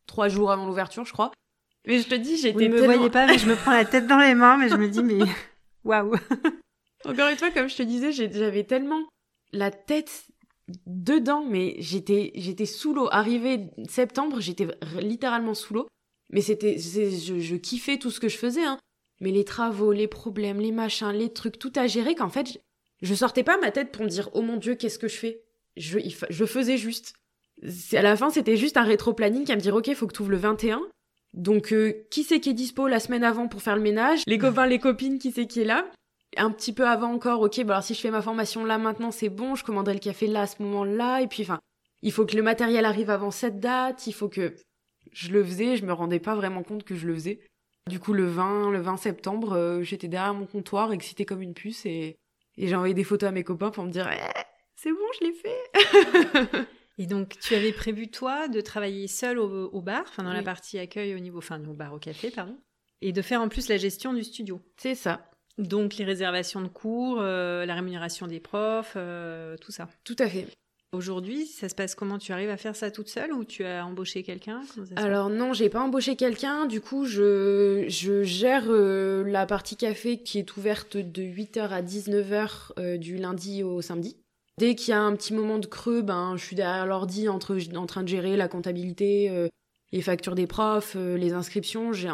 Trois 0.07 0.29
jours 0.29 0.51
avant 0.51 0.65
l'ouverture, 0.65 1.05
je 1.05 1.11
crois. 1.11 1.31
Mais 1.85 1.99
je 1.99 2.07
te 2.07 2.15
dis, 2.15 2.37
j'étais. 2.37 2.67
Vous 2.67 2.75
ne 2.75 2.79
me 2.79 2.85
voyez 2.85 3.09
pas, 3.09 3.25
mais 3.25 3.37
je 3.37 3.47
me 3.47 3.55
prends 3.55 3.71
la 3.71 3.85
tête 3.85 4.07
dans 4.07 4.19
les 4.19 4.35
mains, 4.35 4.57
mais 4.57 4.69
je 4.69 4.75
me 4.75 4.87
dis, 4.87 5.03
mais 5.03 5.19
waouh! 5.83 6.15
Encore 7.05 7.29
une 7.29 7.37
fois, 7.37 7.51
comme 7.51 7.69
je 7.69 7.75
te 7.75 7.83
disais, 7.83 8.11
j'avais 8.11 8.63
tellement 8.63 9.03
la 9.53 9.71
tête 9.71 10.25
dedans, 10.85 11.43
mais 11.43 11.75
j'étais, 11.79 12.31
j'étais 12.35 12.65
sous 12.65 12.93
l'eau. 12.93 13.07
Arrivé 13.11 13.67
septembre, 13.89 14.39
j'étais 14.39 14.67
littéralement 14.99 15.53
sous 15.53 15.73
l'eau. 15.73 15.87
Mais 16.29 16.41
c'était, 16.41 16.77
je, 16.77 17.39
je, 17.39 17.55
kiffais 17.55 17.97
tout 17.97 18.09
ce 18.09 18.19
que 18.19 18.29
je 18.29 18.37
faisais, 18.37 18.63
hein. 18.63 18.77
Mais 19.19 19.31
les 19.31 19.43
travaux, 19.43 19.91
les 19.91 20.07
problèmes, 20.07 20.59
les 20.59 20.71
machins, 20.71 21.11
les 21.11 21.31
trucs, 21.31 21.59
tout 21.59 21.73
à 21.75 21.87
gérer, 21.87 22.15
qu'en 22.15 22.29
fait, 22.29 22.61
je 23.01 23.15
sortais 23.15 23.43
pas 23.43 23.57
ma 23.57 23.71
tête 23.71 23.91
pour 23.91 24.03
me 24.03 24.09
dire 24.09 24.29
oh 24.33 24.41
mon 24.41 24.57
dieu 24.57 24.75
qu'est-ce 24.75 24.99
que 24.99 25.07
je 25.07 25.17
fais? 25.17 25.41
Je, 25.77 25.99
je 26.29 26.45
faisais 26.45 26.77
juste 26.77 27.13
à 27.93 28.01
la 28.01 28.15
fin 28.15 28.29
c'était 28.29 28.57
juste 28.57 28.77
un 28.77 28.83
rétro-planning 28.83 29.49
à 29.51 29.55
me 29.55 29.61
dire 29.61 29.75
ok 29.75 29.93
faut 29.93 30.07
que 30.07 30.13
tu 30.13 30.21
ouvres 30.21 30.31
le 30.31 30.37
21 30.37 30.81
donc 31.33 31.71
euh, 31.71 31.93
qui 32.09 32.23
c'est 32.23 32.39
qui 32.39 32.49
est 32.49 32.53
dispo 32.53 32.87
la 32.87 32.99
semaine 32.99 33.23
avant 33.23 33.47
pour 33.47 33.61
faire 33.61 33.75
le 33.75 33.81
ménage? 33.81 34.23
Les 34.27 34.37
copains 34.37 34.65
les 34.65 34.79
copines 34.79 35.19
qui 35.19 35.31
c'est 35.31 35.47
qui 35.47 35.61
est 35.61 35.65
là? 35.65 35.85
Un 36.37 36.51
petit 36.51 36.73
peu 36.73 36.87
avant 36.87 37.11
encore 37.11 37.41
ok 37.41 37.63
bah 37.63 37.73
alors 37.73 37.83
si 37.83 37.93
je 37.93 37.99
fais 37.99 38.11
ma 38.11 38.21
formation 38.21 38.63
là 38.63 38.77
maintenant 38.77 39.11
c'est 39.11 39.29
bon 39.29 39.55
je 39.55 39.63
commanderai 39.63 39.95
le 39.95 39.99
café 39.99 40.27
là 40.27 40.41
à 40.41 40.47
ce 40.47 40.61
moment 40.61 40.83
là 40.83 41.21
et 41.21 41.27
puis 41.27 41.43
enfin 41.43 41.59
il 42.01 42.11
faut 42.11 42.25
que 42.25 42.35
le 42.35 42.41
matériel 42.41 42.85
arrive 42.85 43.09
avant 43.09 43.31
cette 43.31 43.59
date 43.59 44.07
il 44.07 44.13
faut 44.13 44.29
que 44.29 44.55
je 45.11 45.31
le 45.31 45.43
faisais 45.43 45.75
je 45.75 45.85
me 45.85 45.93
rendais 45.93 46.19
pas 46.19 46.35
vraiment 46.35 46.63
compte 46.63 46.83
que 46.83 46.95
je 46.95 47.05
le 47.05 47.13
faisais 47.15 47.41
du 47.89 47.99
coup 47.99 48.13
le 48.13 48.27
20 48.27 48.71
le 48.71 48.79
20 48.79 48.97
septembre 48.97 49.53
euh, 49.53 49.81
j'étais 49.83 50.07
derrière 50.07 50.33
mon 50.33 50.45
comptoir 50.45 50.93
excitée 50.93 51.25
comme 51.25 51.41
une 51.41 51.53
puce 51.53 51.85
et 51.85 52.17
et 52.57 52.67
j'ai 52.67 52.75
envoyé 52.75 52.93
des 52.93 53.03
photos 53.03 53.29
à 53.29 53.31
mes 53.31 53.43
copains 53.43 53.71
pour 53.71 53.83
me 53.83 53.91
dire 53.91 54.09
eh, 54.11 54.41
c'est 54.81 54.91
bon, 54.91 54.97
je 55.19 55.25
l'ai 55.25 55.33
fait. 55.33 56.67
et 56.97 57.05
donc, 57.05 57.37
tu 57.39 57.53
avais 57.53 57.71
prévu, 57.71 58.09
toi, 58.09 58.47
de 58.47 58.61
travailler 58.61 59.07
seul 59.07 59.37
au, 59.37 59.81
bar, 59.81 60.03
enfin 60.07 60.23
dans 60.23 60.33
la 60.33 60.41
partie 60.41 60.79
accueil 60.79 61.13
au 61.13 61.19
niveau, 61.19 61.37
enfin 61.37 61.63
au 61.65 61.73
bar 61.73 61.93
au 61.93 61.99
café, 61.99 62.31
pardon, 62.31 62.57
et 63.01 63.11
de 63.11 63.21
faire 63.21 63.41
en 63.41 63.47
plus 63.47 63.69
la 63.69 63.77
gestion 63.77 64.11
du 64.13 64.23
studio. 64.23 64.59
C'est 64.77 64.95
ça. 64.95 65.30
Donc 65.57 65.95
les 65.97 66.05
réservations 66.05 66.61
de 66.61 66.67
cours, 66.67 67.19
euh, 67.21 67.65
la 67.65 67.75
rémunération 67.75 68.27
des 68.27 68.39
profs, 68.39 68.93
euh, 68.95 69.57
tout 69.57 69.71
ça. 69.71 69.87
Tout 70.03 70.15
à 70.19 70.27
fait. 70.27 70.47
Aujourd'hui, 70.93 71.45
ça 71.45 71.69
se 71.69 71.75
passe 71.75 71.95
comment? 71.95 72.17
Tu 72.17 72.33
arrives 72.33 72.49
à 72.49 72.57
faire 72.57 72.75
ça 72.75 72.91
toute 72.91 73.07
seule 73.07 73.31
ou 73.31 73.45
tu 73.45 73.63
as 73.63 73.85
embauché 73.85 74.23
quelqu'un? 74.23 74.61
Alors 74.97 75.29
non, 75.29 75.53
j'ai 75.53 75.69
pas 75.69 75.79
embauché 75.79 76.17
quelqu'un. 76.17 76.65
Du 76.65 76.81
coup, 76.81 77.05
je, 77.05 77.85
je 77.87 78.23
gère 78.23 78.65
euh, 78.67 79.23
la 79.23 79.45
partie 79.45 79.77
café 79.77 80.21
qui 80.21 80.37
est 80.37 80.57
ouverte 80.57 80.97
de 80.97 81.21
8h 81.21 81.69
à 81.69 81.81
19h 81.81 82.71
euh, 82.77 82.97
du 82.97 83.15
lundi 83.15 83.63
au 83.63 83.81
samedi. 83.81 84.17
Dès 84.57 84.75
qu'il 84.75 84.89
y 84.89 84.93
a 84.93 84.99
un 84.99 85.15
petit 85.15 85.33
moment 85.33 85.59
de 85.59 85.65
creux, 85.65 86.01
ben 86.01 86.35
je 86.35 86.43
suis 86.43 86.57
derrière 86.57 86.85
l'ordi 86.85 87.29
en, 87.29 87.39
train 87.39 88.03
de 88.03 88.07
gérer 88.07 88.35
la 88.35 88.49
comptabilité, 88.49 89.49
les 89.93 90.01
factures 90.01 90.35
des 90.35 90.45
profs, 90.45 90.95
les 90.95 91.31
inscriptions. 91.31 91.93
J'ai 91.93 92.09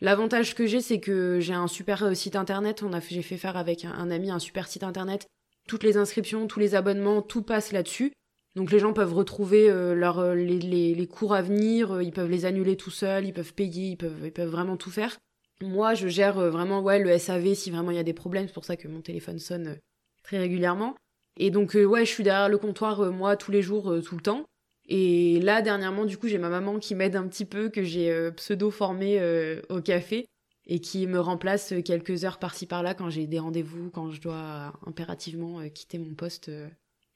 L'avantage 0.00 0.54
que 0.54 0.66
j'ai, 0.66 0.80
c'est 0.80 1.00
que 1.00 1.40
j'ai 1.40 1.54
un 1.54 1.66
super 1.66 2.16
site 2.16 2.36
internet. 2.36 2.84
J'ai 3.08 3.22
fait 3.22 3.36
faire 3.36 3.56
avec 3.56 3.84
un 3.84 4.10
ami 4.10 4.30
un 4.30 4.38
super 4.38 4.68
site 4.68 4.84
internet 4.84 5.26
toutes 5.68 5.84
les 5.84 5.96
inscriptions, 5.96 6.48
tous 6.48 6.58
les 6.58 6.74
abonnements, 6.74 7.22
tout 7.22 7.42
passe 7.42 7.70
là-dessus. 7.70 8.12
Donc 8.56 8.72
les 8.72 8.80
gens 8.80 8.92
peuvent 8.92 9.14
retrouver 9.14 9.70
euh, 9.70 9.94
euh, 9.94 10.34
les, 10.34 11.06
cours 11.06 11.34
à 11.34 11.42
venir, 11.42 11.92
euh, 11.92 12.02
ils 12.02 12.10
peuvent 12.10 12.30
les 12.30 12.44
annuler 12.44 12.76
tout 12.76 12.90
seuls, 12.90 13.26
ils 13.26 13.32
peuvent 13.32 13.54
payer, 13.54 13.90
ils 13.90 13.96
peuvent, 13.96 14.22
ils 14.24 14.32
peuvent 14.32 14.50
vraiment 14.50 14.76
tout 14.76 14.90
faire. 14.90 15.18
Moi, 15.60 15.94
je 15.94 16.08
gère 16.08 16.40
vraiment 16.50 16.80
ouais, 16.80 16.98
le 16.98 17.16
SAV 17.16 17.54
si 17.54 17.70
vraiment 17.70 17.92
il 17.92 17.96
y 17.96 18.00
a 18.00 18.04
des 18.04 18.14
problèmes, 18.14 18.48
c'est 18.48 18.54
pour 18.54 18.64
ça 18.64 18.76
que 18.76 18.88
mon 18.88 19.00
téléphone 19.00 19.38
sonne 19.38 19.78
très 20.24 20.38
régulièrement. 20.38 20.96
Et 21.36 21.50
donc 21.50 21.74
ouais, 21.74 22.04
je 22.04 22.10
suis 22.10 22.24
derrière 22.24 22.48
le 22.48 22.58
comptoir 22.58 23.12
moi 23.12 23.36
tous 23.36 23.52
les 23.52 23.62
jours, 23.62 23.94
tout 24.04 24.16
le 24.16 24.22
temps. 24.22 24.44
Et 24.88 25.40
là 25.40 25.62
dernièrement, 25.62 26.04
du 26.04 26.16
coup, 26.16 26.28
j'ai 26.28 26.38
ma 26.38 26.48
maman 26.48 26.78
qui 26.78 26.94
m'aide 26.94 27.16
un 27.16 27.28
petit 27.28 27.44
peu, 27.44 27.68
que 27.68 27.82
j'ai 27.82 28.30
pseudo 28.36 28.70
formée 28.70 29.20
au 29.68 29.80
café 29.80 30.26
et 30.68 30.80
qui 30.80 31.06
me 31.06 31.18
remplace 31.18 31.74
quelques 31.84 32.24
heures 32.24 32.38
par-ci 32.38 32.66
par-là 32.66 32.94
quand 32.94 33.08
j'ai 33.08 33.26
des 33.26 33.38
rendez-vous, 33.38 33.90
quand 33.90 34.10
je 34.10 34.20
dois 34.20 34.78
impérativement 34.86 35.60
euh, 35.60 35.68
quitter 35.68 35.98
mon 35.98 36.14
poste. 36.14 36.50
Euh. 36.50 36.68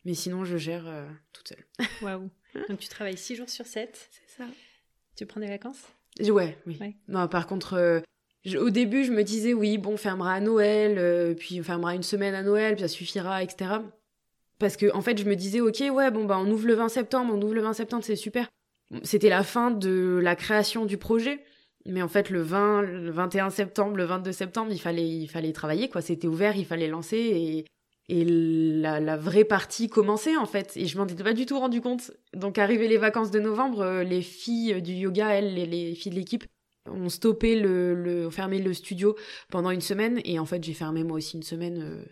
Mais 0.05 0.15
sinon, 0.15 0.45
je 0.45 0.57
gère 0.57 0.89
euh, 0.89 1.07
toute 1.33 1.49
seule. 1.49 1.65
Waouh. 2.03 2.31
Donc 2.69 2.79
tu 2.79 2.89
travailles 2.89 3.17
6 3.17 3.37
jours 3.37 3.49
sur 3.51 3.67
7 3.67 4.09
C'est 4.11 4.43
ça. 4.43 4.49
Tu 5.17 5.27
prends 5.27 5.41
des 5.41 5.49
vacances? 5.49 5.85
Ouais, 6.21 6.59
oui. 6.67 6.79
Non, 7.09 7.29
par 7.29 7.47
contre, 7.47 8.03
au 8.57 8.71
début, 8.71 9.05
je 9.05 9.13
me 9.13 9.23
disais, 9.23 9.55
oui, 9.55 9.79
bon, 9.79 9.93
on 9.93 9.97
fermera 9.97 10.35
à 10.35 10.41
Noël, 10.41 11.37
puis 11.37 11.61
on 11.61 11.65
fermera 11.65 11.95
une 11.95 12.03
semaine 12.03 12.35
à 12.35 12.43
Noël, 12.43 12.75
puis 12.75 12.83
ça 12.83 12.89
suffira, 12.89 13.43
etc. 13.43 13.77
Parce 14.63 14.77
que, 14.77 14.95
en 14.95 15.01
fait, 15.01 15.19
je 15.19 15.25
me 15.25 15.35
disais, 15.35 15.61
ok, 15.61 15.83
ouais, 15.93 16.13
bon, 16.13 16.25
bah, 16.25 16.39
on 16.39 16.49
ouvre 16.49 16.69
le 16.69 16.75
20 16.75 16.89
septembre, 16.89 17.35
on 17.35 17.43
ouvre 17.43 17.55
le 17.55 17.63
20 17.63 17.73
septembre, 17.73 18.05
c'est 18.05 18.15
super. 18.15 18.49
C'était 19.03 19.29
la 19.29 19.43
fin 19.43 19.73
de 19.73 20.21
la 20.23 20.37
création 20.37 20.87
du 20.87 20.99
projet. 20.99 21.43
Mais 21.85 22.01
en 22.01 22.07
fait, 22.07 22.31
le 22.31 22.43
20, 22.43 22.83
le 22.83 23.11
21 23.11 23.51
septembre, 23.51 23.97
le 23.97 24.05
22 24.05 24.31
septembre, 24.31 24.71
il 24.71 24.79
fallait, 24.81 25.09
il 25.09 25.27
fallait 25.27 25.53
travailler, 25.53 25.89
quoi. 25.89 26.01
C'était 26.01 26.29
ouvert, 26.29 26.57
il 26.57 26.65
fallait 26.65 26.87
lancer 26.87 27.17
et, 27.17 27.65
et 28.09 28.25
la, 28.25 29.17
vraie 29.17 29.43
partie 29.43 29.89
commençait, 29.89 30.37
en 30.37 30.47
fait. 30.47 30.77
Et 30.77 30.87
je 30.87 30.97
m'en 30.97 31.07
étais 31.07 31.25
pas 31.25 31.33
du 31.33 31.45
tout 31.45 31.59
rendu 31.59 31.81
compte. 31.81 32.13
Donc, 32.33 32.57
arrivé 32.57 32.87
les 32.87 32.99
vacances 32.99 33.33
de 33.33 33.41
novembre, 33.41 33.81
euh, 33.81 34.05
les 34.05 34.23
filles 34.23 34.81
du 34.81 34.93
yoga, 34.93 35.31
elles, 35.31 35.55
les, 35.55 35.67
les 35.67 35.97
filles 35.97 36.13
de 36.13 36.17
l'équipe, 36.17 36.45
on 36.87 37.09
stoppait 37.09 37.57
le, 37.57 37.95
le, 37.95 38.29
on 38.29 38.31
fermait 38.31 38.61
le 38.61 38.75
studio 38.75 39.17
pendant 39.51 39.71
une 39.71 39.81
semaine 39.81 40.21
et 40.25 40.41
en 40.41 40.47
fait 40.47 40.65
j'ai 40.65 40.75
fermé 40.75 41.05
moi 41.05 41.17
aussi 41.17 41.37
une 41.37 41.43
semaine. 41.43 41.81
Euh, 41.81 42.05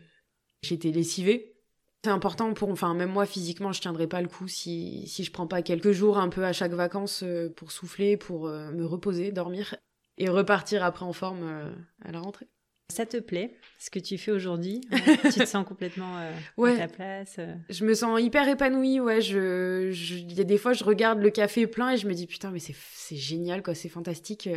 j'étais 0.62 0.90
lessivée. 0.90 1.59
C'est 2.04 2.10
important 2.10 2.54
pour, 2.54 2.70
enfin 2.70 2.94
même 2.94 3.10
moi 3.10 3.26
physiquement 3.26 3.72
je 3.72 3.80
tiendrai 3.80 4.06
pas 4.06 4.22
le 4.22 4.28
coup 4.28 4.48
si 4.48 5.06
si 5.06 5.22
je 5.22 5.30
prends 5.30 5.46
pas 5.46 5.60
quelques 5.60 5.92
jours 5.92 6.16
un 6.18 6.30
peu 6.30 6.44
à 6.44 6.52
chaque 6.54 6.72
vacances 6.72 7.22
euh, 7.22 7.50
pour 7.50 7.72
souffler, 7.72 8.16
pour 8.16 8.46
euh, 8.46 8.70
me 8.70 8.86
reposer, 8.86 9.32
dormir 9.32 9.76
et 10.16 10.28
repartir 10.28 10.82
après 10.82 11.04
en 11.04 11.12
forme 11.12 11.72
à 12.02 12.12
la 12.12 12.20
rentrée. 12.20 12.48
Ça 12.90 13.06
te 13.06 13.18
plaît, 13.18 13.56
ce 13.78 13.88
que 13.88 14.00
tu 14.00 14.18
fais 14.18 14.32
aujourd'hui? 14.32 14.80
Tu 15.32 15.38
te 15.38 15.44
sens 15.44 15.64
complètement 15.66 16.16
à 16.16 16.76
ta 16.76 16.88
place 16.88 17.38
Je 17.68 17.84
me 17.84 17.94
sens 17.94 18.20
hyper 18.20 18.48
épanouie, 18.48 18.98
ouais. 18.98 19.20
Je, 19.20 19.92
il 19.92 20.32
y 20.32 20.40
a 20.40 20.44
des 20.44 20.58
fois, 20.58 20.72
je 20.72 20.82
regarde 20.82 21.20
le 21.20 21.30
café 21.30 21.66
plein 21.68 21.92
et 21.92 21.96
je 21.96 22.08
me 22.08 22.14
dis 22.14 22.26
putain, 22.26 22.50
mais 22.50 22.58
c'est 22.58 23.16
génial, 23.16 23.62
quoi, 23.62 23.74
c'est 23.74 23.88
fantastique. 23.88 24.48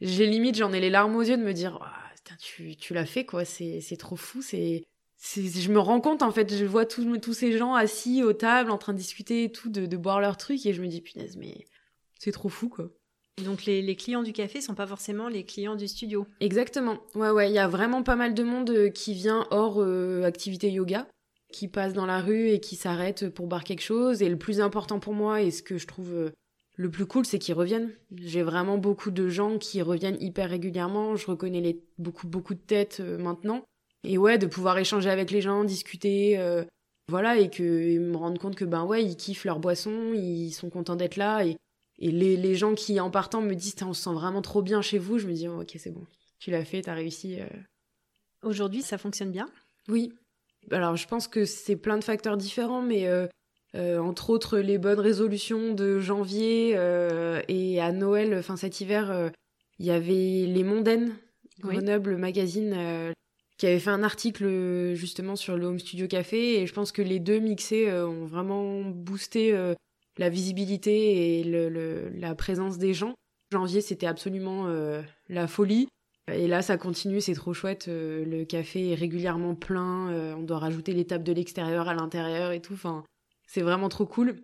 J'ai 0.00 0.26
limite, 0.26 0.56
j'en 0.56 0.72
ai 0.72 0.80
les 0.80 0.90
larmes 0.90 1.16
aux 1.16 1.22
yeux 1.22 1.36
de 1.36 1.42
me 1.42 1.52
dire, 1.52 1.78
oh, 1.82 2.34
tu, 2.40 2.76
tu 2.76 2.94
l'as 2.94 3.06
fait, 3.06 3.24
quoi, 3.24 3.44
c'est 3.44 3.96
trop 3.98 4.16
fou, 4.16 4.42
c'est. 4.42 4.84
Je 5.34 5.70
me 5.70 5.78
rends 5.78 6.00
compte, 6.00 6.22
en 6.22 6.30
fait, 6.30 6.54
je 6.54 6.64
vois 6.64 6.86
tous, 6.86 7.32
ces 7.32 7.56
gens 7.56 7.74
assis 7.74 8.22
aux 8.22 8.32
tables 8.32 8.70
en 8.70 8.78
train 8.78 8.92
de 8.92 8.98
discuter 8.98 9.44
et 9.44 9.52
tout, 9.52 9.70
de, 9.70 9.86
de 9.86 9.96
boire 9.96 10.20
leur 10.20 10.36
truc, 10.36 10.64
et 10.66 10.72
je 10.72 10.80
me 10.80 10.86
dis, 10.86 11.00
punaise, 11.00 11.36
mais 11.36 11.66
c'est 12.18 12.32
trop 12.32 12.48
fou, 12.48 12.68
quoi. 12.68 12.90
Donc 13.44 13.66
les, 13.66 13.82
les, 13.82 13.96
clients 13.96 14.22
du 14.22 14.32
café 14.32 14.62
sont 14.62 14.74
pas 14.74 14.86
forcément 14.86 15.28
les 15.28 15.44
clients 15.44 15.76
du 15.76 15.88
studio. 15.88 16.26
Exactement. 16.40 16.98
Ouais 17.14 17.28
ouais, 17.28 17.50
il 17.50 17.54
y 17.54 17.58
a 17.58 17.68
vraiment 17.68 18.02
pas 18.02 18.16
mal 18.16 18.32
de 18.32 18.42
monde 18.42 18.70
euh, 18.70 18.88
qui 18.88 19.12
vient 19.12 19.46
hors 19.50 19.82
euh, 19.82 20.22
activité 20.22 20.70
yoga, 20.70 21.06
qui 21.52 21.68
passe 21.68 21.92
dans 21.92 22.06
la 22.06 22.20
rue 22.20 22.48
et 22.48 22.60
qui 22.60 22.76
s'arrête 22.76 23.28
pour 23.28 23.46
boire 23.46 23.64
quelque 23.64 23.82
chose. 23.82 24.22
Et 24.22 24.30
le 24.30 24.38
plus 24.38 24.60
important 24.60 25.00
pour 25.00 25.12
moi 25.12 25.42
et 25.42 25.50
ce 25.50 25.62
que 25.62 25.76
je 25.76 25.86
trouve 25.86 26.14
euh, 26.14 26.30
le 26.76 26.90
plus 26.90 27.06
cool, 27.06 27.24
c'est 27.24 27.38
qu'ils 27.38 27.54
reviennent. 27.54 27.90
J'ai 28.16 28.42
vraiment 28.42 28.78
beaucoup 28.78 29.10
de 29.10 29.28
gens 29.28 29.58
qui 29.58 29.80
reviennent 29.82 30.18
hyper 30.20 30.50
régulièrement. 30.50 31.16
Je 31.16 31.26
reconnais 31.26 31.60
les, 31.60 31.82
beaucoup, 31.98 32.26
beaucoup 32.26 32.54
de 32.54 32.60
têtes 32.60 32.98
euh, 33.00 33.18
maintenant. 33.18 33.64
Et 34.06 34.18
ouais, 34.18 34.38
de 34.38 34.46
pouvoir 34.46 34.78
échanger 34.78 35.10
avec 35.10 35.32
les 35.32 35.40
gens, 35.40 35.64
discuter, 35.64 36.38
euh, 36.38 36.62
voilà, 37.08 37.38
et 37.38 37.50
que 37.50 37.98
me 37.98 38.16
rendre 38.16 38.40
compte 38.40 38.54
que 38.54 38.64
ben 38.64 38.84
ouais, 38.84 39.04
ils 39.04 39.16
kiffent 39.16 39.44
leur 39.44 39.58
boisson, 39.58 40.12
ils 40.14 40.52
sont 40.52 40.70
contents 40.70 40.94
d'être 40.94 41.16
là. 41.16 41.44
Et, 41.44 41.56
et 41.98 42.12
les, 42.12 42.36
les, 42.36 42.54
gens 42.54 42.74
qui 42.74 43.00
en 43.00 43.10
partant 43.10 43.42
me 43.42 43.54
disent, 43.54 43.74
on 43.82 43.92
se 43.92 44.04
sent 44.04 44.12
vraiment 44.12 44.42
trop 44.42 44.62
bien 44.62 44.80
chez 44.80 44.98
vous, 44.98 45.18
je 45.18 45.26
me 45.26 45.32
dis, 45.32 45.48
oh, 45.48 45.60
ok, 45.60 45.74
c'est 45.76 45.90
bon, 45.90 46.06
tu 46.38 46.52
l'as 46.52 46.64
fait, 46.64 46.82
t'as 46.82 46.94
réussi. 46.94 47.40
Euh. 47.40 47.46
Aujourd'hui, 48.42 48.82
ça 48.82 48.96
fonctionne 48.96 49.32
bien? 49.32 49.48
Oui. 49.88 50.12
Alors, 50.70 50.96
je 50.96 51.08
pense 51.08 51.26
que 51.26 51.44
c'est 51.44 51.76
plein 51.76 51.98
de 51.98 52.04
facteurs 52.04 52.36
différents, 52.36 52.82
mais 52.82 53.08
euh, 53.08 53.98
entre 53.98 54.30
autres 54.30 54.58
les 54.58 54.78
bonnes 54.78 55.00
résolutions 55.00 55.74
de 55.74 55.98
janvier 55.98 56.74
euh, 56.76 57.42
et 57.48 57.80
à 57.80 57.90
Noël, 57.90 58.40
fin 58.42 58.56
cet 58.56 58.80
hiver, 58.80 59.32
il 59.80 59.86
y 59.86 59.90
avait 59.90 60.46
Les 60.46 60.62
Mondaines, 60.62 61.12
Grenoble 61.60 62.16
Magazine, 62.16 63.12
qui 63.56 63.66
avait 63.66 63.78
fait 63.78 63.90
un 63.90 64.02
article 64.02 64.94
justement 64.94 65.36
sur 65.36 65.56
le 65.56 65.66
Home 65.66 65.78
Studio 65.78 66.06
Café 66.06 66.60
et 66.60 66.66
je 66.66 66.74
pense 66.74 66.92
que 66.92 67.02
les 67.02 67.18
deux 67.18 67.38
mixés 67.38 67.90
ont 67.90 68.26
vraiment 68.26 68.82
boosté 68.82 69.56
la 70.18 70.28
visibilité 70.28 71.40
et 71.40 71.44
la 72.14 72.34
présence 72.34 72.76
des 72.76 72.92
gens. 72.92 73.14
Janvier, 73.52 73.80
c'était 73.80 74.06
absolument 74.06 74.66
la 75.30 75.46
folie. 75.46 75.88
Et 76.30 76.48
là, 76.48 76.60
ça 76.60 76.76
continue, 76.76 77.22
c'est 77.22 77.34
trop 77.34 77.54
chouette. 77.54 77.86
le 77.88 78.44
café 78.44 78.90
est 78.90 78.94
régulièrement 78.94 79.54
plein. 79.54 80.34
on 80.36 80.42
doit 80.42 80.58
rajouter 80.58 80.92
les 80.92 81.06
tables 81.06 81.24
de 81.24 81.32
l'extérieur 81.32 81.88
à 81.88 81.94
l'intérieur 81.94 82.52
et 82.52 82.60
tout. 82.60 82.74
Enfin, 82.74 83.04
c'est 83.46 83.62
vraiment 83.62 83.88
trop 83.88 84.06
cool. 84.06 84.36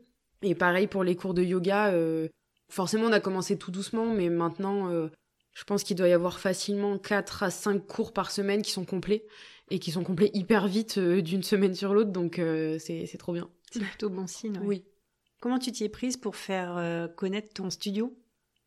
Et 0.42 0.54
pareil 0.54 0.86
pour 0.86 1.04
les 1.04 1.16
cours 1.16 1.34
de 1.34 1.42
yoga. 1.42 1.92
Euh, 1.92 2.28
forcément, 2.68 3.06
on 3.06 3.12
a 3.12 3.20
commencé 3.20 3.58
tout 3.58 3.70
doucement, 3.70 4.06
mais 4.06 4.28
maintenant, 4.28 4.90
euh, 4.90 5.08
je 5.54 5.64
pense 5.64 5.84
qu'il 5.84 5.96
doit 5.96 6.08
y 6.08 6.12
avoir 6.12 6.38
facilement 6.38 6.98
4 6.98 7.42
à 7.42 7.50
5 7.50 7.86
cours 7.86 8.12
par 8.12 8.30
semaine 8.30 8.62
qui 8.62 8.70
sont 8.70 8.84
complets 8.84 9.24
et 9.70 9.78
qui 9.78 9.90
sont 9.90 10.04
complets 10.04 10.30
hyper 10.34 10.66
vite 10.66 10.98
euh, 10.98 11.22
d'une 11.22 11.42
semaine 11.42 11.74
sur 11.74 11.94
l'autre. 11.94 12.10
Donc, 12.10 12.40
c'est 12.78 13.16
trop 13.18 13.32
bien. 13.32 13.48
C'est 13.70 13.80
plutôt 13.80 14.10
bon 14.10 14.26
signe. 14.26 14.60
Oui. 14.62 14.84
Comment 15.40 15.58
tu 15.58 15.72
t'y 15.72 15.84
es 15.84 15.88
prise 15.88 16.16
pour 16.16 16.36
faire 16.36 17.08
connaître 17.16 17.52
ton 17.52 17.68
studio? 17.68 18.16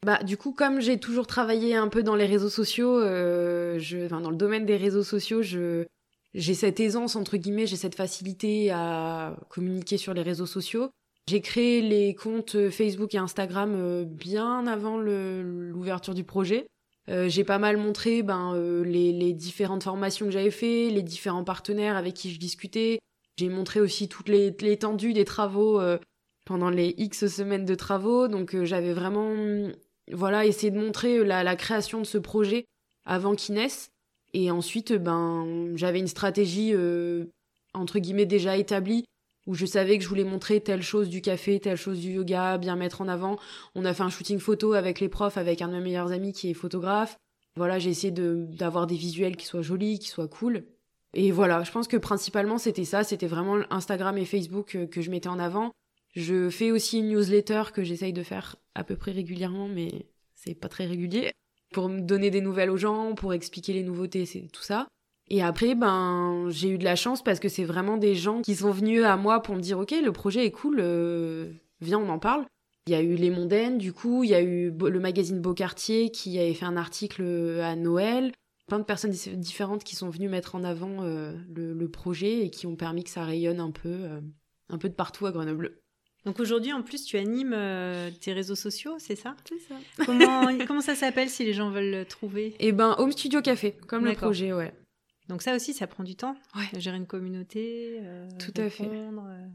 Bah, 0.06 0.22
du 0.24 0.36
coup, 0.36 0.52
comme 0.52 0.82
j'ai 0.82 1.00
toujours 1.00 1.26
travaillé 1.26 1.76
un 1.76 1.88
peu 1.88 2.04
dans 2.04 2.16
les 2.16 2.26
réseaux 2.26 2.50
sociaux, 2.50 3.00
je, 3.00 4.06
enfin, 4.06 4.20
dans 4.20 4.30
le 4.30 4.36
domaine 4.36 4.66
des 4.66 4.76
réseaux 4.76 5.04
sociaux, 5.04 5.42
je, 5.42 5.86
j'ai 6.36 6.54
cette 6.54 6.82
aisance, 6.82 7.16
entre 7.16 7.38
guillemets, 7.38 7.66
j'ai 7.66 7.78
cette 7.78 7.96
facilité 7.96 8.70
à 8.70 9.38
communiquer 9.48 9.98
sur 9.98 10.14
les 10.14 10.22
réseaux 10.22 10.46
sociaux. 10.46 10.90
J'ai 11.28 11.40
créé 11.40 11.82
les 11.82 12.14
comptes 12.14 12.70
Facebook 12.70 13.16
et 13.16 13.18
Instagram 13.18 13.74
euh, 13.74 14.04
bien 14.04 14.68
avant 14.68 14.98
l'ouverture 14.98 16.14
du 16.14 16.26
projet. 16.26 16.68
Euh, 17.10 17.30
j'ai 17.30 17.44
pas 17.44 17.60
mal 17.60 17.78
montré 17.78 18.24
ben, 18.24 18.54
euh, 18.56 18.84
les, 18.84 19.12
les, 19.12 19.34
différentes 19.34 19.84
formations 19.84 20.26
que 20.26 20.32
j'avais 20.32 20.52
fait, 20.52 20.90
les 20.90 21.04
différents 21.04 21.44
partenaires 21.44 21.96
avec 21.96 22.16
qui 22.16 22.32
je 22.32 22.40
discutais. 22.40 23.00
J'ai 23.38 23.50
montré 23.50 23.80
aussi 23.80 24.08
toute 24.08 24.30
l'étendue 24.30 25.14
des 25.14 25.26
travaux 25.26 25.82
pendant 26.46 26.70
les 26.70 26.96
X 26.98 27.28
semaines 27.28 27.66
de 27.66 27.76
travaux. 27.76 28.30
Donc 28.30 28.56
j'avais 28.64 28.94
vraiment 28.94 29.36
voilà 30.12 30.46
essayé 30.46 30.72
de 30.72 30.80
montrer 30.80 31.24
la, 31.24 31.44
la 31.44 31.56
création 31.58 32.00
de 32.00 32.06
ce 32.06 32.18
projet 32.18 32.66
avant 33.06 33.36
qu'il 33.36 33.56
naisse. 33.56 33.92
Et 34.34 34.52
ensuite, 34.52 34.92
ben, 34.92 35.72
j'avais 35.76 36.00
une 36.00 36.08
stratégie 36.08 36.72
euh, 36.74 37.26
entre 37.74 38.00
guillemets 38.00 38.26
déjà 38.26 38.58
établie 38.58 39.06
où 39.48 39.54
je 39.54 39.66
savais 39.66 39.98
que 39.98 40.04
je 40.04 40.10
voulais 40.10 40.24
montrer 40.24 40.62
telle 40.62 40.82
chose 40.82 41.10
du 41.10 41.22
café, 41.22 41.60
telle 41.60 41.78
chose 41.78 42.00
du 42.00 42.14
yoga, 42.14 42.58
bien 42.58 42.76
mettre 42.76 43.02
en 43.02 43.08
avant. 43.08 43.38
On 43.76 43.86
a 43.86 43.94
fait 43.94 44.04
un 44.04 44.10
shooting 44.10 44.40
photo 44.40 44.74
avec 44.74 45.00
les 45.00 45.10
profs, 45.10 45.38
avec 45.38 45.62
un 45.62 45.68
de 45.68 45.74
mes 45.74 45.82
meilleurs 45.82 46.12
amis 46.12 46.34
qui 46.34 46.50
est 46.50 46.54
photographe. 46.54 47.18
Voilà, 47.56 47.80
j'ai 47.80 47.90
essayé 47.90 48.12
d'avoir 48.12 48.88
des 48.88 48.96
visuels 48.96 49.38
qui 49.38 49.46
soient 49.46 49.62
jolis, 49.62 50.00
qui 50.00 50.10
soient 50.10 50.28
cool. 50.28 50.66
Et 51.14 51.32
voilà, 51.32 51.64
je 51.64 51.72
pense 51.72 51.88
que 51.88 51.98
principalement 51.98 52.58
c'était 52.58 52.84
ça, 52.84 53.04
c'était 53.04 53.28
vraiment 53.28 53.60
Instagram 53.70 54.18
et 54.18 54.26
Facebook 54.26 54.76
euh, 54.76 54.86
que 54.86 55.02
je 55.02 55.10
mettais 55.10 55.30
en 55.30 55.40
avant. 55.40 55.72
Je 56.14 56.50
fais 56.50 56.72
aussi 56.72 57.00
une 57.00 57.10
newsletter 57.10 57.64
que 57.74 57.84
j'essaye 57.84 58.12
de 58.12 58.24
faire 58.24 58.58
à 58.74 58.84
peu 58.84 58.98
près 58.98 59.12
régulièrement, 59.12 59.70
mais 59.70 60.08
c'est 60.34 60.56
pas 60.56 60.68
très 60.68 60.86
régulier 60.86 61.32
pour 61.76 61.90
me 61.90 62.00
donner 62.00 62.32
des 62.32 62.42
nouvelles 62.42 62.70
aux 62.70 62.78
gens, 62.78 63.16
pour 63.16 63.34
expliquer 63.34 63.74
les 63.74 63.84
nouveautés, 63.84 64.26
c'est 64.26 64.48
tout 64.52 64.64
ça. 64.64 64.88
Et 65.30 65.42
après, 65.42 65.74
ben, 65.74 66.48
j'ai 66.50 66.70
eu 66.70 66.78
de 66.78 66.84
la 66.84 66.96
chance 66.96 67.24
parce 67.24 67.40
que 67.40 67.50
c'est 67.50 67.64
vraiment 67.64 67.98
des 67.98 68.16
gens 68.16 68.42
qui 68.42 68.56
sont 68.56 68.72
venus 68.72 69.04
à 69.04 69.18
moi 69.18 69.42
pour 69.42 69.56
me 69.56 69.62
dire, 69.62 69.80
ok, 69.80 69.94
le 70.04 70.12
projet 70.12 70.46
est 70.46 70.52
cool, 70.52 70.78
euh, 70.80 71.52
viens, 71.82 72.00
on 72.00 72.10
en 72.10 72.20
parle. 72.20 72.46
Il 72.88 72.92
y 72.92 72.96
a 72.96 73.02
eu 73.02 73.16
Les 73.16 73.32
Mondaines, 73.32 73.80
du 73.80 73.94
coup, 73.94 74.24
il 74.24 74.30
y 74.30 74.36
a 74.36 74.42
eu 74.44 74.72
le 74.72 75.00
magazine 75.00 75.42
Beaucartier 75.42 76.12
qui 76.12 76.38
avait 76.38 76.54
fait 76.54 76.66
un 76.66 76.78
article 76.78 77.24
à 77.64 77.76
Noël. 77.76 78.32
Plein 78.68 78.78
de 78.78 78.84
personnes 78.84 79.12
différentes 79.12 79.84
qui 79.84 79.96
sont 79.96 80.10
venues 80.10 80.30
mettre 80.30 80.54
en 80.54 80.64
avant 80.64 81.04
euh, 81.04 81.34
le, 81.56 81.88
projet 81.88 82.46
et 82.46 82.50
qui 82.52 82.68
ont 82.68 82.76
permis 82.76 83.04
que 83.04 83.10
ça 83.10 83.24
rayonne 83.24 83.60
un 83.60 83.72
peu, 83.72 83.90
euh, 83.90 84.20
un 84.70 84.78
peu 84.78 84.90
de 84.90 84.94
partout 84.94 85.26
à 85.26 85.32
Grenoble. 85.32 85.80
Donc 86.26 86.40
aujourd'hui, 86.40 86.74
en 86.74 86.84
plus, 86.84 87.06
tu 87.06 87.18
animes 87.18 87.54
euh, 87.56 88.10
tes 88.20 88.34
réseaux 88.34 88.56
sociaux, 88.56 88.96
c'est 89.00 89.16
ça? 89.16 89.36
C'est 89.48 89.60
ça. 89.60 89.76
Comment, 90.06 90.48
comment 90.68 90.82
ça 90.82 90.96
s'appelle 90.96 91.30
si 91.30 91.44
les 91.44 91.54
gens 91.54 91.72
veulent 91.72 91.92
le 91.92 92.06
trouver? 92.06 92.56
Eh 92.60 92.72
ben, 92.72 92.96
Home 93.00 93.12
Studio 93.12 93.42
Café, 93.42 93.74
comme 93.88 94.06
le 94.06 94.14
projet, 94.14 94.54
ouais. 94.54 94.74
Donc 95.28 95.42
ça 95.42 95.56
aussi, 95.56 95.74
ça 95.74 95.88
prend 95.88 96.04
du 96.04 96.16
temps 96.16 96.36
ouais. 96.56 96.80
gérer 96.80 96.98
une 96.98 97.08
communauté. 97.08 98.00
Euh, 98.02 98.28
Tout 98.40 98.54
à 98.58 98.70
fait. 98.70 98.88
Euh. 98.88 99.48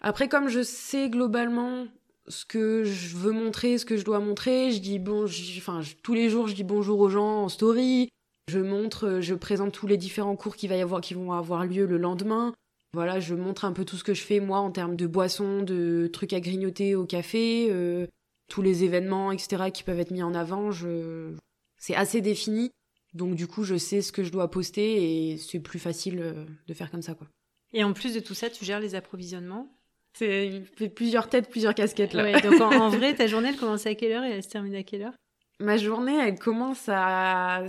Après, 0.00 0.28
comme 0.28 0.48
je 0.48 0.62
sais 0.62 1.08
globalement 1.08 1.86
ce 2.26 2.44
que 2.44 2.84
je 2.84 3.16
veux 3.16 3.32
montrer, 3.32 3.78
ce 3.78 3.84
que 3.84 3.96
je 3.96 4.04
dois 4.04 4.18
montrer, 4.18 4.72
je 4.72 4.80
dis 4.80 4.98
bon, 4.98 5.26
enfin 5.58 5.80
tous 6.02 6.14
les 6.14 6.30
jours, 6.30 6.48
je 6.48 6.54
dis 6.54 6.64
bonjour 6.64 7.00
aux 7.00 7.10
gens 7.10 7.42
en 7.44 7.48
story. 7.48 8.08
Je 8.48 8.58
montre, 8.58 9.20
je 9.20 9.34
présente 9.34 9.72
tous 9.72 9.86
les 9.86 9.96
différents 9.96 10.36
cours 10.36 10.56
qui 10.56 10.68
va 10.68 10.76
y 10.76 10.82
avoir, 10.82 11.00
qui 11.00 11.14
vont 11.14 11.32
avoir 11.32 11.64
lieu 11.64 11.86
le 11.86 11.96
lendemain. 11.96 12.52
Voilà, 12.92 13.18
je 13.18 13.34
montre 13.34 13.64
un 13.64 13.72
peu 13.72 13.84
tout 13.84 13.96
ce 13.96 14.04
que 14.04 14.14
je 14.14 14.22
fais 14.22 14.38
moi 14.38 14.58
en 14.58 14.70
termes 14.70 14.96
de 14.96 15.06
boissons, 15.06 15.62
de 15.62 16.08
trucs 16.12 16.32
à 16.32 16.40
grignoter 16.40 16.94
au 16.94 17.04
café, 17.04 17.68
euh, 17.70 18.06
tous 18.48 18.62
les 18.62 18.84
événements, 18.84 19.32
etc. 19.32 19.70
qui 19.72 19.82
peuvent 19.82 19.98
être 19.98 20.10
mis 20.10 20.22
en 20.22 20.34
avant. 20.34 20.70
Je... 20.70 21.32
C'est 21.76 21.96
assez 21.96 22.20
défini, 22.20 22.70
donc 23.14 23.34
du 23.34 23.46
coup 23.46 23.64
je 23.64 23.76
sais 23.76 24.02
ce 24.02 24.12
que 24.12 24.24
je 24.24 24.30
dois 24.30 24.50
poster 24.50 25.32
et 25.32 25.38
c'est 25.38 25.60
plus 25.60 25.78
facile 25.78 26.20
euh, 26.20 26.44
de 26.66 26.74
faire 26.74 26.90
comme 26.90 27.02
ça 27.02 27.14
quoi. 27.14 27.28
Et 27.72 27.82
en 27.82 27.92
plus 27.92 28.14
de 28.14 28.20
tout 28.20 28.34
ça, 28.34 28.50
tu 28.50 28.64
gères 28.64 28.78
les 28.78 28.94
approvisionnements? 28.94 29.68
C'est 30.12 30.62
plusieurs 30.94 31.28
têtes, 31.28 31.50
plusieurs 31.50 31.74
casquettes 31.74 32.12
là. 32.12 32.22
Ouais, 32.22 32.40
donc 32.40 32.60
en, 32.60 32.88
vrai, 32.88 33.14
ta 33.16 33.26
journée 33.26 33.48
elle 33.48 33.56
commence 33.56 33.86
à 33.86 33.96
quelle 33.96 34.12
heure 34.12 34.24
et 34.24 34.30
elle 34.30 34.44
se 34.44 34.48
termine 34.48 34.76
à 34.76 34.84
quelle 34.84 35.02
heure? 35.02 35.14
Ma 35.58 35.76
journée 35.76 36.16
elle 36.16 36.38
commence 36.38 36.88
à 36.88 37.64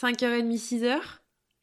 5h30, 0.00 0.58
6h 0.58 0.98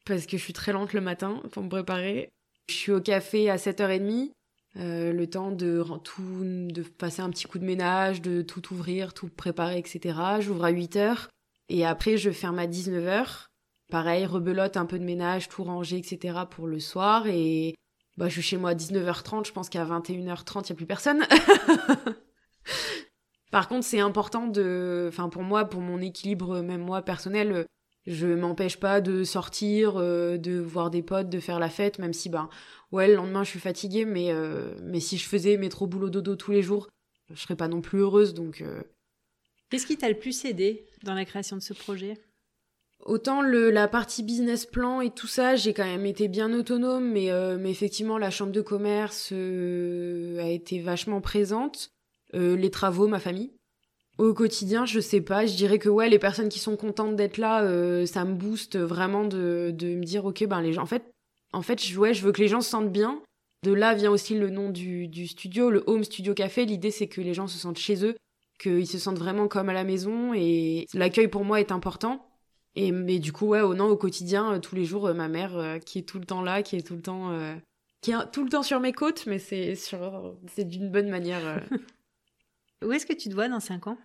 parce 0.06 0.26
que 0.26 0.36
je 0.36 0.42
suis 0.42 0.52
très 0.52 0.72
lente 0.72 0.92
le 0.92 1.00
matin 1.00 1.42
pour 1.52 1.62
me 1.62 1.68
préparer. 1.68 2.30
Je 2.68 2.74
suis 2.74 2.92
au 2.92 3.00
café 3.00 3.50
à 3.50 3.56
7h30. 3.56 4.30
Euh, 4.76 5.12
le 5.12 5.26
temps 5.28 5.50
de 5.50 5.84
tout, 6.04 6.42
de 6.42 6.82
passer 6.82 7.22
un 7.22 7.30
petit 7.30 7.46
coup 7.46 7.58
de 7.58 7.64
ménage, 7.64 8.22
de 8.22 8.42
tout 8.42 8.72
ouvrir, 8.72 9.14
tout 9.14 9.28
préparer, 9.28 9.78
etc. 9.78 10.16
J'ouvre 10.38 10.64
à 10.64 10.72
8h 10.72 11.26
et 11.70 11.86
après 11.86 12.18
je 12.18 12.30
ferme 12.30 12.58
à 12.58 12.66
19h. 12.66 13.46
Pareil, 13.90 14.26
rebelote 14.26 14.76
un 14.76 14.86
peu 14.86 14.98
de 14.98 15.04
ménage, 15.04 15.48
tout 15.48 15.64
ranger, 15.64 15.96
etc. 15.96 16.40
pour 16.48 16.66
le 16.66 16.78
soir 16.78 17.26
et 17.26 17.74
bah, 18.16 18.28
je 18.28 18.34
suis 18.34 18.42
chez 18.42 18.56
moi 18.56 18.70
à 18.70 18.74
19h30. 18.74 19.46
Je 19.46 19.52
pense 19.52 19.68
qu'à 19.68 19.84
21h30, 19.84 20.04
il 20.08 20.20
n'y 20.20 20.30
a 20.30 20.74
plus 20.74 20.86
personne. 20.86 21.24
Par 23.50 23.66
contre, 23.66 23.84
c'est 23.84 23.98
important 23.98 24.46
de, 24.46 25.06
enfin 25.08 25.28
pour 25.28 25.42
moi, 25.42 25.64
pour 25.64 25.80
mon 25.80 26.00
équilibre, 26.00 26.60
même 26.60 26.82
moi 26.82 27.02
personnel, 27.02 27.66
je 28.06 28.28
m'empêche 28.28 28.78
pas 28.78 29.00
de 29.00 29.24
sortir, 29.24 29.94
euh, 29.96 30.36
de 30.36 30.58
voir 30.58 30.90
des 30.90 31.02
potes, 31.02 31.28
de 31.28 31.40
faire 31.40 31.58
la 31.58 31.68
fête, 31.68 31.98
même 31.98 32.12
si 32.12 32.28
ben 32.28 32.48
ouais 32.92 33.08
le 33.08 33.14
lendemain 33.14 33.42
je 33.42 33.50
suis 33.50 33.58
fatiguée, 33.58 34.04
mais 34.04 34.32
euh, 34.32 34.74
mais 34.82 35.00
si 35.00 35.18
je 35.18 35.28
faisais 35.28 35.56
métro 35.56 35.86
boulot 35.86 36.10
dodo 36.10 36.36
tous 36.36 36.52
les 36.52 36.62
jours, 36.62 36.88
je 37.32 37.40
serais 37.40 37.56
pas 37.56 37.68
non 37.68 37.80
plus 37.80 38.00
heureuse 38.00 38.34
donc. 38.34 38.62
Euh. 38.62 38.82
Qu'est-ce 39.70 39.86
qui 39.86 39.96
t'a 39.96 40.08
le 40.08 40.18
plus 40.18 40.44
aidé 40.44 40.84
dans 41.04 41.14
la 41.14 41.24
création 41.24 41.56
de 41.56 41.62
ce 41.62 41.72
projet? 41.72 42.18
Autant 43.06 43.40
la 43.40 43.88
partie 43.88 44.22
business 44.22 44.66
plan 44.66 45.00
et 45.00 45.10
tout 45.10 45.26
ça, 45.26 45.56
j'ai 45.56 45.72
quand 45.72 45.86
même 45.86 46.04
été 46.04 46.28
bien 46.28 46.52
autonome, 46.52 47.10
mais, 47.10 47.30
mais 47.58 47.70
effectivement 47.70 48.18
la 48.18 48.30
chambre 48.30 48.52
de 48.52 48.60
commerce 48.60 49.32
a 49.32 50.48
été 50.48 50.80
vachement 50.80 51.22
présente. 51.22 51.92
les 52.34 52.70
travaux, 52.70 53.08
ma 53.08 53.20
famille. 53.20 53.52
Au 54.20 54.34
quotidien, 54.34 54.84
je 54.84 55.00
sais 55.00 55.22
pas. 55.22 55.46
Je 55.46 55.56
dirais 55.56 55.78
que 55.78 55.88
ouais, 55.88 56.10
les 56.10 56.18
personnes 56.18 56.50
qui 56.50 56.58
sont 56.58 56.76
contentes 56.76 57.16
d'être 57.16 57.38
là, 57.38 57.62
euh, 57.62 58.04
ça 58.04 58.26
me 58.26 58.34
booste 58.34 58.76
vraiment 58.76 59.24
de, 59.24 59.74
me 59.80 60.04
dire 60.04 60.26
ok, 60.26 60.46
ben 60.46 60.60
les 60.60 60.74
gens. 60.74 60.82
En 60.82 60.86
fait, 60.86 61.10
en 61.54 61.62
fait, 61.62 61.80
ouais, 61.96 62.12
je 62.12 62.22
veux 62.22 62.30
que 62.30 62.42
les 62.42 62.48
gens 62.48 62.60
se 62.60 62.68
sentent 62.68 62.92
bien. 62.92 63.22
De 63.62 63.72
là 63.72 63.94
vient 63.94 64.10
aussi 64.10 64.38
le 64.38 64.50
nom 64.50 64.68
du 64.68 65.26
studio, 65.26 65.70
le 65.70 65.84
Home 65.86 66.04
Studio 66.04 66.34
Café. 66.34 66.66
L'idée, 66.66 66.90
c'est 66.90 67.08
que 67.08 67.22
les 67.22 67.32
gens 67.32 67.46
se 67.46 67.56
sentent 67.56 67.78
chez 67.78 68.04
eux, 68.04 68.14
qu'ils 68.60 68.86
se 68.86 68.98
sentent 68.98 69.18
vraiment 69.18 69.48
comme 69.48 69.68
à 69.68 69.72
la 69.72 69.84
maison. 69.84 70.34
Et 70.34 70.86
l'accueil 70.94 71.28
pour 71.28 71.44
moi 71.44 71.60
est 71.60 71.72
important. 71.72 72.26
Et 72.76 72.92
mais 72.92 73.18
du 73.18 73.32
coup, 73.32 73.46
ouais, 73.46 73.60
au, 73.60 73.74
non, 73.74 73.86
au 73.88 73.96
quotidien, 73.96 74.54
euh, 74.54 74.58
tous 74.58 74.76
les 74.76 74.84
jours, 74.84 75.08
euh, 75.08 75.14
ma 75.14 75.28
mère 75.28 75.78
qui 75.84 75.98
est 75.98 76.02
tout 76.08 76.18
le 76.18 76.24
temps 76.26 76.42
là, 76.42 76.62
qui 76.62 76.76
est 76.76 76.86
tout 76.86 76.94
le 76.94 77.02
temps, 77.02 77.32
qui 78.00 78.12
est 78.12 78.30
tout 78.32 78.44
le 78.44 78.50
temps 78.50 78.62
sur 78.62 78.80
mes 78.80 78.92
côtes, 78.92 79.26
mais 79.26 79.38
c'est 79.38 79.74
sur, 79.74 80.36
c'est 80.54 80.64
d'une 80.64 80.90
bonne 80.90 81.08
manière. 81.08 81.64
Où 82.84 82.92
est-ce 82.92 83.06
que 83.06 83.12
tu 83.12 83.28
te 83.28 83.34
vois 83.34 83.48
dans 83.48 83.60
5 83.60 83.88
ans? 83.88 83.98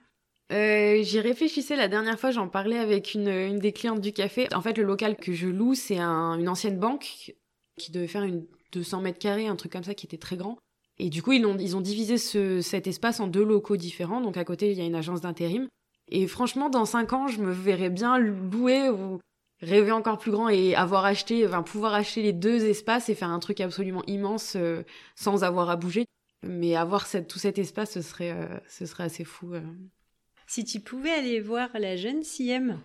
Euh, 0.51 1.01
J'y 1.01 1.19
réfléchissais 1.19 1.75
la 1.75 1.87
dernière 1.87 2.19
fois, 2.19 2.31
j'en 2.31 2.47
parlais 2.47 2.77
avec 2.77 3.13
une, 3.13 3.29
une, 3.29 3.59
des 3.59 3.71
clientes 3.71 4.01
du 4.01 4.13
café. 4.13 4.47
En 4.53 4.61
fait, 4.61 4.77
le 4.77 4.83
local 4.83 5.17
que 5.17 5.33
je 5.33 5.47
loue, 5.47 5.73
c'est 5.73 5.97
un, 5.97 6.37
une 6.37 6.49
ancienne 6.49 6.77
banque 6.77 7.33
qui 7.77 7.91
devait 7.91 8.07
faire 8.07 8.23
une 8.23 8.45
200 8.71 9.01
mètres 9.01 9.19
carrés, 9.19 9.47
un 9.47 9.55
truc 9.55 9.71
comme 9.71 9.83
ça 9.83 9.95
qui 9.95 10.05
était 10.05 10.17
très 10.17 10.37
grand. 10.37 10.57
Et 10.97 11.09
du 11.09 11.21
coup, 11.21 11.33
ils 11.33 11.45
ont, 11.45 11.57
ils 11.57 11.75
ont 11.75 11.81
divisé 11.81 12.17
ce, 12.17 12.61
cet 12.61 12.87
espace 12.87 13.19
en 13.19 13.27
deux 13.27 13.43
locaux 13.43 13.77
différents. 13.77 14.21
Donc 14.21 14.37
à 14.37 14.45
côté, 14.45 14.71
il 14.71 14.77
y 14.77 14.81
a 14.81 14.85
une 14.85 14.95
agence 14.95 15.21
d'intérim. 15.21 15.67
Et 16.09 16.27
franchement, 16.27 16.69
dans 16.69 16.85
cinq 16.85 17.13
ans, 17.13 17.27
je 17.27 17.41
me 17.41 17.51
verrais 17.51 17.89
bien 17.89 18.17
louer 18.17 18.89
ou 18.89 19.19
rêver 19.61 19.91
encore 19.91 20.17
plus 20.17 20.31
grand 20.31 20.49
et 20.49 20.75
avoir 20.75 21.05
acheté, 21.05 21.45
enfin 21.45 21.63
pouvoir 21.63 21.93
acheter 21.93 22.21
les 22.21 22.33
deux 22.33 22.65
espaces 22.65 23.09
et 23.09 23.15
faire 23.15 23.29
un 23.29 23.39
truc 23.39 23.61
absolument 23.61 24.03
immense 24.05 24.55
euh, 24.55 24.83
sans 25.15 25.43
avoir 25.43 25.69
à 25.69 25.75
bouger. 25.75 26.05
Mais 26.43 26.75
avoir 26.75 27.07
cette, 27.07 27.27
tout 27.27 27.39
cet 27.39 27.57
espace, 27.57 27.91
ce 27.91 28.01
serait, 28.01 28.31
euh, 28.31 28.59
ce 28.69 28.85
serait 28.85 29.05
assez 29.05 29.23
fou. 29.23 29.53
Euh. 29.53 29.61
Si 30.47 30.63
tu 30.63 30.79
pouvais 30.79 31.09
aller 31.09 31.39
voir 31.39 31.69
la 31.73 31.95
jeune 31.95 32.23
Siem 32.23 32.79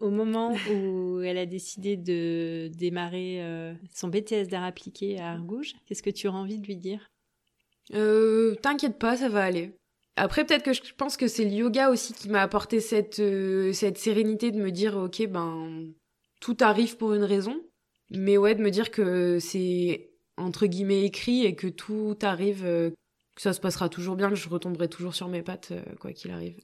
au 0.00 0.10
moment 0.10 0.52
où 0.72 1.20
elle 1.20 1.38
a 1.38 1.46
décidé 1.46 1.96
de 1.96 2.68
démarrer 2.74 3.76
son 3.92 4.08
BTS 4.08 4.48
d'art 4.48 4.64
appliqué 4.64 5.20
à 5.20 5.30
Argouges, 5.30 5.74
qu'est-ce 5.86 6.02
que 6.02 6.10
tu 6.10 6.26
aurais 6.26 6.38
envie 6.38 6.58
de 6.58 6.66
lui 6.66 6.76
dire? 6.76 7.08
Euh, 7.92 8.54
T'inquiète 8.56 8.98
pas, 8.98 9.16
ça 9.16 9.28
va 9.28 9.44
aller. 9.44 9.76
Après, 10.16 10.44
peut-être 10.44 10.62
que 10.62 10.72
je 10.72 10.94
pense 10.96 11.16
que 11.16 11.26
c'est 11.26 11.44
le 11.44 11.50
yoga 11.50 11.90
aussi 11.90 12.12
qui 12.12 12.28
m'a 12.28 12.42
apporté 12.42 12.80
cette, 12.80 13.18
euh, 13.18 13.72
cette 13.72 13.98
sérénité 13.98 14.52
de 14.52 14.60
me 14.60 14.70
dire, 14.70 14.96
ok, 14.96 15.26
ben, 15.26 15.92
tout 16.40 16.56
arrive 16.60 16.96
pour 16.96 17.14
une 17.14 17.24
raison. 17.24 17.60
Mais 18.10 18.36
ouais, 18.36 18.54
de 18.54 18.62
me 18.62 18.70
dire 18.70 18.90
que 18.90 19.38
c'est 19.40 20.10
entre 20.36 20.66
guillemets 20.66 21.04
écrit 21.04 21.44
et 21.44 21.54
que 21.54 21.66
tout 21.66 22.16
arrive, 22.22 22.62
que 22.62 22.92
ça 23.42 23.52
se 23.52 23.60
passera 23.60 23.88
toujours 23.88 24.14
bien, 24.16 24.28
que 24.28 24.34
je 24.34 24.48
retomberai 24.48 24.88
toujours 24.88 25.14
sur 25.14 25.28
mes 25.28 25.42
pattes, 25.42 25.72
quoi 26.00 26.12
qu'il 26.12 26.30
arrive. 26.30 26.60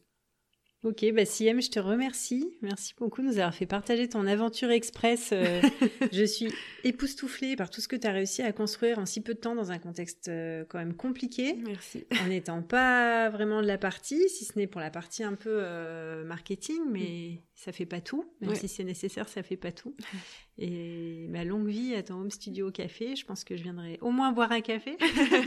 Ok, 0.83 1.05
bah 1.15 1.27
Siem, 1.27 1.61
je 1.61 1.69
te 1.69 1.79
remercie. 1.79 2.57
Merci 2.63 2.95
beaucoup 2.99 3.21
de 3.21 3.27
nous 3.27 3.37
avoir 3.39 3.55
fait 3.55 3.67
partager 3.67 4.09
ton 4.09 4.27
aventure 4.27 4.71
express. 4.71 5.29
Euh, 5.33 5.61
je 6.13 6.25
suis 6.25 6.51
époustouflée 6.85 7.55
par 7.55 7.69
tout 7.69 7.83
ce 7.83 7.89
que 7.89 7.97
tu 7.97 8.07
as 8.07 8.13
réussi 8.13 8.41
à 8.41 8.51
construire 8.53 8.99
en 8.99 9.05
si 9.05 9.21
peu 9.21 9.35
de 9.35 9.39
temps 9.39 9.55
dans 9.55 9.73
un 9.73 9.79
contexte 9.79 10.29
euh, 10.29 10.65
quand 10.67 10.79
même 10.79 10.95
compliqué. 10.95 11.55
Merci. 11.67 12.07
En 12.23 12.29
n'étant 12.29 12.63
pas 12.63 13.29
vraiment 13.29 13.61
de 13.61 13.67
la 13.67 13.77
partie, 13.77 14.27
si 14.31 14.47
ce 14.47 14.59
n'est 14.59 14.67
pour 14.67 14.81
la 14.81 14.91
partie 14.91 15.23
un 15.23 15.35
peu 15.35 15.51
euh, 15.53 16.25
marketing, 16.25 16.81
mais 16.91 17.35
mm. 17.35 17.39
Ça 17.61 17.73
fait 17.73 17.87
pas 17.87 18.01
tout. 18.01 18.25
Même 18.41 18.55
si 18.55 18.69
c'est 18.69 18.85
nécessaire, 18.85 19.29
ça 19.29 19.43
fait 19.43 19.59
pas 19.59 19.71
tout. 19.71 19.95
Et 20.59 21.27
ma 21.29 21.45
longue 21.45 21.69
vie 21.69 21.95
à 21.95 22.03
ton 22.03 22.15
home 22.15 22.31
studio 22.31 22.69
au 22.69 22.71
café, 22.71 23.17
je 23.17 23.25
pense 23.27 23.45
que 23.45 23.55
je 23.57 23.63
viendrai 23.63 23.99
au 24.01 24.11
moins 24.11 24.33
boire 24.33 24.51
un 24.53 24.63
café. 24.63 24.97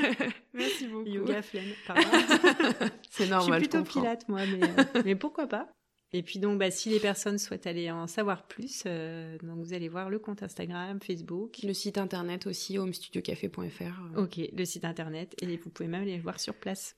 Merci 0.53 0.87
beaucoup. 0.87 1.09
Yoga 1.09 1.41
flemme, 1.41 1.65
c'est 3.09 3.27
normal. 3.27 3.59
Je 3.61 3.65
suis 3.65 3.69
plutôt 3.69 3.83
pilate 3.83 4.29
moi, 4.29 4.41
mais, 4.45 5.03
mais 5.03 5.15
pourquoi 5.15 5.47
pas 5.47 5.67
et 6.15 6.21
puis 6.21 6.37
donc, 6.37 6.59
bah, 6.59 6.69
si 6.69 6.89
les 6.89 6.99
personnes 6.99 7.39
souhaitent 7.39 7.65
aller 7.65 7.89
en 7.89 8.05
savoir 8.05 8.45
plus, 8.45 8.83
euh, 8.85 9.35
donc 9.41 9.57
vous 9.65 9.73
allez 9.73 9.89
voir 9.89 10.11
le 10.11 10.19
compte 10.19 10.43
Instagram, 10.43 10.99
Facebook. 11.01 11.57
Le 11.63 11.73
site 11.73 11.97
internet 11.97 12.45
aussi, 12.45 12.77
homestudiocafé.fr. 12.77 14.19
Ok, 14.19 14.39
le 14.55 14.63
site 14.63 14.85
internet. 14.85 15.35
Et 15.41 15.57
vous 15.57 15.71
pouvez 15.71 15.89
même 15.89 16.03
aller 16.03 16.17
le 16.17 16.21
voir 16.21 16.39
sur 16.39 16.53
place. 16.53 16.95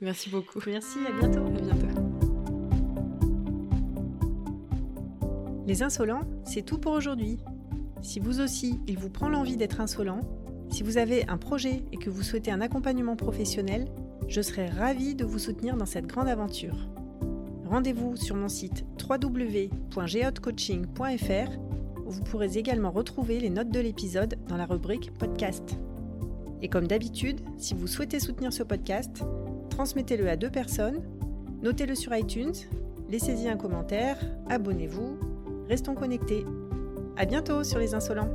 Merci 0.00 0.30
beaucoup. 0.30 0.60
Merci, 0.66 1.00
à 1.04 1.10
bientôt. 1.18 1.46
À 1.46 1.74
bientôt. 1.74 2.11
Les 5.66 5.82
insolents, 5.82 6.22
c'est 6.44 6.62
tout 6.62 6.78
pour 6.78 6.92
aujourd'hui. 6.92 7.38
Si 8.00 8.18
vous 8.18 8.40
aussi, 8.40 8.80
il 8.88 8.98
vous 8.98 9.10
prend 9.10 9.28
l'envie 9.28 9.56
d'être 9.56 9.80
insolent, 9.80 10.20
si 10.70 10.82
vous 10.82 10.96
avez 10.96 11.28
un 11.28 11.36
projet 11.36 11.84
et 11.92 11.98
que 11.98 12.10
vous 12.10 12.22
souhaitez 12.22 12.50
un 12.50 12.60
accompagnement 12.60 13.14
professionnel, 13.14 13.86
je 14.26 14.40
serai 14.40 14.66
ravie 14.66 15.14
de 15.14 15.24
vous 15.24 15.38
soutenir 15.38 15.76
dans 15.76 15.86
cette 15.86 16.06
grande 16.06 16.28
aventure. 16.28 16.88
Rendez-vous 17.66 18.16
sur 18.16 18.34
mon 18.34 18.48
site 18.48 18.84
www.geotcoaching.fr 19.08 21.52
où 22.04 22.10
vous 22.10 22.24
pourrez 22.24 22.58
également 22.58 22.90
retrouver 22.90 23.38
les 23.38 23.50
notes 23.50 23.70
de 23.70 23.80
l'épisode 23.80 24.36
dans 24.48 24.56
la 24.56 24.66
rubrique 24.66 25.12
podcast. 25.14 25.78
Et 26.60 26.68
comme 26.68 26.88
d'habitude, 26.88 27.40
si 27.56 27.74
vous 27.74 27.86
souhaitez 27.86 28.18
soutenir 28.18 28.52
ce 28.52 28.62
podcast, 28.62 29.22
transmettez-le 29.70 30.28
à 30.28 30.36
deux 30.36 30.50
personnes, 30.50 31.02
notez-le 31.62 31.94
sur 31.94 32.14
iTunes, 32.16 32.54
laissez-y 33.10 33.48
un 33.48 33.56
commentaire, 33.56 34.18
abonnez-vous, 34.48 35.31
restons 35.68 35.94
connectés. 35.94 36.44
À 37.16 37.24
bientôt 37.24 37.64
sur 37.64 37.78
les 37.78 37.94
insolents. 37.94 38.30